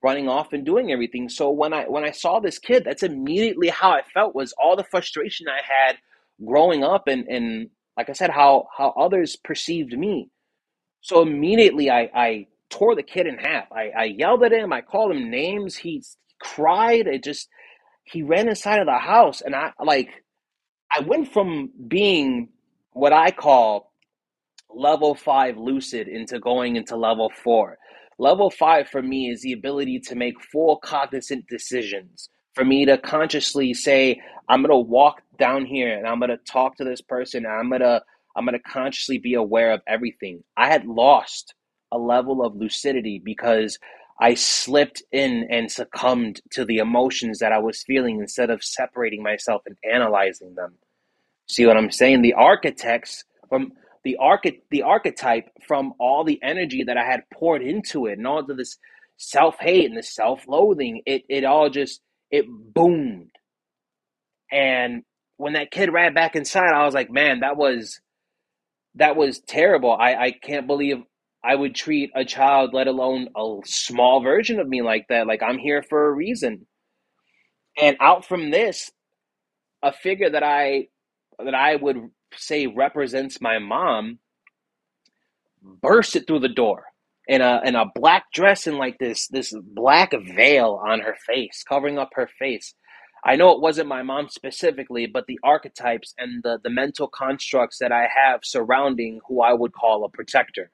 running 0.04 0.30
off 0.30 0.54
and 0.54 0.66
doing 0.66 0.92
everything. 0.92 1.30
So 1.30 1.52
when 1.52 1.74
I 1.74 1.86
when 1.86 2.06
I 2.06 2.12
saw 2.12 2.40
this 2.40 2.60
kid, 2.60 2.84
that's 2.86 3.04
immediately 3.04 3.70
how 3.70 3.92
I 3.92 4.04
felt 4.14 4.36
was 4.36 4.54
all 4.54 4.76
the 4.78 4.86
frustration 4.86 5.48
I 5.50 5.62
had 5.64 5.98
growing 6.46 6.84
up 6.84 7.08
and 7.08 7.28
and 7.28 7.70
like 7.98 8.10
I 8.10 8.14
said, 8.14 8.32
how 8.32 8.68
how 8.78 8.92
others 8.98 9.36
perceived 9.36 9.98
me. 9.98 10.30
So 11.02 11.22
immediately 11.22 11.92
I 11.92 12.10
I 12.16 12.48
tore 12.72 12.96
the 12.96 13.04
kid 13.04 13.28
in 13.28 13.38
half. 13.38 13.72
I, 13.72 13.92
I 13.96 14.04
yelled 14.06 14.44
at 14.44 14.52
him, 14.52 14.74
I 14.74 14.82
called 14.82 15.12
him 15.12 15.30
names, 15.30 15.76
he 15.76 16.04
cried, 16.42 17.06
it 17.06 17.24
just 17.24 17.48
he 18.04 18.24
ran 18.24 18.50
inside 18.50 18.80
of 18.80 18.88
the 18.88 18.98
house 18.98 19.42
and 19.42 19.56
I 19.56 19.72
like 19.84 20.10
I 20.92 21.02
went 21.02 21.32
from 21.32 21.70
being 21.88 22.50
what 22.94 23.14
I 23.14 23.32
call 23.32 23.92
level 24.70 25.16
five 25.16 25.58
lucid 25.58 26.08
into 26.08 26.40
going 26.40 26.76
into 26.76 26.96
level 26.96 27.32
four. 27.44 27.78
Level 28.18 28.50
five 28.50 28.88
for 28.90 29.02
me 29.02 29.30
is 29.30 29.42
the 29.42 29.54
ability 29.54 30.00
to 30.00 30.16
make 30.16 30.42
full 30.52 30.78
cognizant 30.78 31.46
decisions. 31.48 32.30
For 32.54 32.66
me 32.66 32.86
to 32.86 32.98
consciously 32.98 33.74
say, 33.74 34.20
I'm 34.50 34.62
gonna 34.62 34.78
walk 34.80 35.22
down 35.40 35.66
here 35.66 35.98
and 35.98 36.06
I'm 36.06 36.20
gonna 36.20 36.38
talk 36.38 36.76
to 36.78 36.84
this 36.84 37.02
person 37.02 37.46
and 37.46 37.54
I'm 37.54 37.70
gonna 37.70 38.02
I'm 38.36 38.46
gonna 38.46 38.60
consciously 38.60 39.18
be 39.18 39.36
aware 39.36 39.72
of 39.72 39.82
everything. 39.88 40.44
I 40.58 40.68
had 40.68 40.86
lost 40.86 41.54
a 41.92 41.98
level 41.98 42.44
of 42.46 42.56
lucidity 42.56 43.22
because 43.24 43.80
I 44.20 44.36
slipped 44.36 45.04
in 45.12 45.48
and 45.50 45.72
succumbed 45.72 46.42
to 46.52 46.66
the 46.66 46.78
emotions 46.78 47.40
that 47.40 47.52
I 47.52 47.60
was 47.60 47.84
feeling 47.84 48.20
instead 48.20 48.50
of 48.50 48.64
separating 48.64 49.24
myself 49.24 49.64
and 49.66 49.78
analyzing 49.92 50.56
them. 50.56 50.76
See 51.48 51.66
what 51.66 51.78
I'm 51.78 51.92
saying? 51.92 52.22
The 52.22 52.34
architects 52.34 53.26
from 53.50 53.74
the 54.04 54.18
arch- 54.18 54.62
the 54.72 54.84
archetype 54.84 55.50
from 55.68 55.94
all 56.00 56.24
the 56.24 56.40
energy 56.44 56.84
that 56.84 56.98
I 56.98 57.06
had 57.06 57.24
poured 57.34 57.62
into 57.64 58.08
it 58.08 58.18
and 58.18 58.28
all 58.28 58.40
of 58.40 58.58
this 58.58 58.78
self-hate 59.18 59.86
and 59.86 59.98
the 59.98 60.04
self-loathing, 60.04 61.04
it 61.06 61.24
it 61.30 61.44
all 61.46 61.70
just 61.70 62.02
it 62.32 62.46
boomed. 62.50 63.32
And 64.52 65.04
when 65.38 65.54
that 65.54 65.72
kid 65.72 65.92
ran 65.94 66.14
back 66.14 66.36
inside, 66.36 66.72
I 66.74 66.86
was 66.86 66.94
like, 66.94 67.12
man, 67.12 67.42
that 67.42 67.58
was 67.58 68.02
that 68.96 69.16
was 69.16 69.40
terrible. 69.40 69.92
I, 69.92 70.16
I 70.16 70.32
can't 70.32 70.68
believe 70.68 71.04
I 71.44 71.56
would 71.56 71.76
treat 71.76 72.12
a 72.16 72.26
child, 72.26 72.74
let 72.74 72.88
alone 72.88 73.30
a 73.36 73.60
small 73.66 74.22
version 74.22 74.60
of 74.60 74.68
me 74.68 74.82
like 74.82 75.08
that. 75.10 75.28
Like 75.28 75.42
I'm 75.42 75.58
here 75.58 75.84
for 75.84 76.08
a 76.08 76.14
reason. 76.14 76.68
And 77.82 77.98
out 78.00 78.26
from 78.26 78.52
this, 78.52 78.92
a 79.82 79.92
figure 79.92 80.30
that 80.30 80.44
I 80.44 80.88
that 81.44 81.56
I 81.56 81.76
would 81.76 82.10
say 82.36 82.68
represents 82.68 83.42
my 83.42 83.60
mom 83.60 84.20
bursted 85.64 86.28
through 86.28 86.40
the 86.40 86.50
door 86.50 86.86
in 87.28 87.42
a 87.42 87.62
in 87.66 87.76
a 87.76 87.86
black 87.96 88.32
dress 88.34 88.68
and 88.68 88.78
like 88.78 88.98
this 89.00 89.28
this 89.30 89.54
black 89.64 90.12
veil 90.36 90.82
on 90.86 91.00
her 91.02 91.16
face, 91.28 91.64
covering 91.68 91.98
up 91.98 92.10
her 92.14 92.30
face. 92.40 92.76
I 93.24 93.36
know 93.36 93.52
it 93.52 93.62
wasn't 93.62 93.88
my 93.88 94.04
mom 94.04 94.30
specifically, 94.30 95.06
but 95.06 95.28
the 95.28 95.40
archetypes 95.44 96.14
and 96.18 96.42
the, 96.44 96.60
the 96.64 96.72
mental 96.72 97.08
constructs 97.08 97.78
that 97.80 97.92
I 97.92 98.08
have 98.08 98.42
surrounding 98.44 99.20
who 99.28 99.42
I 99.42 99.54
would 99.54 99.74
call 99.74 100.04
a 100.04 100.10
protector. 100.10 100.72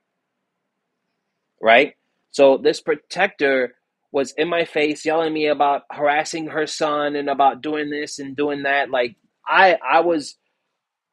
Right? 1.61 1.95
So 2.31 2.57
this 2.57 2.81
protector 2.81 3.75
was 4.11 4.33
in 4.33 4.47
my 4.47 4.65
face 4.65 5.05
yelling 5.05 5.33
me 5.33 5.47
about 5.47 5.83
harassing 5.91 6.47
her 6.47 6.67
son 6.67 7.15
and 7.15 7.29
about 7.29 7.61
doing 7.61 7.89
this 7.89 8.19
and 8.19 8.35
doing 8.35 8.63
that. 8.63 8.89
Like 8.89 9.15
I 9.47 9.77
I 9.83 10.01
was 10.01 10.37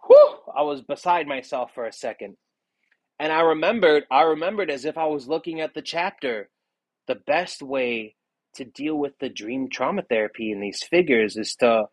whew, 0.06 0.36
I 0.54 0.62
was 0.62 0.82
beside 0.82 1.26
myself 1.26 1.72
for 1.74 1.86
a 1.86 1.92
second. 1.92 2.36
And 3.18 3.32
I 3.32 3.40
remembered, 3.40 4.04
I 4.10 4.22
remembered 4.22 4.70
as 4.70 4.84
if 4.84 4.98
I 4.98 5.06
was 5.06 5.28
looking 5.28 5.60
at 5.60 5.74
the 5.74 5.82
chapter, 5.82 6.48
the 7.06 7.14
best 7.14 7.62
way 7.62 8.16
to 8.54 8.64
deal 8.64 8.96
with 8.96 9.18
the 9.18 9.28
dream 9.28 9.68
trauma 9.68 10.02
therapy 10.02 10.50
in 10.50 10.60
these 10.60 10.82
figures 10.82 11.36
is 11.36 11.54
to 11.56 11.84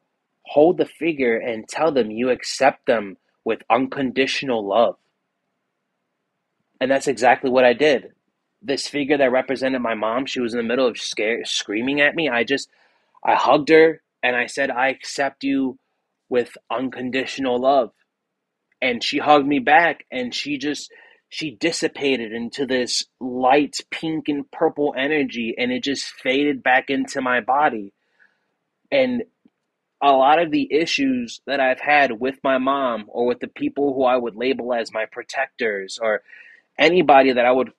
hold 0.45 0.77
the 0.77 0.85
figure 0.85 1.37
and 1.37 1.67
tell 1.67 1.91
them 1.91 2.11
you 2.11 2.29
accept 2.29 2.85
them 2.87 3.17
with 3.45 3.61
unconditional 3.69 4.67
love. 4.67 4.95
And 6.79 6.89
that's 6.89 7.07
exactly 7.07 7.49
what 7.49 7.65
I 7.65 7.73
did. 7.73 8.13
This 8.61 8.87
figure 8.87 9.17
that 9.17 9.31
represented 9.31 9.81
my 9.81 9.95
mom, 9.95 10.25
she 10.25 10.39
was 10.39 10.53
in 10.53 10.57
the 10.57 10.63
middle 10.63 10.87
of 10.87 10.97
scare, 10.97 11.43
screaming 11.45 12.01
at 12.01 12.15
me. 12.15 12.29
I 12.29 12.43
just, 12.43 12.69
I 13.23 13.35
hugged 13.35 13.69
her 13.69 14.01
and 14.21 14.35
I 14.35 14.45
said, 14.45 14.69
I 14.69 14.89
accept 14.89 15.43
you 15.43 15.79
with 16.29 16.57
unconditional 16.69 17.59
love. 17.59 17.91
And 18.81 19.03
she 19.03 19.17
hugged 19.17 19.47
me 19.47 19.59
back 19.59 20.05
and 20.11 20.33
she 20.33 20.57
just, 20.57 20.91
she 21.29 21.51
dissipated 21.51 22.33
into 22.33 22.65
this 22.65 23.05
light 23.19 23.77
pink 23.89 24.27
and 24.27 24.49
purple 24.51 24.93
energy 24.97 25.55
and 25.57 25.71
it 25.71 25.83
just 25.83 26.05
faded 26.05 26.61
back 26.61 26.89
into 26.89 27.21
my 27.21 27.41
body. 27.41 27.93
And 28.91 29.23
a 30.01 30.11
lot 30.11 30.39
of 30.39 30.51
the 30.51 30.67
issues 30.71 31.41
that 31.45 31.59
I've 31.59 31.79
had 31.79 32.19
with 32.19 32.35
my 32.43 32.57
mom 32.57 33.05
or 33.07 33.25
with 33.25 33.39
the 33.39 33.47
people 33.47 33.93
who 33.93 34.03
I 34.03 34.17
would 34.17 34.35
label 34.35 34.73
as 34.73 34.91
my 34.91 35.05
protectors 35.05 35.99
or 36.01 36.21
anybody 36.77 37.31
that 37.33 37.45
I 37.45 37.51
would 37.51 37.71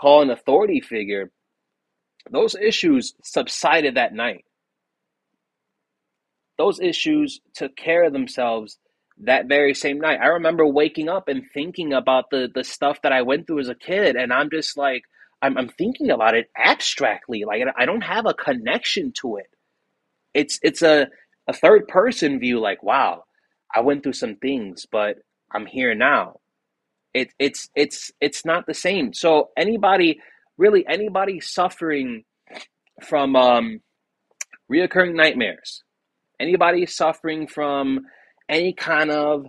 call 0.00 0.22
an 0.22 0.30
authority 0.30 0.80
figure, 0.80 1.30
those 2.30 2.54
issues 2.54 3.14
subsided 3.22 3.96
that 3.96 4.14
night. 4.14 4.44
Those 6.58 6.80
issues 6.80 7.40
took 7.54 7.76
care 7.76 8.04
of 8.04 8.12
themselves 8.12 8.78
that 9.20 9.46
very 9.46 9.74
same 9.74 10.00
night. 10.00 10.20
I 10.22 10.26
remember 10.28 10.66
waking 10.66 11.08
up 11.08 11.28
and 11.28 11.44
thinking 11.54 11.92
about 11.92 12.30
the 12.30 12.48
the 12.54 12.64
stuff 12.64 13.00
that 13.02 13.12
I 13.12 13.22
went 13.22 13.46
through 13.46 13.60
as 13.60 13.68
a 13.68 13.74
kid, 13.74 14.16
and 14.16 14.32
I'm 14.32 14.50
just 14.50 14.76
like, 14.76 15.02
I'm, 15.42 15.56
I'm 15.58 15.68
thinking 15.68 16.10
about 16.10 16.34
it 16.34 16.50
abstractly. 16.56 17.44
Like 17.44 17.62
I 17.76 17.86
don't 17.86 18.02
have 18.02 18.26
a 18.26 18.34
connection 18.34 19.12
to 19.20 19.36
it. 19.36 19.48
It's 20.34 20.58
it's 20.62 20.82
a 20.82 21.08
a 21.48 21.52
third 21.52 21.88
person 21.88 22.40
view. 22.40 22.60
Like 22.60 22.82
wow, 22.82 23.24
I 23.74 23.80
went 23.80 24.02
through 24.02 24.14
some 24.14 24.36
things, 24.36 24.86
but 24.90 25.18
I'm 25.52 25.66
here 25.66 25.94
now. 25.94 26.40
It 27.16 27.32
it's 27.38 27.70
it's 27.74 28.12
it's 28.20 28.44
not 28.44 28.66
the 28.66 28.74
same. 28.74 29.14
So 29.14 29.48
anybody, 29.56 30.20
really 30.58 30.84
anybody 30.86 31.40
suffering 31.40 32.24
from 33.02 33.34
um, 33.34 33.80
reoccurring 34.70 35.14
nightmares, 35.14 35.82
anybody 36.38 36.84
suffering 36.84 37.46
from 37.46 38.00
any 38.50 38.74
kind 38.74 39.10
of 39.10 39.46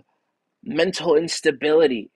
mental 0.64 1.14
instability, 1.14 2.10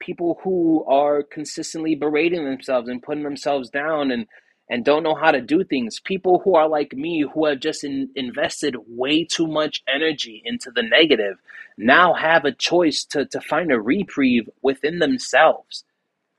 people 0.00 0.40
who 0.42 0.86
are 0.88 1.22
consistently 1.22 1.94
berating 1.94 2.46
themselves 2.46 2.88
and 2.88 3.02
putting 3.02 3.24
themselves 3.24 3.68
down 3.68 4.10
and 4.10 4.26
and 4.68 4.84
don't 4.84 5.02
know 5.02 5.14
how 5.14 5.30
to 5.30 5.40
do 5.40 5.62
things, 5.62 6.00
people 6.00 6.40
who 6.42 6.54
are 6.54 6.68
like 6.68 6.94
me 6.94 7.26
who 7.34 7.46
have 7.46 7.60
just 7.60 7.84
in, 7.84 8.08
invested 8.16 8.76
way 8.86 9.24
too 9.24 9.46
much 9.46 9.82
energy 9.86 10.42
into 10.44 10.70
the 10.70 10.82
negative 10.82 11.36
now 11.76 12.14
have 12.14 12.44
a 12.44 12.52
choice 12.52 13.04
to, 13.04 13.26
to 13.26 13.40
find 13.40 13.70
a 13.70 13.80
reprieve 13.80 14.48
within 14.62 15.00
themselves. 15.00 15.84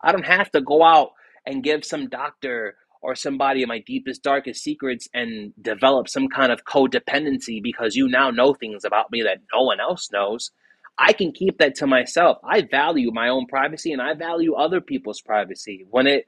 I 0.02 0.12
don't 0.12 0.26
have 0.26 0.52
to 0.52 0.62
go 0.62 0.84
out 0.84 1.12
and 1.46 1.64
give 1.64 1.86
some 1.86 2.10
doctor 2.10 2.76
or 3.02 3.14
somebody 3.14 3.64
my 3.66 3.80
deepest, 3.80 4.24
darkest 4.24 4.64
secrets 4.64 5.08
and 5.14 5.54
develop 5.62 6.10
some 6.10 6.28
kind 6.28 6.52
of 6.52 6.66
codependency 6.66 7.62
because 7.62 7.96
you 7.96 8.08
now 8.08 8.32
know 8.32 8.54
things 8.56 8.84
about 8.84 9.12
me 9.12 9.22
that 9.22 9.42
no 9.54 9.62
one 9.62 9.80
else 9.80 10.10
knows. 10.12 10.50
I 10.98 11.14
can 11.14 11.32
keep 11.32 11.60
that 11.60 11.76
to 11.76 11.88
myself. 11.88 12.40
I 12.44 12.62
value 12.64 13.12
my 13.12 13.30
own 13.30 13.46
privacy 13.46 13.92
and 13.92 14.02
I 14.02 14.16
value 14.16 14.56
other 14.56 14.82
people's 14.82 15.22
privacy. 15.22 15.86
When 15.90 16.08
it, 16.08 16.26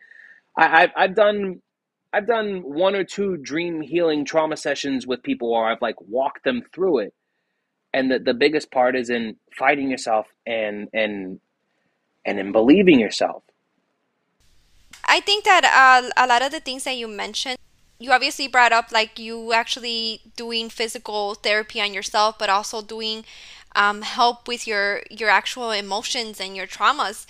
I, 0.55 0.83
I've, 0.83 0.91
I've 0.95 1.15
done, 1.15 1.61
I've 2.13 2.27
done 2.27 2.61
one 2.63 2.95
or 2.95 3.03
two 3.03 3.37
dream 3.37 3.81
healing 3.81 4.25
trauma 4.25 4.57
sessions 4.57 5.05
with 5.05 5.23
people, 5.23 5.51
where 5.51 5.65
I've 5.65 5.81
like 5.81 5.99
walked 6.01 6.43
them 6.43 6.63
through 6.73 6.99
it, 6.99 7.13
and 7.93 8.11
the, 8.11 8.19
the 8.19 8.33
biggest 8.33 8.71
part 8.71 8.95
is 8.95 9.09
in 9.09 9.35
fighting 9.57 9.91
yourself 9.91 10.27
and 10.45 10.87
and 10.93 11.39
and 12.25 12.39
in 12.39 12.51
believing 12.51 12.99
yourself 12.99 13.43
I 15.07 15.21
think 15.21 15.45
that 15.45 15.63
uh, 15.63 16.09
a 16.17 16.27
lot 16.27 16.41
of 16.41 16.51
the 16.51 16.59
things 16.59 16.83
that 16.83 16.97
you 16.97 17.07
mentioned, 17.07 17.57
you 17.97 18.11
obviously 18.11 18.47
brought 18.47 18.73
up 18.73 18.91
like 18.91 19.17
you 19.17 19.53
actually 19.53 20.21
doing 20.35 20.69
physical 20.69 21.33
therapy 21.33 21.81
on 21.81 21.93
yourself, 21.93 22.37
but 22.37 22.49
also 22.49 22.81
doing 22.81 23.23
um, 23.75 24.01
help 24.01 24.47
with 24.47 24.67
your 24.67 25.01
your 25.09 25.29
actual 25.29 25.71
emotions 25.71 26.39
and 26.39 26.55
your 26.55 26.67
traumas. 26.67 27.25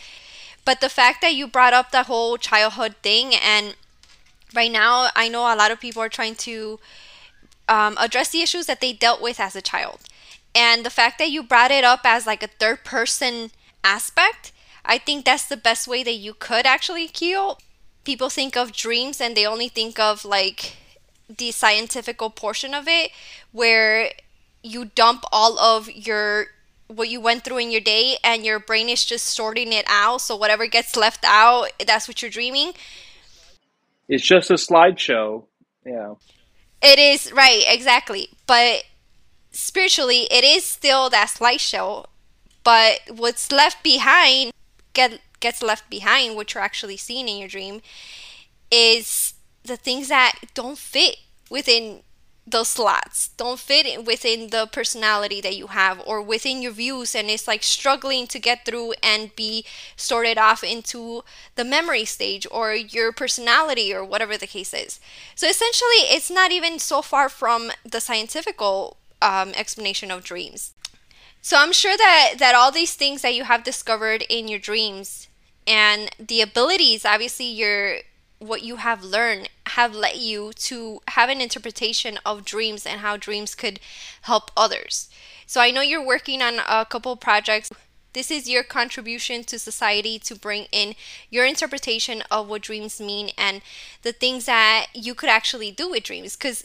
But 0.65 0.81
the 0.81 0.89
fact 0.89 1.21
that 1.21 1.35
you 1.35 1.47
brought 1.47 1.73
up 1.73 1.91
the 1.91 2.03
whole 2.03 2.37
childhood 2.37 2.95
thing, 3.01 3.33
and 3.35 3.75
right 4.53 4.71
now 4.71 5.09
I 5.15 5.29
know 5.29 5.41
a 5.41 5.55
lot 5.55 5.71
of 5.71 5.79
people 5.79 6.01
are 6.01 6.09
trying 6.09 6.35
to 6.35 6.79
um, 7.67 7.97
address 7.99 8.29
the 8.29 8.41
issues 8.41 8.65
that 8.67 8.81
they 8.81 8.93
dealt 8.93 9.21
with 9.21 9.39
as 9.39 9.55
a 9.55 9.61
child, 9.61 10.01
and 10.55 10.85
the 10.85 10.89
fact 10.89 11.19
that 11.19 11.31
you 11.31 11.43
brought 11.43 11.71
it 11.71 11.83
up 11.83 12.01
as 12.03 12.25
like 12.25 12.43
a 12.43 12.47
third 12.47 12.83
person 12.83 13.51
aspect. 13.83 14.51
I 14.85 14.97
think 14.97 15.25
that's 15.25 15.47
the 15.47 15.57
best 15.57 15.87
way 15.87 16.01
that 16.03 16.13
you 16.13 16.33
could 16.33 16.65
actually 16.65 17.07
heal. 17.07 17.59
People 18.05 18.29
think 18.29 18.55
of 18.55 18.71
dreams 18.71 19.19
and 19.19 19.35
they 19.35 19.45
only 19.45 19.67
think 19.67 19.99
of 19.99 20.23
like 20.23 20.77
the 21.27 21.51
scientific 21.51 22.19
portion 22.35 22.73
of 22.73 22.87
it 22.87 23.11
where 23.51 24.11
you 24.63 24.85
dump 24.85 25.25
all 25.31 25.59
of 25.59 25.91
your 25.91 26.47
what 26.87 27.09
you 27.09 27.19
went 27.19 27.43
through 27.43 27.57
in 27.57 27.69
your 27.69 27.81
day 27.81 28.15
and 28.23 28.45
your 28.45 28.59
brain 28.59 28.87
is 28.87 29.03
just 29.03 29.25
sorting 29.25 29.73
it 29.73 29.85
out. 29.89 30.21
So 30.21 30.37
whatever 30.37 30.67
gets 30.67 30.95
left 30.95 31.25
out 31.27 31.67
that's 31.85 32.07
what 32.07 32.21
you're 32.21 32.31
dreaming 32.31 32.71
it's 34.07 34.25
just 34.25 34.49
a 34.49 34.55
slideshow. 34.55 35.45
Yeah. 35.85 36.13
It 36.81 36.99
is 36.99 37.31
right 37.31 37.63
exactly. 37.67 38.29
But 38.45 38.83
spiritually 39.51 40.27
it 40.31 40.43
is 40.43 40.63
still 40.63 41.09
that 41.09 41.29
slideshow. 41.29 42.05
But 42.63 42.99
what's 43.09 43.51
left 43.51 43.83
behind 43.83 44.51
get 44.93 45.21
gets 45.39 45.61
left 45.61 45.89
behind, 45.89 46.35
what 46.35 46.53
you're 46.53 46.63
actually 46.63 46.97
seeing 46.97 47.27
in 47.27 47.37
your 47.37 47.47
dream, 47.47 47.81
is 48.71 49.35
the 49.63 49.77
things 49.77 50.07
that 50.09 50.33
don't 50.53 50.77
fit 50.77 51.17
within 51.49 52.01
those 52.47 52.69
slots. 52.69 53.29
Don't 53.35 53.59
fit 53.59 54.05
within 54.05 54.49
the 54.49 54.67
personality 54.71 55.41
that 55.41 55.57
you 55.57 55.67
have 55.67 56.01
or 56.05 56.21
within 56.21 56.61
your 56.61 56.71
views 56.71 57.13
and 57.13 57.29
it's 57.29 57.47
like 57.47 57.61
struggling 57.61 58.25
to 58.27 58.39
get 58.39 58.65
through 58.65 58.93
and 59.03 59.35
be 59.35 59.65
sorted 59.97 60.37
off 60.37 60.63
into 60.63 61.23
the 61.55 61.65
memory 61.65 62.05
stage 62.05 62.47
or 62.49 62.73
your 62.73 63.11
personality 63.11 63.93
or 63.93 64.03
whatever 64.03 64.37
the 64.37 64.47
case 64.47 64.73
is. 64.73 65.01
So 65.35 65.47
essentially 65.47 66.07
it's 66.07 66.31
not 66.31 66.51
even 66.51 66.79
so 66.79 67.01
far 67.01 67.27
from 67.27 67.71
the 67.83 67.99
scientific 67.99 68.61
um, 68.61 69.49
explanation 69.53 70.09
of 70.09 70.23
dreams. 70.23 70.73
So 71.41 71.57
i'm 71.57 71.71
sure 71.71 71.95
that 71.95 72.33
that 72.39 72.55
all 72.55 72.71
these 72.71 72.95
things 72.95 73.21
that 73.21 73.33
you 73.35 73.45
have 73.45 73.63
discovered 73.63 74.23
in 74.29 74.47
your 74.47 74.59
dreams 74.59 75.27
and 75.65 76.09
the 76.19 76.41
abilities 76.41 77.05
obviously 77.05 77.45
your 77.45 77.99
what 78.39 78.63
you 78.63 78.77
have 78.77 79.03
learned 79.03 79.49
have 79.77 79.93
led 79.93 80.15
you 80.15 80.51
to 80.53 80.99
have 81.09 81.29
an 81.29 81.39
interpretation 81.39 82.17
of 82.25 82.43
dreams 82.43 82.83
and 82.83 83.01
how 83.01 83.15
dreams 83.15 83.53
could 83.53 83.79
help 84.23 84.49
others. 84.57 85.07
So 85.45 85.61
i 85.61 85.69
know 85.69 85.81
you're 85.81 86.05
working 86.13 86.41
on 86.41 86.55
a 86.67 86.83
couple 86.83 87.15
projects. 87.15 87.69
This 88.13 88.31
is 88.31 88.49
your 88.49 88.63
contribution 88.63 89.43
to 89.43 89.59
society 89.59 90.17
to 90.19 90.33
bring 90.35 90.65
in 90.71 90.95
your 91.29 91.45
interpretation 91.45 92.23
of 92.31 92.49
what 92.49 92.63
dreams 92.63 92.99
mean 92.99 93.29
and 93.37 93.61
the 94.01 94.11
things 94.11 94.45
that 94.45 94.87
you 94.95 95.13
could 95.13 95.29
actually 95.29 95.69
do 95.69 95.91
with 95.91 96.03
dreams. 96.03 96.35
Because 96.35 96.63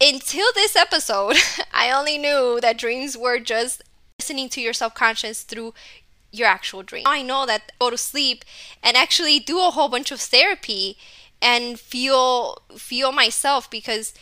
until 0.00 0.46
this 0.54 0.74
episode 0.74 1.36
i 1.72 1.90
only 1.90 2.16
knew 2.18 2.58
that 2.60 2.78
dreams 2.78 3.16
were 3.16 3.38
just 3.38 3.82
listening 4.18 4.48
to 4.48 4.60
your 4.60 4.72
subconscious 4.72 5.42
through 5.42 5.74
your 6.32 6.48
actual 6.48 6.82
dream. 6.82 7.04
I 7.06 7.22
know 7.22 7.46
that 7.46 7.72
go 7.78 7.90
to 7.90 7.98
sleep 7.98 8.44
and 8.82 8.96
actually 8.96 9.38
do 9.38 9.58
a 9.60 9.70
whole 9.70 9.88
bunch 9.88 10.10
of 10.10 10.20
therapy 10.20 10.96
and 11.44 11.78
feel 11.78 12.62
feel 12.76 13.12
myself 13.12 13.70
because 13.70 14.14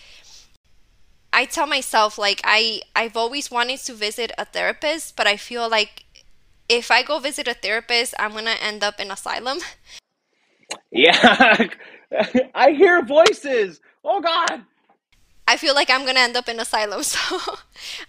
I 1.33 1.47
tell 1.47 1.67
myself 1.67 2.19
like 2.19 2.41
I 2.45 2.83
I've 2.95 3.17
always 3.17 3.51
wanted 3.51 3.79
to 3.87 3.95
visit 3.95 4.33
a 4.37 4.45
therapist, 4.45 5.17
but 5.17 5.27
I 5.27 5.37
feel 5.37 5.71
like 5.71 6.05
if 6.69 6.91
I 6.91 7.03
go 7.03 7.19
visit 7.19 7.47
a 7.49 7.55
therapist, 7.55 8.15
I'm 8.19 8.33
going 8.33 8.47
to 8.47 8.63
end 8.63 8.83
up 8.83 8.99
in 8.99 9.11
asylum. 9.11 9.59
Yeah. 10.91 11.69
I 12.55 12.73
hear 12.73 13.03
voices. 13.03 13.81
Oh 14.05 14.21
god. 14.21 14.65
I 15.49 15.57
feel 15.57 15.75
like 15.75 15.91
I'm 15.91 16.07
gonna 16.07 16.21
end 16.21 16.37
up 16.37 16.49
in 16.49 16.61
asylum, 16.61 17.03
so 17.15 17.39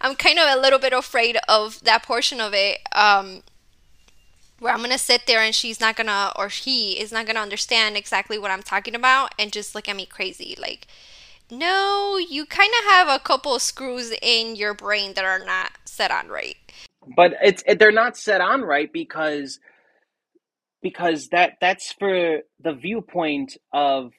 I'm 0.02 0.16
kind 0.16 0.40
of 0.40 0.58
a 0.58 0.62
little 0.62 0.80
bit 0.80 0.94
afraid 0.94 1.38
of 1.48 1.84
that 1.84 2.04
portion 2.04 2.40
of 2.40 2.54
it. 2.54 2.80
Um, 2.94 3.44
where 4.64 4.74
I'm 4.74 4.82
gonna 4.82 4.98
sit 4.98 5.28
there 5.28 5.42
and 5.42 5.54
she's 5.54 5.82
not 5.82 5.98
gonna 5.98 6.32
or 6.38 6.48
he 6.48 6.94
is 6.94 7.12
not 7.12 7.28
gonna 7.28 7.42
understand 7.42 7.98
exactly 7.98 8.40
what 8.40 8.50
I'm 8.50 8.64
talking 8.64 8.96
about 8.96 9.36
and 9.38 9.52
just 9.52 9.76
look 9.76 9.90
at 9.90 9.96
me 9.96 10.06
crazy. 10.06 10.56
Like, 10.58 10.88
no, 11.52 12.18
you 12.18 12.46
kind 12.46 12.72
of 12.80 12.92
have 12.92 13.10
a 13.10 13.20
couple 13.20 13.60
screws 13.60 14.14
in 14.22 14.56
your 14.56 14.74
brain 14.74 15.16
that 15.16 15.26
are 15.26 15.44
not 15.44 15.72
set 15.84 16.12
on 16.12 16.30
right. 16.30 16.56
But 17.16 17.34
it's 17.44 17.62
they're 17.78 17.92
not 17.92 18.16
set 18.16 18.40
on 18.40 18.62
right 18.62 18.92
because 18.92 19.60
because 20.82 21.28
that 21.34 21.56
that's 21.60 21.92
for 21.92 22.40
the 22.62 22.74
viewpoint 22.74 23.58
of 23.74 24.14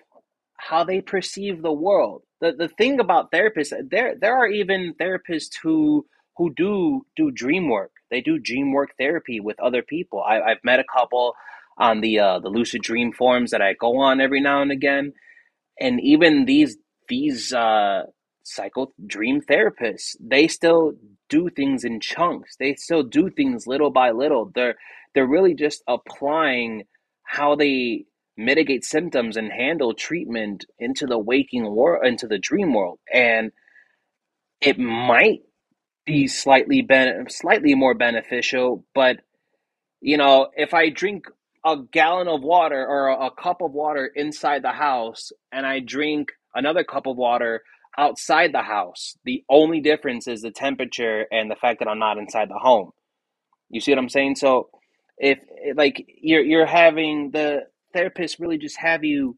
how 0.59 0.85
they 0.85 1.01
perceive 1.01 1.63
the 1.63 1.73
world. 1.73 2.23
The 2.43 2.53
the 2.53 2.69
thing 2.69 3.01
about 3.01 3.33
therapists, 3.33 3.73
there 3.91 4.15
there 4.21 4.37
are 4.37 4.47
even 4.47 4.93
therapists 5.01 5.57
who 5.63 6.05
who 6.37 6.53
do 6.55 7.07
do 7.17 7.31
dream 7.31 7.69
work. 7.69 7.93
They 8.11 8.21
do 8.21 8.39
dream 8.39 8.73
work 8.73 8.91
therapy 8.99 9.41
with 9.41 9.59
other 9.61 9.83
people. 9.83 10.23
I, 10.23 10.41
I've 10.41 10.65
met 10.65 10.81
a 10.81 10.85
couple 10.85 11.35
on 11.79 12.01
the 12.01 12.19
uh, 12.19 12.39
the 12.41 12.49
lucid 12.49 12.83
dream 12.83 13.13
forums 13.13 13.51
that 13.51 13.63
I 13.63 13.75
go 13.75 13.99
on 13.99 14.21
every 14.21 14.41
now 14.41 14.63
and 14.63 14.71
again, 14.71 15.13
and 15.81 16.01
even 16.01 16.45
these 16.45 16.77
these 17.09 17.53
uh, 17.53 18.05
psycho 18.45 18.93
dream 19.07 19.41
therapists, 19.41 20.17
they 20.21 20.49
still 20.49 20.93
do 21.29 21.49
things 21.51 21.85
in 21.85 22.01
chunks. 22.01 22.57
They 22.59 22.75
still 22.75 23.03
do 23.03 23.31
things 23.31 23.67
little 23.67 23.91
by 23.91 24.11
little. 24.11 24.51
They're 24.55 24.77
they're 25.15 25.27
really 25.27 25.55
just 25.55 25.83
applying 25.89 26.85
how 27.25 27.57
they 27.57 28.05
mitigate 28.37 28.85
symptoms 28.85 29.37
and 29.37 29.51
handle 29.53 29.95
treatment 29.95 30.67
into 30.79 31.07
the 31.07 31.19
waking 31.19 31.75
world, 31.75 32.05
into 32.05 32.27
the 32.27 32.39
dream 32.39 32.75
world, 32.75 32.99
and 33.13 33.53
it 34.61 34.79
might 34.79 35.41
be 36.07 36.29
slightly 36.29 36.83
ben- 36.83 37.27
slightly 37.29 37.75
more 37.75 37.95
beneficial. 37.95 38.85
But 38.95 39.19
you 40.01 40.17
know, 40.17 40.49
if 40.57 40.75
I 40.75 40.91
drink 40.91 41.27
a 41.65 41.77
gallon 41.93 42.29
of 42.29 42.43
water 42.43 42.87
or 42.87 43.09
a, 43.09 43.27
a 43.27 43.31
cup 43.31 43.63
of 43.63 43.73
water 43.73 44.11
inside 44.15 44.63
the 44.63 44.73
house, 44.73 45.33
and 45.53 45.67
I 45.67 45.81
drink 45.81 46.33
another 46.55 46.85
cup 46.85 47.07
of 47.07 47.17
water 47.17 47.63
outside 47.99 48.53
the 48.53 48.63
house, 48.63 49.17
the 49.25 49.45
only 49.51 49.81
difference 49.81 50.29
is 50.29 50.43
the 50.43 50.51
temperature 50.53 51.27
and 51.33 51.51
the 51.51 51.57
fact 51.57 51.81
that 51.81 51.89
I'm 51.89 51.99
not 52.01 52.19
inside 52.19 52.49
the 52.51 52.59
home. 52.61 52.93
You 53.71 53.81
see 53.81 53.93
what 53.93 53.99
I'm 53.99 54.09
saying? 54.09 54.37
So 54.37 54.69
if 55.19 55.39
like 55.77 56.05
you're 56.23 56.43
you're 56.43 56.67
having 56.67 57.31
the 57.33 57.63
therapist 57.93 58.39
really 58.39 58.59
just 58.59 58.79
have 58.79 59.05
you 59.05 59.37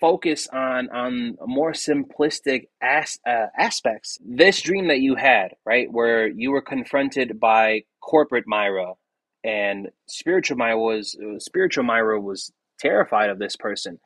focus 0.00 0.48
on 0.52 0.88
on 0.90 1.36
more 1.46 1.72
simplistic 1.72 2.68
as, 2.80 3.18
uh, 3.26 3.46
aspects. 3.58 4.18
This 4.24 4.62
dream 4.62 4.88
that 4.88 5.00
you 5.00 5.14
had, 5.14 5.54
right, 5.64 5.90
where 5.90 6.26
you 6.26 6.50
were 6.50 6.62
confronted 6.62 7.38
by 7.38 7.82
corporate 8.00 8.46
Mayra, 8.46 8.94
and 9.42 9.88
spiritual 10.06 10.56
Mayra 10.56 10.78
was 10.78 11.16
spiritual 11.38 11.84
Mayra 11.84 12.22
was 12.22 12.52
terrified 12.78 13.30
of 13.30 13.38
this 13.38 13.56
person. 13.56 13.98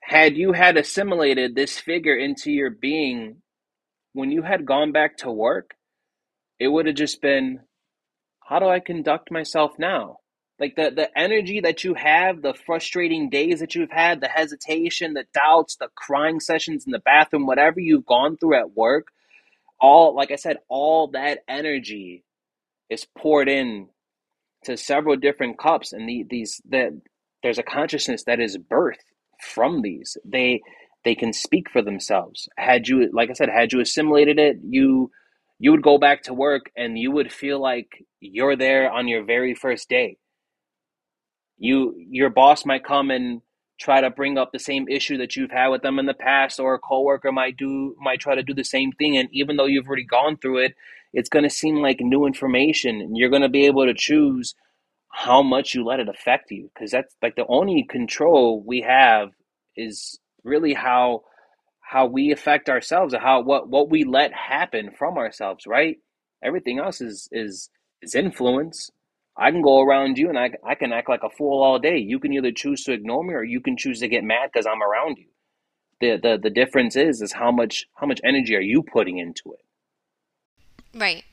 Had 0.00 0.36
you 0.36 0.52
had 0.52 0.76
assimilated 0.76 1.54
this 1.54 1.78
figure 1.78 2.16
into 2.16 2.50
your 2.52 2.70
being 2.70 3.42
when 4.12 4.30
you 4.30 4.42
had 4.42 4.64
gone 4.64 4.92
back 4.92 5.18
to 5.18 5.30
work, 5.30 5.74
it 6.58 6.68
would 6.68 6.86
have 6.86 6.94
just 6.94 7.20
been, 7.20 7.60
how 8.42 8.58
do 8.58 8.66
I 8.66 8.80
conduct 8.80 9.30
myself 9.30 9.72
now? 9.78 10.20
Like 10.60 10.76
the 10.76 10.90
the 10.94 11.18
energy 11.18 11.60
that 11.60 11.84
you 11.84 11.94
have 11.94 12.42
the 12.42 12.54
frustrating 12.54 13.30
days 13.30 13.60
that 13.60 13.74
you've 13.74 13.90
had 13.90 14.20
the 14.20 14.28
hesitation 14.28 15.14
the 15.14 15.24
doubts 15.34 15.76
the 15.76 15.88
crying 15.96 16.40
sessions 16.40 16.86
in 16.86 16.92
the 16.92 17.00
bathroom 17.00 17.46
whatever 17.46 17.80
you've 17.80 18.06
gone 18.06 18.36
through 18.36 18.54
at 18.54 18.76
work 18.76 19.08
all 19.80 20.14
like 20.14 20.30
i 20.30 20.36
said 20.36 20.58
all 20.68 21.08
that 21.08 21.40
energy 21.48 22.24
is 22.90 23.06
poured 23.18 23.48
in 23.48 23.88
to 24.64 24.76
several 24.76 25.16
different 25.16 25.58
cups. 25.58 25.92
And 25.92 26.08
the, 26.08 26.26
these 26.28 26.60
that 26.68 26.90
there's 27.42 27.58
a 27.58 27.62
consciousness 27.62 28.24
that 28.24 28.40
is 28.40 28.58
birthed 28.58 29.06
from 29.40 29.82
these. 29.82 30.16
They 30.24 30.60
they 31.04 31.14
can 31.14 31.32
speak 31.32 31.70
for 31.70 31.82
themselves. 31.82 32.48
Had 32.56 32.88
you 32.88 33.10
like 33.12 33.30
i 33.30 33.32
said 33.32 33.48
had 33.48 33.72
you 33.72 33.80
assimilated 33.80 34.38
it 34.38 34.58
you 34.64 35.10
you 35.58 35.70
would 35.70 35.82
go 35.82 35.98
back 35.98 36.22
to 36.24 36.34
work 36.34 36.70
and 36.76 36.98
you 36.98 37.10
would 37.10 37.32
feel 37.32 37.60
like 37.60 38.04
you're 38.20 38.56
there 38.56 38.90
on 38.90 39.08
your 39.08 39.24
very 39.24 39.54
first 39.54 39.88
day 39.88 40.18
you 41.58 41.94
your 42.10 42.30
boss 42.30 42.64
might 42.64 42.84
come 42.84 43.10
and 43.10 43.42
try 43.78 44.00
to 44.00 44.10
bring 44.10 44.38
up 44.38 44.52
the 44.52 44.58
same 44.58 44.88
issue 44.88 45.18
that 45.18 45.36
you've 45.36 45.50
had 45.50 45.68
with 45.68 45.82
them 45.82 45.98
in 45.98 46.06
the 46.06 46.14
past 46.14 46.58
or 46.58 46.74
a 46.74 46.78
coworker 46.78 47.30
might 47.30 47.56
do 47.56 47.94
might 48.00 48.20
try 48.20 48.34
to 48.34 48.42
do 48.42 48.54
the 48.54 48.64
same 48.64 48.92
thing. 48.92 49.16
And 49.16 49.28
even 49.32 49.56
though 49.56 49.66
you've 49.66 49.86
already 49.86 50.04
gone 50.04 50.36
through 50.36 50.58
it 50.58 50.74
it's 51.12 51.30
going 51.30 51.44
to 51.44 51.50
seem 51.50 51.76
like 51.76 51.98
new 52.00 52.26
information 52.26 53.00
and 53.00 53.16
you're 53.16 53.30
going 53.30 53.42
to 53.42 53.48
be 53.48 53.66
able 53.66 53.86
to 53.86 53.94
choose 53.94 54.54
how 55.08 55.42
much 55.42 55.74
you 55.74 55.82
let 55.82 55.98
it 55.98 56.10
affect 56.10 56.50
you. 56.50 56.70
Because 56.74 56.90
that's 56.90 57.14
like 57.22 57.36
the 57.36 57.46
only 57.48 57.84
control 57.88 58.62
we 58.62 58.82
have 58.82 59.30
is 59.76 60.18
really 60.44 60.74
how 60.74 61.22
how 61.80 62.04
we 62.06 62.32
affect 62.32 62.68
ourselves 62.68 63.14
or 63.14 63.18
how 63.18 63.40
what 63.40 63.68
what 63.68 63.88
we 63.88 64.04
let 64.04 64.32
happen 64.32 64.90
from 64.90 65.16
ourselves 65.16 65.66
right? 65.66 65.96
Everything 66.42 66.78
else 66.78 67.00
is 67.00 67.28
is 67.32 67.70
is 68.02 68.14
influence 68.14 68.90
I 69.38 69.50
can 69.50 69.60
go 69.60 69.80
around 69.80 70.16
you 70.16 70.28
and 70.28 70.38
I, 70.38 70.50
I 70.64 70.74
can 70.74 70.92
act 70.92 71.08
like 71.08 71.22
a 71.22 71.30
fool 71.30 71.62
all 71.62 71.78
day. 71.78 71.98
You 71.98 72.18
can 72.18 72.32
either 72.32 72.52
choose 72.52 72.84
to 72.84 72.92
ignore 72.92 73.22
me 73.22 73.34
or 73.34 73.44
you 73.44 73.60
can 73.60 73.76
choose 73.76 74.00
to 74.00 74.08
get 74.08 74.24
mad 74.24 74.50
because 74.52 74.66
I'm 74.66 74.82
around 74.82 75.18
you. 75.18 75.26
The, 76.00 76.18
the 76.22 76.38
the 76.42 76.50
difference 76.50 76.94
is 76.94 77.22
is 77.22 77.32
how 77.32 77.50
much 77.50 77.86
how 77.94 78.06
much 78.06 78.20
energy 78.22 78.54
are 78.54 78.60
you 78.60 78.82
putting 78.82 79.18
into 79.18 79.54
it? 79.54 79.64
Right. 80.94 81.24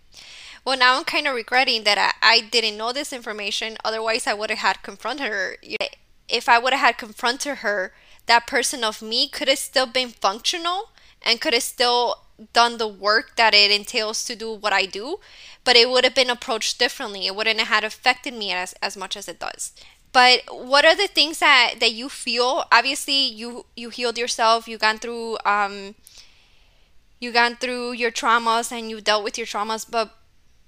Well, 0.65 0.77
now 0.77 0.97
I'm 0.97 1.03
kind 1.03 1.27
of 1.27 1.35
regretting 1.35 1.83
that 1.83 1.97
I, 1.97 2.35
I 2.35 2.41
didn't 2.41 2.77
know 2.77 2.93
this 2.93 3.11
information. 3.11 3.75
Otherwise, 3.83 4.27
I 4.27 4.33
would 4.33 4.49
have 4.49 4.59
had 4.59 4.81
confronted 4.81 5.27
her. 5.27 5.57
If 6.29 6.47
I 6.47 6.59
would 6.59 6.71
have 6.71 6.79
had 6.79 6.97
confronted 6.97 7.57
her, 7.57 7.93
that 8.27 8.47
person 8.47 8.83
of 8.85 9.01
me 9.01 9.27
could 9.27 9.49
have 9.49 9.59
still 9.59 9.85
been 9.85 10.09
functional 10.09 10.91
and 11.21 11.41
could 11.41 11.53
have 11.53 11.63
still 11.63 12.23
done 12.53 12.77
the 12.77 12.87
work 12.87 13.35
that 13.35 13.53
it 13.53 13.71
entails 13.71 14.23
to 14.25 14.35
do 14.35 14.53
what 14.53 14.73
I 14.73 14.85
do 14.85 15.19
but 15.63 15.75
it 15.75 15.89
would 15.89 16.03
have 16.03 16.15
been 16.15 16.29
approached 16.29 16.79
differently. 16.79 17.27
It 17.27 17.35
wouldn't 17.35 17.59
have 17.59 17.67
had 17.67 17.83
affected 17.83 18.33
me 18.33 18.51
as, 18.51 18.73
as 18.81 18.97
much 18.97 19.15
as 19.15 19.27
it 19.27 19.39
does. 19.39 19.71
But 20.11 20.41
what 20.51 20.85
are 20.85 20.95
the 20.95 21.07
things 21.07 21.39
that, 21.39 21.75
that 21.79 21.91
you 21.93 22.07
feel? 22.07 22.65
Obviously, 22.71 23.25
you 23.25 23.65
you 23.75 23.89
healed 23.89 24.17
yourself. 24.17 24.67
You 24.67 24.77
gone 24.77 24.99
through 24.99 25.37
um, 25.43 25.95
you 27.19 27.31
gone 27.31 27.55
through 27.55 27.93
your 27.93 28.11
traumas 28.11 28.71
and 28.71 28.91
you 28.91 29.01
dealt 29.01 29.23
with 29.23 29.39
your 29.39 29.47
traumas. 29.47 29.89
But 29.89 30.15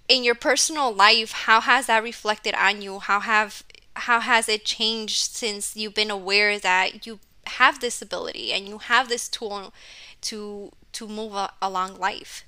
in 0.07 0.23
your 0.23 0.33
personal 0.33 0.91
life, 0.91 1.31
how 1.31 1.61
has 1.61 1.85
that 1.85 2.01
reflected 2.01 2.55
on 2.55 2.81
you? 2.81 2.99
How 2.99 3.19
have 3.19 3.63
how 3.95 4.19
has 4.19 4.49
it 4.49 4.65
changed 4.65 5.35
since 5.35 5.75
you've 5.75 5.93
been 5.93 6.11
aware 6.11 6.57
that 6.57 7.05
you 7.05 7.19
have 7.45 7.79
this 7.79 8.01
ability 8.01 8.51
and 8.51 8.67
you 8.67 8.79
have 8.79 9.09
this 9.09 9.29
tool 9.29 9.71
to 10.21 10.71
to 10.93 11.07
move 11.07 11.33
along 11.61 11.99
life? 11.99 12.45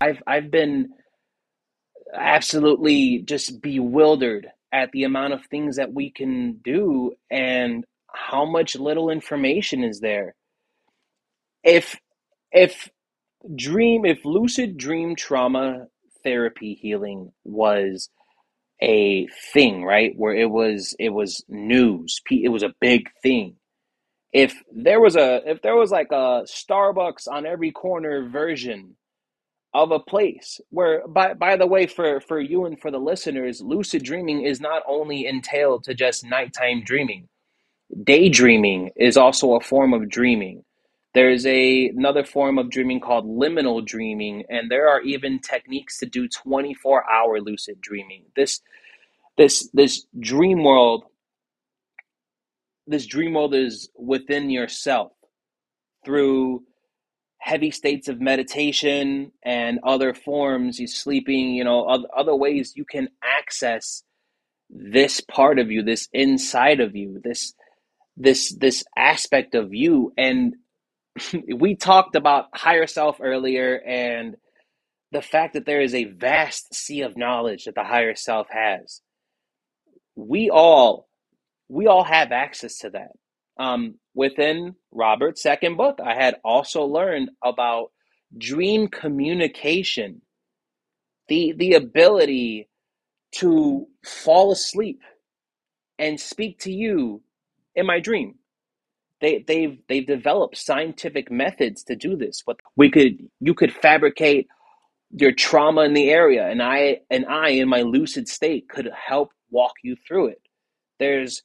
I've 0.00 0.22
I've 0.26 0.50
been 0.50 0.94
absolutely 2.16 3.20
just 3.20 3.60
bewildered 3.62 4.48
at 4.72 4.90
the 4.92 5.04
amount 5.04 5.34
of 5.34 5.44
things 5.46 5.76
that 5.76 5.92
we 5.92 6.10
can 6.10 6.54
do 6.64 7.12
and 7.30 7.84
how 8.12 8.44
much 8.44 8.76
little 8.76 9.10
information 9.10 9.84
is 9.84 10.00
there. 10.00 10.34
If 11.64 11.96
if 12.52 12.88
dream 13.56 14.04
if 14.04 14.24
lucid 14.24 14.76
dream 14.76 15.16
trauma 15.16 15.86
therapy 16.24 16.74
healing 16.74 17.32
was 17.44 18.10
a 18.82 19.26
thing, 19.52 19.84
right? 19.84 20.12
Where 20.16 20.34
it 20.34 20.50
was 20.50 20.94
it 20.98 21.10
was 21.10 21.44
news. 21.48 22.20
It 22.30 22.50
was 22.50 22.62
a 22.62 22.74
big 22.80 23.08
thing. 23.22 23.56
If 24.32 24.54
there 24.74 25.00
was 25.00 25.16
a 25.16 25.42
if 25.48 25.62
there 25.62 25.76
was 25.76 25.90
like 25.90 26.12
a 26.12 26.44
Starbucks 26.46 27.28
on 27.30 27.46
every 27.46 27.72
corner 27.72 28.28
version 28.28 28.96
of 29.76 29.90
a 29.90 30.00
place 30.00 30.58
where 30.70 31.06
by 31.06 31.34
by 31.34 31.54
the 31.54 31.66
way 31.66 31.86
for 31.86 32.18
for 32.20 32.40
you 32.40 32.64
and 32.64 32.80
for 32.80 32.90
the 32.90 32.98
listeners 32.98 33.60
lucid 33.60 34.02
dreaming 34.02 34.42
is 34.42 34.58
not 34.58 34.82
only 34.88 35.26
entailed 35.26 35.84
to 35.84 35.94
just 35.94 36.24
nighttime 36.24 36.82
dreaming. 36.82 37.28
Daydreaming 38.04 38.90
is 38.96 39.18
also 39.18 39.54
a 39.54 39.60
form 39.60 39.92
of 39.92 40.08
dreaming. 40.08 40.64
There's 41.12 41.44
a 41.44 41.88
another 41.88 42.24
form 42.24 42.58
of 42.58 42.70
dreaming 42.70 43.00
called 43.00 43.26
liminal 43.26 43.84
dreaming 43.84 44.44
and 44.48 44.70
there 44.70 44.88
are 44.88 45.02
even 45.02 45.40
techniques 45.40 45.98
to 45.98 46.06
do 46.06 46.26
24 46.26 47.10
hour 47.10 47.40
lucid 47.40 47.78
dreaming. 47.82 48.24
This 48.34 48.62
this 49.36 49.68
this 49.74 50.06
dream 50.18 50.64
world 50.64 51.04
this 52.86 53.04
dream 53.04 53.34
world 53.34 53.54
is 53.54 53.90
within 53.94 54.48
yourself 54.48 55.12
through 56.02 56.62
heavy 57.46 57.70
states 57.70 58.08
of 58.08 58.20
meditation 58.20 59.30
and 59.44 59.78
other 59.84 60.12
forms, 60.12 60.80
you 60.80 60.88
sleeping, 60.88 61.50
you 61.54 61.62
know, 61.62 61.84
other 62.16 62.34
ways 62.34 62.72
you 62.74 62.84
can 62.84 63.08
access 63.22 64.02
this 64.68 65.20
part 65.20 65.60
of 65.60 65.70
you, 65.70 65.84
this 65.84 66.08
inside 66.12 66.80
of 66.80 66.96
you, 66.96 67.20
this 67.22 67.54
this 68.16 68.52
this 68.56 68.82
aspect 68.96 69.54
of 69.54 69.72
you. 69.72 70.12
And 70.18 70.56
we 71.54 71.76
talked 71.76 72.16
about 72.16 72.46
higher 72.52 72.88
self 72.88 73.18
earlier 73.22 73.80
and 73.86 74.34
the 75.12 75.22
fact 75.22 75.54
that 75.54 75.66
there 75.66 75.80
is 75.80 75.94
a 75.94 76.02
vast 76.02 76.74
sea 76.74 77.02
of 77.02 77.16
knowledge 77.16 77.66
that 77.66 77.76
the 77.76 77.84
higher 77.84 78.16
self 78.16 78.48
has. 78.50 79.02
We 80.16 80.50
all 80.50 81.08
we 81.68 81.86
all 81.86 82.02
have 82.02 82.32
access 82.32 82.78
to 82.78 82.90
that 82.90 83.12
um, 83.58 83.96
within 84.14 84.76
Robert's 84.92 85.42
second 85.42 85.76
book, 85.76 85.98
I 86.04 86.14
had 86.14 86.36
also 86.44 86.84
learned 86.84 87.30
about 87.44 87.92
dream 88.36 88.88
communication, 88.88 90.22
the 91.28 91.54
the 91.56 91.74
ability 91.74 92.68
to 93.36 93.86
fall 94.04 94.52
asleep 94.52 95.00
and 95.98 96.20
speak 96.20 96.60
to 96.60 96.72
you 96.72 97.22
in 97.74 97.86
my 97.86 98.00
dream. 98.00 98.36
They 99.20 99.44
they've 99.46 99.78
they've 99.88 100.06
developed 100.06 100.58
scientific 100.58 101.30
methods 101.30 101.84
to 101.84 101.96
do 101.96 102.16
this. 102.16 102.42
What 102.44 102.58
we 102.76 102.90
could 102.90 103.28
you 103.40 103.54
could 103.54 103.72
fabricate 103.72 104.48
your 105.12 105.32
trauma 105.32 105.82
in 105.82 105.94
the 105.94 106.10
area 106.10 106.46
and 106.48 106.62
I 106.62 107.00
and 107.10 107.26
I 107.26 107.50
in 107.50 107.68
my 107.68 107.82
lucid 107.82 108.28
state 108.28 108.68
could 108.68 108.90
help 108.94 109.32
walk 109.50 109.74
you 109.84 109.96
through 110.06 110.28
it. 110.28 110.42
There's 111.00 111.42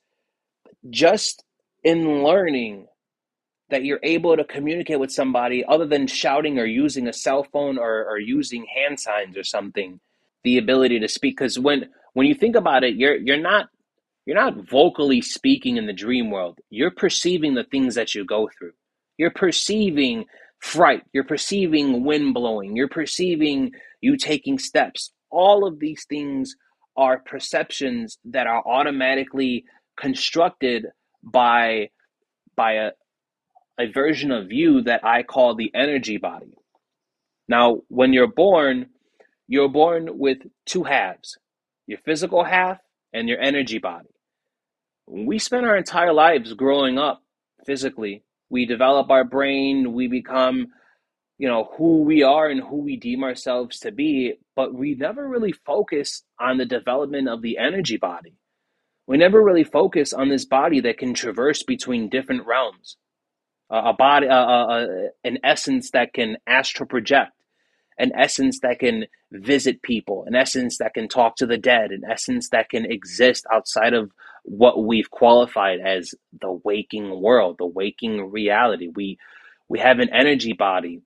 just 0.90 1.44
in 1.84 2.24
learning 2.24 2.88
that 3.70 3.84
you're 3.86 4.00
able 4.04 4.36
to 4.36 4.44
communicate 4.44 5.00
with 5.00 5.12
somebody 5.12 5.64
other 5.66 5.86
than 5.86 6.06
shouting 6.06 6.60
or 6.60 6.66
using 6.66 7.08
a 7.08 7.14
cell 7.14 7.44
phone 7.52 7.78
or, 7.78 8.06
or 8.06 8.20
using 8.20 8.66
hand 8.66 9.00
signs 9.00 9.38
or 9.38 9.44
something 9.44 10.00
the 10.44 10.58
ability 10.58 11.00
to 11.00 11.08
speak. 11.08 11.38
Because 11.38 11.58
when 11.58 11.90
when 12.14 12.28
you 12.28 12.36
think 12.36 12.56
about 12.56 12.84
it 12.84 12.96
you're 12.96 13.16
you're 13.16 13.38
not 13.38 13.70
you're 14.26 14.36
not 14.36 14.70
vocally 14.70 15.22
speaking 15.22 15.78
in 15.78 15.88
the 15.88 15.94
dream 15.94 16.30
world. 16.30 16.60
You're 16.70 16.92
perceiving 16.92 17.56
the 17.56 17.64
things 17.64 17.96
that 17.96 18.14
you 18.14 18.24
go 18.26 18.50
through. 18.58 18.74
You're 19.18 19.32
perceiving 19.32 20.26
fright. 20.60 21.04
You're 21.12 21.24
perceiving 21.24 22.04
wind 22.06 22.34
blowing. 22.34 22.76
You're 22.76 22.88
perceiving 22.88 23.72
you 24.00 24.18
taking 24.18 24.60
steps. 24.60 25.12
All 25.32 25.66
of 25.66 25.80
these 25.80 26.06
things 26.06 26.56
are 26.96 27.20
perceptions 27.20 28.20
that 28.26 28.48
are 28.48 28.62
automatically 28.68 29.66
constructed 29.98 30.88
by 31.24 31.90
by 32.56 32.74
a, 32.74 32.92
a 33.80 33.92
version 33.92 34.32
of 34.32 34.52
you 34.52 34.84
that 34.84 35.06
I 35.06 35.24
call 35.24 35.56
the 35.56 35.72
energy 35.74 36.18
body. 36.18 36.54
Now, 37.48 37.82
when 37.88 38.14
you're 38.14 38.28
born, 38.32 38.88
you're 39.48 39.70
born 39.70 40.18
with 40.18 40.40
two 40.66 40.84
halves 40.84 41.38
your 41.88 42.00
physical 42.06 42.44
half 42.44 42.78
and 43.14 43.28
your 43.28 43.40
energy 43.42 43.78
body. 43.78 44.08
We 45.08 45.40
spend 45.40 45.66
our 45.66 45.76
entire 45.76 46.14
lives 46.14 46.54
growing 46.54 46.98
up 46.98 47.22
physically. 47.66 48.24
We 48.50 48.66
develop 48.66 49.10
our 49.10 49.26
brain, 49.26 49.94
we 49.94 50.08
become, 50.08 50.68
you 51.38 51.50
know, 51.50 51.70
who 51.78 52.04
we 52.04 52.24
are 52.24 52.48
and 52.48 52.62
who 52.62 52.78
we 52.78 52.96
deem 52.96 53.24
ourselves 53.24 53.80
to 53.80 53.92
be, 53.92 54.36
but 54.56 54.74
we 54.74 54.96
never 54.96 55.28
really 55.28 55.52
focus 55.52 56.24
on 56.40 56.58
the 56.58 56.66
development 56.66 57.28
of 57.28 57.42
the 57.42 57.58
energy 57.58 57.98
body 57.98 58.36
we 59.08 59.18
never 59.18 59.44
really 59.44 59.64
focus 59.64 60.14
on 60.14 60.30
this 60.30 60.46
body 60.46 60.80
that 60.82 60.98
can 60.98 61.14
traverse 61.14 61.64
between 61.64 62.10
different 62.10 62.46
realms. 62.46 62.98
Uh, 63.70 63.84
a 63.86 63.94
body, 63.94 64.28
uh, 64.28 64.34
uh, 64.34 64.88
an 65.24 65.38
essence 65.44 65.92
that 65.92 66.14
can 66.14 66.38
astral 66.46 66.88
project, 66.88 67.32
an 67.98 68.12
essence 68.18 68.60
that 68.62 68.80
can 68.80 69.06
visit 69.32 69.82
people, 69.82 70.26
an 70.28 70.36
essence 70.36 70.78
that 70.78 70.94
can 70.94 71.08
talk 71.08 71.36
to 71.38 71.46
the 71.46 71.58
dead, 71.58 71.92
an 71.92 72.02
essence 72.10 72.50
that 72.50 72.70
can 72.70 72.86
exist 72.86 73.46
outside 73.52 73.94
of 73.94 74.12
what 74.44 74.84
we've 74.84 75.10
qualified 75.10 75.80
as 75.80 76.14
the 76.42 76.52
waking 76.64 77.22
world, 77.22 77.56
the 77.60 77.66
waking 77.66 78.32
reality. 78.32 78.90
We 78.94 79.18
we 79.70 79.80
have 79.80 80.00
an 80.00 80.10
energy 80.14 80.52
body 80.52 81.02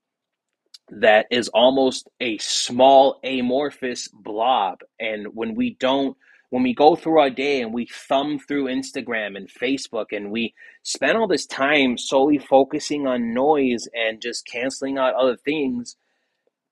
that 0.89 1.27
is 1.29 1.49
almost 1.49 2.09
a 2.19 2.37
small 2.39 3.19
amorphous 3.23 4.07
blob, 4.11 4.79
and 4.99 5.27
when 5.33 5.53
we 5.53 5.75
don't 5.79 6.17
when 6.55 6.63
we 6.63 6.73
go 6.73 6.95
through 6.95 7.19
our 7.19 7.29
day 7.29 7.61
and 7.61 7.73
we 7.73 7.85
thumb 7.85 8.39
through 8.39 8.67
Instagram 8.67 9.35
and 9.35 9.49
Facebook 9.49 10.05
and 10.13 10.31
we 10.31 10.53
spend 10.83 11.17
all 11.17 11.27
this 11.27 11.45
time 11.45 11.97
solely 11.97 12.37
focusing 12.37 13.05
on 13.05 13.33
noise 13.33 13.89
and 13.93 14.21
just 14.21 14.47
canceling 14.47 14.97
out 14.97 15.13
other 15.15 15.35
things, 15.35 15.97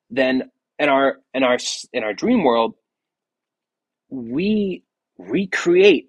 then 0.09 0.49
in 0.79 0.87
our 0.87 1.17
in 1.33 1.43
our 1.43 1.57
in 1.91 2.01
our 2.01 2.13
dream 2.13 2.45
world, 2.45 2.75
we 4.09 4.83
recreate 5.17 6.07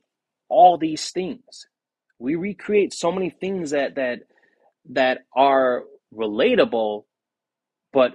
all 0.49 0.79
these 0.79 1.11
things. 1.11 1.66
We 2.20 2.37
recreate 2.37 2.93
so 2.93 3.11
many 3.11 3.31
things 3.31 3.72
that 3.72 3.97
that 3.97 4.20
that 4.91 5.22
are 5.35 5.83
relatable 6.16 7.07
but 7.93 8.12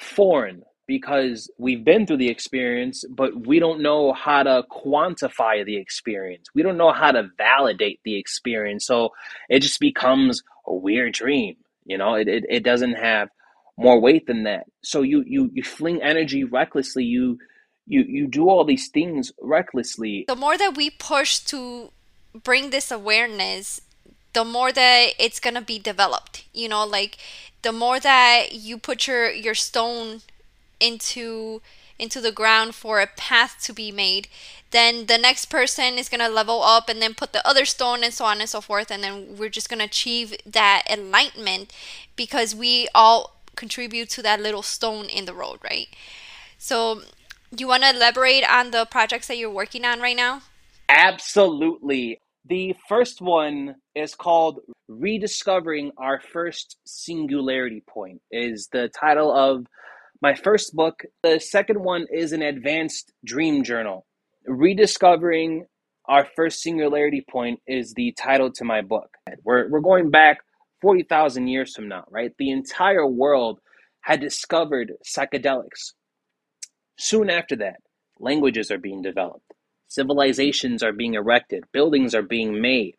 foreign 0.00 0.62
because 0.86 1.50
we've 1.58 1.84
been 1.84 2.06
through 2.06 2.18
the 2.18 2.28
experience, 2.28 3.04
but 3.08 3.46
we 3.46 3.58
don't 3.58 3.80
know 3.80 4.12
how 4.12 4.42
to 4.42 4.64
quantify 4.70 5.64
the 5.64 5.76
experience. 5.76 6.48
We 6.54 6.62
don't 6.62 6.76
know 6.76 6.92
how 6.92 7.12
to 7.12 7.30
validate 7.38 8.00
the 8.04 8.18
experience. 8.18 8.86
So 8.86 9.10
it 9.48 9.60
just 9.60 9.80
becomes 9.80 10.42
a 10.66 10.74
weird 10.74 11.14
dream. 11.14 11.56
You 11.84 11.98
know, 11.98 12.14
it, 12.14 12.28
it, 12.28 12.44
it 12.48 12.64
doesn't 12.64 12.94
have 12.94 13.28
more 13.76 14.00
weight 14.00 14.26
than 14.26 14.44
that. 14.44 14.64
So 14.82 15.02
you, 15.02 15.24
you, 15.26 15.50
you 15.52 15.62
fling 15.62 16.02
energy 16.02 16.44
recklessly. 16.44 17.04
You, 17.04 17.38
you, 17.86 18.02
you 18.02 18.26
do 18.26 18.48
all 18.48 18.64
these 18.64 18.88
things 18.88 19.32
recklessly. 19.40 20.24
The 20.28 20.36
more 20.36 20.56
that 20.56 20.76
we 20.76 20.90
push 20.90 21.38
to 21.40 21.90
bring 22.42 22.70
this 22.70 22.90
awareness, 22.90 23.80
the 24.32 24.44
more 24.44 24.72
that 24.72 25.10
it's 25.18 25.40
to 25.40 25.60
be 25.60 25.78
developed. 25.78 26.44
You 26.52 26.68
know, 26.68 26.84
like 26.84 27.16
the 27.62 27.72
more 27.72 27.98
that 28.00 28.52
you 28.52 28.76
put 28.78 29.06
your 29.06 29.30
your 29.30 29.54
stone 29.54 30.20
into 30.80 31.62
into 31.98 32.20
the 32.20 32.32
ground 32.32 32.74
for 32.74 33.00
a 33.00 33.06
path 33.06 33.56
to 33.62 33.72
be 33.72 33.92
made. 33.92 34.26
Then 34.72 35.06
the 35.06 35.16
next 35.16 35.46
person 35.46 35.94
is 35.94 36.08
going 36.08 36.20
to 36.20 36.28
level 36.28 36.62
up 36.62 36.88
and 36.88 37.00
then 37.00 37.14
put 37.14 37.32
the 37.32 37.46
other 37.46 37.64
stone 37.64 38.02
and 38.02 38.12
so 38.12 38.24
on 38.24 38.40
and 38.40 38.48
so 38.48 38.60
forth. 38.60 38.90
And 38.90 39.02
then 39.02 39.36
we're 39.38 39.48
just 39.48 39.68
going 39.68 39.78
to 39.78 39.84
achieve 39.84 40.34
that 40.44 40.82
enlightenment 40.90 41.72
because 42.16 42.52
we 42.52 42.88
all 42.94 43.40
contribute 43.54 44.10
to 44.10 44.22
that 44.22 44.40
little 44.40 44.62
stone 44.62 45.04
in 45.04 45.26
the 45.26 45.34
road 45.34 45.60
right? 45.62 45.86
So 46.58 47.02
you 47.56 47.68
want 47.68 47.84
to 47.84 47.90
elaborate 47.90 48.44
on 48.50 48.70
the 48.70 48.86
projects 48.90 49.28
that 49.28 49.38
you're 49.38 49.50
working 49.50 49.84
on 49.84 50.00
right 50.00 50.16
now? 50.16 50.42
Absolutely. 50.88 52.20
The 52.46 52.74
first 52.88 53.20
one 53.20 53.76
is 53.94 54.14
called 54.14 54.60
Rediscovering 54.88 55.92
Our 55.96 56.20
First 56.20 56.76
Singularity 56.84 57.82
Point 57.86 58.20
is 58.30 58.68
the 58.70 58.88
title 58.88 59.32
of 59.32 59.66
my 60.24 60.34
first 60.34 60.74
book. 60.74 61.02
The 61.22 61.38
second 61.38 61.84
one 61.84 62.06
is 62.10 62.32
an 62.32 62.40
advanced 62.40 63.12
dream 63.26 63.62
journal. 63.62 64.06
Rediscovering 64.46 65.66
Our 66.06 66.26
First 66.34 66.62
Singularity 66.62 67.22
Point 67.30 67.60
is 67.66 67.92
the 67.92 68.12
title 68.12 68.50
to 68.52 68.64
my 68.64 68.80
book. 68.80 69.10
We're, 69.44 69.68
we're 69.68 69.80
going 69.80 70.08
back 70.08 70.38
40,000 70.80 71.48
years 71.48 71.74
from 71.76 71.88
now, 71.88 72.04
right? 72.08 72.32
The 72.38 72.52
entire 72.52 73.06
world 73.06 73.60
had 74.00 74.22
discovered 74.22 74.94
psychedelics. 75.06 75.92
Soon 76.98 77.28
after 77.28 77.56
that, 77.56 77.80
languages 78.18 78.70
are 78.70 78.78
being 78.78 79.02
developed. 79.02 79.52
Civilizations 79.88 80.82
are 80.82 80.92
being 80.92 81.12
erected, 81.12 81.64
buildings 81.70 82.14
are 82.14 82.22
being 82.22 82.62
made, 82.62 82.94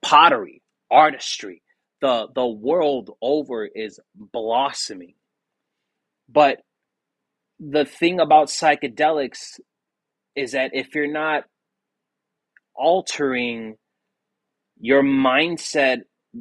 pottery, 0.00 0.62
artistry, 0.92 1.60
the, 2.00 2.28
the 2.32 2.46
world 2.46 3.10
over 3.20 3.66
is 3.66 3.98
blossoming. 4.14 5.14
But 6.32 6.58
the 7.58 7.84
thing 7.84 8.20
about 8.20 8.48
psychedelics 8.48 9.60
is 10.36 10.52
that 10.52 10.70
if 10.74 10.94
you're 10.94 11.12
not 11.12 11.44
altering 12.74 13.76
your 14.80 15.02
mindset 15.02 15.98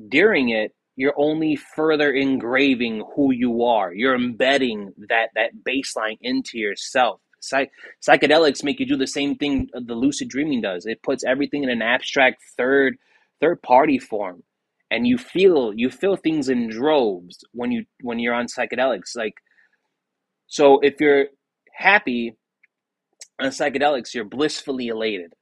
during 0.09 0.49
it, 0.49 0.73
you're 0.95 1.15
only 1.17 1.55
further 1.55 2.11
engraving 2.11 3.03
who 3.15 3.31
you 3.31 3.63
are. 3.63 3.93
You're 3.93 4.15
embedding 4.15 4.93
that 5.09 5.29
that 5.35 5.51
baseline 5.67 6.17
into 6.21 6.57
yourself. 6.57 7.21
Psych- 7.41 7.71
psychedelics 8.05 8.63
make 8.65 8.79
you 8.81 8.85
do 8.85 8.97
the 8.97 9.07
same 9.07 9.35
thing 9.35 9.69
the 9.73 9.93
lucid 9.93 10.29
dreaming 10.29 10.61
does. 10.61 10.85
It 10.85 11.01
puts 11.03 11.23
everything 11.23 11.63
in 11.63 11.69
an 11.69 11.81
abstract 11.81 12.43
third 12.57 12.97
third 13.39 13.61
party 13.61 13.97
form, 13.97 14.43
and 14.91 15.07
you 15.07 15.17
feel 15.17 15.73
you 15.73 15.89
feel 15.89 16.17
things 16.17 16.49
in 16.49 16.69
droves 16.69 17.39
when 17.53 17.71
you 17.71 17.85
when 18.01 18.19
you're 18.19 18.33
on 18.33 18.47
psychedelics. 18.47 19.15
Like, 19.15 19.35
so 20.49 20.79
if 20.81 20.99
you're 20.99 21.27
happy 21.71 22.35
on 23.39 23.49
psychedelics, 23.49 24.13
you're 24.13 24.25
blissfully 24.25 24.89
elated. 24.89 25.33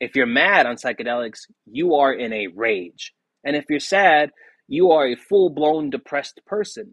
If 0.00 0.16
you're 0.16 0.26
mad 0.26 0.66
on 0.66 0.76
psychedelics, 0.76 1.40
you 1.66 1.96
are 1.96 2.12
in 2.12 2.32
a 2.32 2.46
rage, 2.48 3.12
and 3.44 3.56
if 3.56 3.66
you're 3.68 3.80
sad, 3.80 4.30
you 4.68 4.92
are 4.92 5.06
a 5.06 5.16
full 5.16 5.50
blown 5.50 5.90
depressed 5.90 6.40
person. 6.46 6.92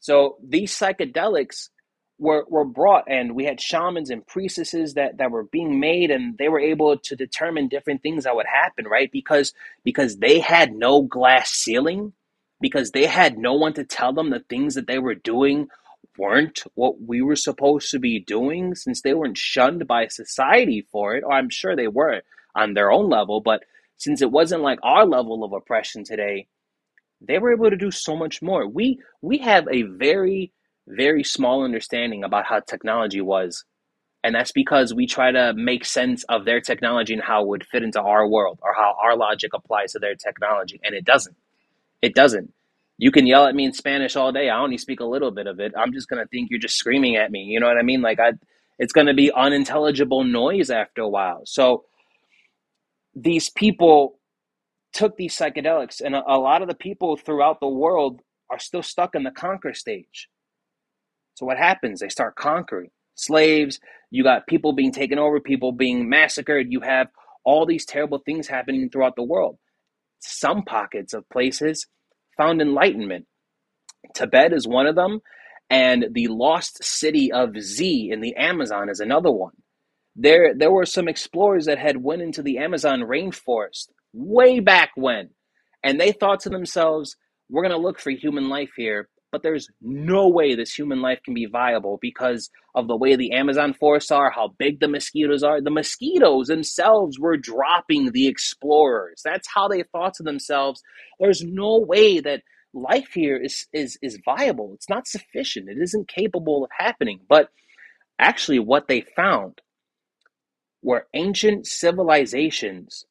So 0.00 0.36
these 0.46 0.76
psychedelics 0.76 1.68
were, 2.18 2.44
were 2.48 2.64
brought 2.64 3.04
and 3.08 3.34
we 3.34 3.44
had 3.44 3.60
shamans 3.60 4.10
and 4.10 4.26
priestesses 4.26 4.94
that, 4.94 5.18
that 5.18 5.30
were 5.30 5.44
being 5.44 5.80
made 5.80 6.10
and 6.10 6.36
they 6.38 6.48
were 6.48 6.60
able 6.60 6.98
to 6.98 7.16
determine 7.16 7.68
different 7.68 8.02
things 8.02 8.24
that 8.24 8.36
would 8.36 8.46
happen 8.46 8.86
right 8.86 9.10
because 9.10 9.54
because 9.84 10.16
they 10.18 10.38
had 10.38 10.72
no 10.72 11.02
glass 11.02 11.50
ceiling 11.50 12.12
because 12.60 12.90
they 12.90 13.06
had 13.06 13.38
no 13.38 13.54
one 13.54 13.72
to 13.72 13.84
tell 13.84 14.12
them 14.12 14.30
the 14.30 14.44
things 14.50 14.74
that 14.74 14.86
they 14.86 14.98
were 14.98 15.14
doing 15.14 15.68
weren't 16.20 16.62
what 16.74 16.94
we 17.10 17.22
were 17.22 17.36
supposed 17.48 17.90
to 17.90 17.98
be 17.98 18.20
doing 18.36 18.74
since 18.74 19.00
they 19.00 19.14
weren't 19.14 19.38
shunned 19.38 19.86
by 19.86 20.06
society 20.06 20.80
for 20.92 21.14
it 21.16 21.24
or 21.24 21.32
i'm 21.32 21.50
sure 21.50 21.74
they 21.74 21.88
were 21.88 22.20
on 22.54 22.74
their 22.74 22.90
own 22.90 23.08
level 23.08 23.40
but 23.40 23.60
since 23.96 24.22
it 24.22 24.30
wasn't 24.30 24.68
like 24.68 24.78
our 24.82 25.06
level 25.06 25.44
of 25.44 25.52
oppression 25.52 26.04
today 26.04 26.46
they 27.20 27.38
were 27.38 27.52
able 27.52 27.70
to 27.70 27.84
do 27.84 27.90
so 27.90 28.16
much 28.16 28.42
more 28.42 28.66
we 28.66 28.98
we 29.22 29.38
have 29.38 29.66
a 29.70 29.82
very 29.82 30.52
very 30.90 31.24
small 31.24 31.64
understanding 31.64 32.24
about 32.24 32.46
how 32.46 32.60
technology 32.60 33.20
was. 33.20 33.64
And 34.22 34.34
that's 34.34 34.52
because 34.52 34.92
we 34.92 35.06
try 35.06 35.32
to 35.32 35.54
make 35.54 35.84
sense 35.84 36.24
of 36.24 36.44
their 36.44 36.60
technology 36.60 37.14
and 37.14 37.22
how 37.22 37.42
it 37.42 37.48
would 37.48 37.66
fit 37.66 37.82
into 37.82 38.00
our 38.00 38.28
world 38.28 38.58
or 38.62 38.74
how 38.74 38.94
our 39.02 39.16
logic 39.16 39.52
applies 39.54 39.92
to 39.92 39.98
their 39.98 40.14
technology. 40.14 40.78
And 40.84 40.94
it 40.94 41.04
doesn't. 41.04 41.36
It 42.02 42.14
doesn't. 42.14 42.52
You 43.00 43.12
can 43.12 43.26
yell 43.26 43.46
at 43.46 43.56
me 43.56 43.66
in 43.66 43.74
Spanish 43.74 44.16
all 44.16 44.32
day. 44.32 44.50
I 44.50 44.60
only 44.60 44.78
speak 44.78 45.00
a 45.00 45.06
little 45.06 45.32
bit 45.32 45.48
of 45.48 45.60
it. 45.60 45.72
I'm 45.76 45.92
just 45.92 46.08
to 46.22 46.28
think 46.28 46.50
you're 46.50 46.60
just 46.60 46.76
screaming 46.76 47.16
at 47.16 47.32
me. 47.32 47.40
You 47.44 47.60
know 47.60 47.68
what 47.68 47.78
I 47.78 47.82
mean? 47.82 48.02
Like, 48.02 48.20
I, 48.20 48.32
it's 48.78 48.94
to 49.08 49.14
be 49.14 49.32
unintelligible 49.32 50.24
noise 50.24 50.70
after 50.70 51.02
a 51.02 51.08
while. 51.08 51.42
So 51.46 51.84
these 53.14 53.50
people 53.50 54.20
took 54.92 55.16
these 55.16 55.36
psychedelics, 55.36 56.02
and 56.02 56.16
a, 56.16 56.24
a 56.26 56.38
lot 56.38 56.62
of 56.62 56.68
the 56.68 56.74
people 56.76 57.16
throughout 57.16 57.60
the 57.60 57.68
world 57.68 58.20
are 58.50 58.60
still 58.60 58.82
stuck 58.82 59.14
in 59.16 59.24
the 59.24 59.32
conquer 59.32 59.74
stage 59.74 60.28
so 61.36 61.46
what 61.46 61.58
happens? 61.58 62.00
They 62.00 62.10
start 62.10 62.36
conquering 62.36 62.90
slaves. 63.14 63.80
You 64.10 64.22
got 64.24 64.46
people 64.46 64.74
being 64.74 64.92
taken 64.92 65.18
over, 65.18 65.40
people 65.40 65.72
being 65.72 66.08
massacred. 66.08 66.68
You 66.70 66.80
have 66.80 67.08
all 67.44 67.66
these 67.66 67.86
terrible 67.86 68.20
things 68.26 68.48
happening 68.48 68.90
throughout 68.90 69.16
the 69.16 69.24
world. 69.24 69.58
Some 70.20 70.64
pockets 70.64 71.14
of 71.14 71.28
places 71.30 71.86
found 72.36 72.60
enlightenment. 72.60 73.26
Tibet 74.14 74.52
is 74.52 74.66
one 74.66 74.86
of 74.86 74.96
them, 74.96 75.20
and 75.68 76.06
the 76.12 76.28
lost 76.28 76.82
city 76.82 77.30
of 77.32 77.60
Z 77.60 78.10
in 78.10 78.20
the 78.20 78.34
Amazon 78.36 78.88
is 78.88 79.00
another 79.00 79.30
one. 79.30 79.54
There, 80.16 80.54
there 80.54 80.70
were 80.70 80.86
some 80.86 81.08
explorers 81.08 81.66
that 81.66 81.78
had 81.78 81.98
went 82.02 82.22
into 82.22 82.42
the 82.42 82.58
Amazon 82.58 83.00
rainforest 83.00 83.88
way 84.12 84.60
back 84.60 84.90
when, 84.96 85.30
and 85.84 86.00
they 86.00 86.12
thought 86.12 86.40
to 86.40 86.50
themselves, 86.50 87.16
"We're 87.48 87.62
going 87.62 87.72
to 87.72 87.78
look 87.78 88.00
for 88.00 88.10
human 88.10 88.48
life 88.48 88.72
here, 88.76 89.08
but 89.32 89.42
there's 89.42 89.68
no 89.80 90.28
way 90.28 90.54
this 90.54 90.74
human 90.74 91.00
life 91.02 91.20
can 91.24 91.34
be 91.34 91.46
viable 91.46 91.98
because 92.00 92.50
of 92.74 92.88
the 92.88 92.96
way 92.96 93.16
the 93.16 93.32
Amazon 93.32 93.72
forests 93.72 94.10
are, 94.10 94.30
how 94.30 94.54
big 94.58 94.80
the 94.80 94.88
mosquitoes 94.88 95.42
are. 95.42 95.60
The 95.60 95.70
mosquitoes 95.70 96.48
themselves 96.48 97.18
were 97.18 97.36
dropping 97.36 98.12
the 98.12 98.26
explorers. 98.26 99.22
That's 99.24 99.48
how 99.52 99.68
they 99.68 99.82
thought 99.84 100.14
to 100.14 100.22
themselves, 100.22 100.82
there's 101.18 101.42
no 101.42 101.78
way 101.78 102.20
that 102.20 102.42
life 102.72 103.10
here 103.14 103.36
is 103.36 103.66
is 103.72 103.98
is 104.02 104.18
viable. 104.24 104.72
It's 104.74 104.88
not 104.88 105.06
sufficient. 105.06 105.68
It 105.68 105.78
isn't 105.78 106.08
capable 106.08 106.64
of 106.64 106.70
happening. 106.76 107.20
But 107.28 107.50
actually 108.18 108.58
what 108.58 108.88
they 108.88 109.00
found 109.00 109.60
were 110.82 111.06
ancient 111.14 111.66
civilizations 111.66 113.04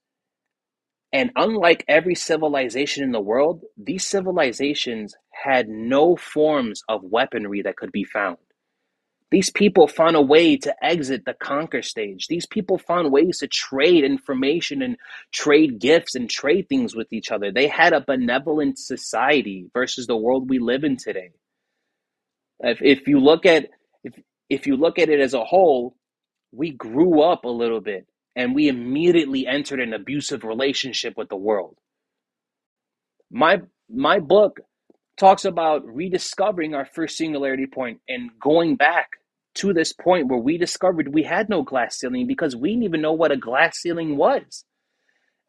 and 1.11 1.31
unlike 1.35 1.85
every 1.87 2.15
civilization 2.15 3.03
in 3.03 3.11
the 3.11 3.19
world, 3.21 3.63
these 3.77 4.05
civilizations 4.05 5.15
had 5.31 5.67
no 5.67 6.15
forms 6.15 6.83
of 6.87 7.03
weaponry 7.03 7.63
that 7.63 7.77
could 7.77 7.91
be 7.91 8.03
found. 8.03 8.37
These 9.31 9.51
people 9.51 9.87
found 9.87 10.15
a 10.15 10.21
way 10.21 10.57
to 10.57 10.75
exit 10.83 11.25
the 11.25 11.35
conquer 11.35 11.83
stage. 11.83 12.27
These 12.27 12.47
people 12.47 12.79
found 12.79 13.11
ways 13.11 13.39
to 13.39 13.47
trade 13.47 14.03
information 14.03 14.81
and 14.81 14.97
trade 15.31 15.79
gifts 15.79 16.15
and 16.15 16.29
trade 16.29 16.67
things 16.67 16.95
with 16.95 17.13
each 17.13 17.31
other. 17.31 17.51
They 17.51 17.67
had 17.67 17.93
a 17.93 18.01
benevolent 18.01 18.79
society 18.79 19.67
versus 19.73 20.07
the 20.07 20.17
world 20.17 20.49
we 20.49 20.57
live 20.59 20.83
in 20.83 20.97
today. 20.97 21.31
If, 22.59 22.81
if 22.81 23.07
you 23.07 23.19
look 23.19 23.45
at 23.45 23.69
if, 24.03 24.13
if 24.49 24.67
you 24.67 24.77
look 24.77 24.97
at 24.99 25.09
it 25.09 25.19
as 25.19 25.35
a 25.35 25.43
whole, 25.45 25.95
we 26.51 26.71
grew 26.71 27.21
up 27.21 27.45
a 27.45 27.49
little 27.49 27.81
bit 27.81 28.07
and 28.35 28.55
we 28.55 28.67
immediately 28.67 29.47
entered 29.47 29.79
an 29.79 29.93
abusive 29.93 30.43
relationship 30.43 31.15
with 31.17 31.29
the 31.29 31.37
world. 31.37 31.77
My 33.31 33.61
my 33.89 34.19
book 34.19 34.61
talks 35.17 35.45
about 35.45 35.85
rediscovering 35.85 36.73
our 36.73 36.85
first 36.85 37.17
singularity 37.17 37.67
point 37.67 37.99
and 38.07 38.31
going 38.41 38.75
back 38.75 39.11
to 39.55 39.73
this 39.73 39.93
point 39.93 40.27
where 40.27 40.39
we 40.39 40.57
discovered 40.57 41.13
we 41.13 41.23
had 41.23 41.49
no 41.49 41.63
glass 41.63 41.97
ceiling 41.99 42.27
because 42.27 42.55
we 42.55 42.69
didn't 42.69 42.83
even 42.83 43.01
know 43.01 43.13
what 43.13 43.31
a 43.31 43.37
glass 43.37 43.77
ceiling 43.77 44.17
was. 44.17 44.65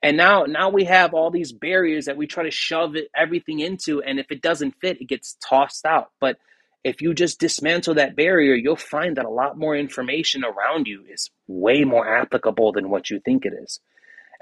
And 0.03 0.17
now 0.17 0.45
now 0.45 0.71
we 0.71 0.85
have 0.85 1.15
all 1.15 1.31
these 1.31 1.53
barriers 1.53 2.07
that 2.07 2.17
we 2.17 2.27
try 2.27 2.45
to 2.45 2.51
shove 2.51 2.97
it, 2.97 3.09
everything 3.17 3.61
into 3.61 4.03
and 4.03 4.19
if 4.19 4.31
it 4.31 4.43
doesn't 4.43 4.77
fit, 4.81 5.01
it 5.01 5.09
gets 5.09 5.37
tossed 5.47 5.87
out. 5.87 6.11
But 6.21 6.39
if 6.83 7.03
you 7.03 7.15
just 7.15 7.41
dismantle 7.41 7.95
that 7.95 8.17
barrier, 8.17 8.55
you'll 8.55 8.77
find 8.77 9.17
that 9.17 9.27
a 9.27 9.31
lot 9.31 9.59
more 9.59 9.77
information 9.77 10.45
around 10.45 10.87
you 10.87 11.05
is 11.11 11.31
way 11.47 11.85
more 11.85 12.09
applicable 12.09 12.73
than 12.73 12.89
what 12.89 13.11
you 13.11 13.21
think 13.21 13.45
it 13.45 13.53
is. 13.53 13.81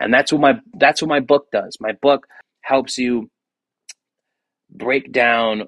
And 0.00 0.14
that's 0.14 0.32
what 0.32 0.40
my 0.40 0.60
that's 0.74 1.02
what 1.02 1.08
my 1.08 1.20
book 1.20 1.48
does. 1.50 1.78
My 1.80 1.92
book 1.92 2.26
helps 2.60 2.98
you 2.98 3.30
break 4.70 5.12
down 5.12 5.64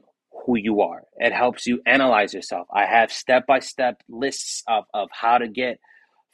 who 0.47 0.57
you 0.57 0.81
are. 0.83 1.03
It 1.17 1.33
helps 1.33 1.67
you 1.67 1.81
analyze 1.87 2.33
yourself. 2.33 2.69
I 2.73 2.87
have 2.87 3.13
step-by-step 3.13 4.03
lists 4.09 4.63
of, 4.69 4.85
of 4.95 5.09
how 5.13 5.39
to 5.39 5.49
get 5.49 5.81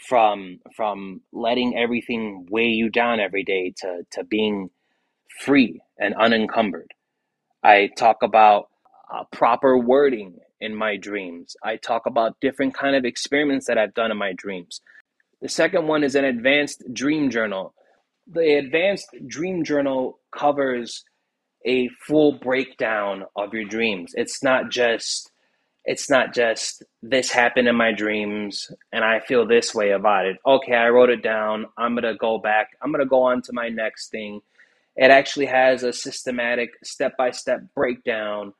from 0.06 0.58
from 0.76 1.22
letting 1.32 1.76
everything 1.76 2.46
weigh 2.50 2.68
you 2.68 2.90
down 2.90 3.20
every 3.20 3.44
day 3.44 3.72
to, 3.78 4.02
to 4.12 4.24
being 4.24 4.68
free 5.40 5.80
and 5.98 6.14
unencumbered. 6.14 6.92
I 7.62 7.88
talk 7.96 8.18
about 8.22 8.68
uh, 9.12 9.24
proper 9.32 9.78
wording 9.78 10.38
in 10.60 10.74
my 10.74 10.96
dreams. 10.96 11.56
I 11.62 11.76
talk 11.76 12.06
about 12.06 12.40
different 12.40 12.74
kind 12.74 12.96
of 12.96 13.04
experiments 13.04 13.66
that 13.66 13.78
I've 13.78 13.94
done 13.94 14.10
in 14.10 14.16
my 14.16 14.32
dreams. 14.32 14.80
The 15.42 15.48
second 15.48 15.86
one 15.86 16.02
is 16.02 16.14
an 16.14 16.24
advanced 16.24 16.82
dream 16.92 17.30
journal. 17.30 17.74
The 18.26 18.54
advanced 18.54 19.08
dream 19.26 19.64
journal 19.64 20.18
covers 20.32 21.04
a 21.64 21.88
full 22.06 22.32
breakdown 22.32 23.24
of 23.36 23.52
your 23.52 23.64
dreams. 23.64 24.12
It's 24.16 24.42
not 24.42 24.70
just 24.70 25.30
it's 25.84 26.10
not 26.10 26.34
just 26.34 26.82
this 27.00 27.30
happened 27.30 27.68
in 27.68 27.76
my 27.76 27.92
dreams 27.92 28.72
and 28.92 29.04
I 29.04 29.20
feel 29.20 29.46
this 29.46 29.72
way 29.72 29.92
about 29.92 30.26
it. 30.26 30.36
Okay, 30.44 30.74
I 30.74 30.88
wrote 30.88 31.10
it 31.10 31.22
down. 31.22 31.66
I'm 31.78 31.94
going 31.94 32.02
to 32.12 32.18
go 32.18 32.38
back. 32.38 32.70
I'm 32.82 32.90
going 32.90 33.04
to 33.04 33.08
go 33.08 33.22
on 33.22 33.40
to 33.42 33.52
my 33.52 33.68
next 33.68 34.08
thing. 34.08 34.40
It 34.96 35.12
actually 35.12 35.46
has 35.46 35.84
a 35.84 35.92
systematic 35.92 36.70
step 36.82 37.16
by 37.16 37.30
step 37.30 37.60
breakdown 37.76 38.52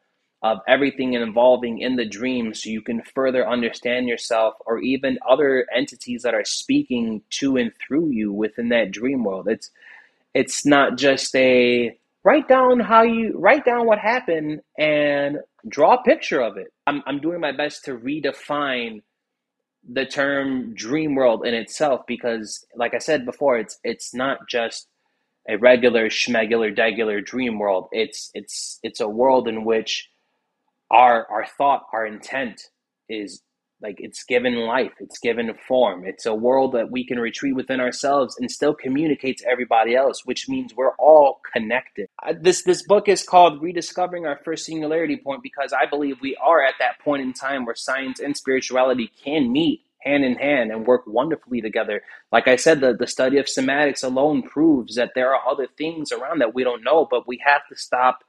of 0.53 0.61
everything 0.69 1.15
involving 1.15 1.81
in 1.81 1.97
the 1.97 2.05
dream 2.05 2.55
so 2.55 2.71
you 2.71 2.83
can 2.83 3.03
further 3.15 3.49
understand 3.49 4.09
yourself 4.09 4.55
or 4.67 4.79
even 4.81 5.19
other 5.29 5.67
entities 5.75 6.23
that 6.23 6.35
are 6.35 6.45
speaking 6.45 7.23
to 7.31 7.57
and 7.57 7.73
through 7.77 8.11
you 8.11 8.33
within 8.33 8.69
that 8.71 8.91
dream 8.93 9.25
world. 9.25 9.49
It's 9.49 9.71
it's 10.35 10.67
not 10.67 10.99
just 10.99 11.35
a 11.35 11.99
write 12.25 12.49
down 12.49 12.81
how 12.81 13.03
you 13.03 13.35
write 13.37 13.65
down 13.65 13.87
what 13.87 13.99
happened 13.99 14.61
and 14.79 15.39
draw 15.69 15.95
a 15.95 16.03
picture 16.03 16.41
of 16.41 16.57
it. 16.57 16.69
I'm 16.87 17.03
I'm 17.07 17.21
doing 17.21 17.41
my 17.41 17.53
best 17.53 17.85
to 17.87 17.97
redefine 17.97 19.03
the 19.89 20.07
term 20.07 20.75
dream 20.75 21.15
world 21.15 21.47
in 21.47 21.55
itself 21.55 22.03
because 22.07 22.65
like 22.77 22.95
I 22.95 22.99
said 22.99 23.25
before, 23.25 23.59
it's 23.59 23.79
it's 23.85 24.15
not 24.15 24.49
just 24.49 24.89
a 25.49 25.57
regular 25.59 26.09
schmegular 26.09 26.77
degular 26.77 27.25
dream 27.25 27.59
world. 27.59 27.89
It's 27.93 28.31
it's 28.35 28.79
it's 28.83 29.01
a 29.01 29.09
world 29.09 29.49
in 29.49 29.65
which 29.65 30.09
our 30.91 31.27
our 31.31 31.47
thought, 31.47 31.87
our 31.93 32.07
intent 32.07 32.61
is 33.09 33.43
like 33.83 33.97
it's 33.99 34.25
given 34.25 34.57
life, 34.57 34.93
it's 35.01 35.19
given 35.19 35.53
form. 35.69 36.05
It's 36.07 36.25
a 36.25 36.35
world 36.35 36.73
that 36.73 36.91
we 36.91 37.07
can 37.07 37.19
retreat 37.19 37.55
within 37.55 37.81
ourselves 37.81 38.35
and 38.41 38.51
still 38.51 38.75
communicate 38.75 39.39
to 39.39 39.49
everybody 39.49 39.95
else, 39.95 40.25
which 40.25 40.49
means 40.49 40.75
we're 40.75 40.95
all 40.95 41.41
connected. 41.53 42.09
This 42.41 42.63
this 42.63 42.83
book 42.87 43.09
is 43.09 43.23
called 43.23 43.63
Rediscovering 43.63 44.27
Our 44.27 44.41
First 44.45 44.65
Singularity 44.67 45.17
Point 45.17 45.43
because 45.43 45.73
I 45.73 45.87
believe 45.87 46.17
we 46.21 46.37
are 46.37 46.63
at 46.65 46.75
that 46.79 47.01
point 47.01 47.23
in 47.23 47.33
time 47.35 47.67
where 47.67 47.75
science 47.75 48.19
and 48.19 48.37
spirituality 48.37 49.11
can 49.23 49.53
meet 49.53 49.83
hand 50.01 50.25
in 50.25 50.37
hand 50.37 50.71
and 50.71 50.87
work 50.87 51.03
wonderfully 51.07 51.61
together. 51.61 52.01
Like 52.33 52.49
I 52.49 52.57
said, 52.57 52.81
the, 52.81 52.95
the 52.95 53.09
study 53.09 53.39
of 53.39 53.47
somatics 53.47 54.05
alone 54.05 54.43
proves 54.43 54.95
that 54.95 55.11
there 55.15 55.35
are 55.35 55.49
other 55.51 55.67
things 55.77 56.13
around 56.13 56.39
that 56.41 56.55
we 56.55 56.65
don't 56.65 56.85
know, 56.85 57.07
but 57.11 57.27
we 57.29 57.43
have 57.45 57.63
to 57.69 57.77
stop 57.77 58.21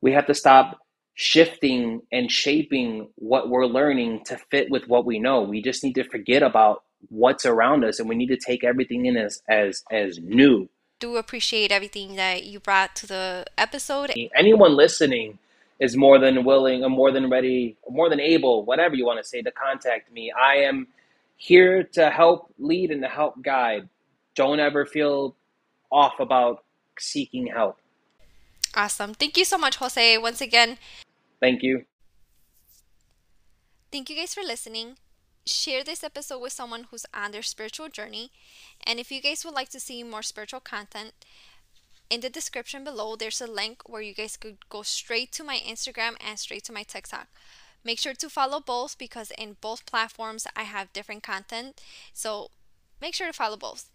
we 0.00 0.12
have 0.12 0.26
to 0.26 0.34
stop 0.34 0.78
shifting 1.14 2.02
and 2.12 2.30
shaping 2.30 3.08
what 3.16 3.48
we're 3.48 3.66
learning 3.66 4.24
to 4.24 4.36
fit 4.50 4.70
with 4.70 4.88
what 4.88 5.04
we 5.04 5.18
know. 5.18 5.42
We 5.42 5.62
just 5.62 5.84
need 5.84 5.94
to 5.94 6.04
forget 6.04 6.42
about 6.42 6.82
what's 7.08 7.46
around 7.46 7.84
us 7.84 7.98
and 7.98 8.08
we 8.08 8.14
need 8.14 8.28
to 8.28 8.36
take 8.36 8.64
everything 8.64 9.06
in 9.06 9.16
as 9.16 9.42
as 9.48 9.82
as 9.90 10.18
new. 10.18 10.68
Do 10.98 11.16
appreciate 11.16 11.72
everything 11.72 12.16
that 12.16 12.44
you 12.44 12.60
brought 12.60 12.94
to 12.96 13.06
the 13.06 13.46
episode. 13.56 14.12
Anyone 14.36 14.76
listening 14.76 15.38
is 15.78 15.96
more 15.96 16.18
than 16.18 16.44
willing 16.44 16.84
or 16.84 16.90
more 16.90 17.10
than 17.10 17.30
ready, 17.30 17.76
more 17.88 18.10
than 18.10 18.20
able, 18.20 18.64
whatever 18.66 18.94
you 18.94 19.06
want 19.06 19.22
to 19.22 19.26
say, 19.26 19.40
to 19.40 19.50
contact 19.50 20.12
me. 20.12 20.30
I 20.30 20.56
am 20.56 20.88
here 21.36 21.84
to 21.94 22.10
help 22.10 22.52
lead 22.58 22.90
and 22.90 23.00
to 23.00 23.08
help 23.08 23.42
guide. 23.42 23.88
Don't 24.34 24.60
ever 24.60 24.84
feel 24.84 25.34
off 25.90 26.20
about 26.20 26.64
seeking 26.98 27.46
help. 27.46 27.78
Awesome. 28.74 29.14
Thank 29.14 29.36
you 29.36 29.44
so 29.44 29.58
much, 29.58 29.76
Jose. 29.76 30.18
Once 30.18 30.40
again, 30.40 30.78
Thank 31.40 31.62
you. 31.62 31.84
Thank 33.90 34.10
you 34.10 34.16
guys 34.16 34.34
for 34.34 34.42
listening. 34.42 34.96
Share 35.46 35.82
this 35.82 36.04
episode 36.04 36.38
with 36.40 36.52
someone 36.52 36.86
who's 36.90 37.06
on 37.14 37.32
their 37.32 37.42
spiritual 37.42 37.88
journey. 37.88 38.30
And 38.86 39.00
if 39.00 39.10
you 39.10 39.22
guys 39.22 39.44
would 39.44 39.54
like 39.54 39.70
to 39.70 39.80
see 39.80 40.02
more 40.02 40.22
spiritual 40.22 40.60
content, 40.60 41.12
in 42.10 42.20
the 42.20 42.28
description 42.28 42.84
below, 42.84 43.16
there's 43.16 43.40
a 43.40 43.46
link 43.46 43.82
where 43.86 44.02
you 44.02 44.12
guys 44.12 44.36
could 44.36 44.68
go 44.68 44.82
straight 44.82 45.32
to 45.32 45.44
my 45.44 45.56
Instagram 45.58 46.16
and 46.20 46.38
straight 46.38 46.64
to 46.64 46.72
my 46.72 46.82
TikTok. 46.82 47.28
Make 47.82 47.98
sure 47.98 48.14
to 48.14 48.28
follow 48.28 48.60
both 48.60 48.98
because 48.98 49.32
in 49.38 49.56
both 49.60 49.86
platforms 49.86 50.46
I 50.54 50.64
have 50.64 50.92
different 50.92 51.22
content. 51.22 51.80
So 52.12 52.50
make 53.00 53.14
sure 53.14 53.26
to 53.26 53.32
follow 53.32 53.56
both. 53.56 53.88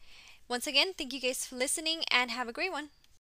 Once 0.48 0.66
again, 0.66 0.94
thank 0.98 1.14
you 1.14 1.22
guys 1.22 1.46
for 1.46 1.56
listening 1.56 2.04
and 2.10 2.32
have 2.32 2.48
a 2.48 2.54
great 2.54 2.72
one. 2.72 2.90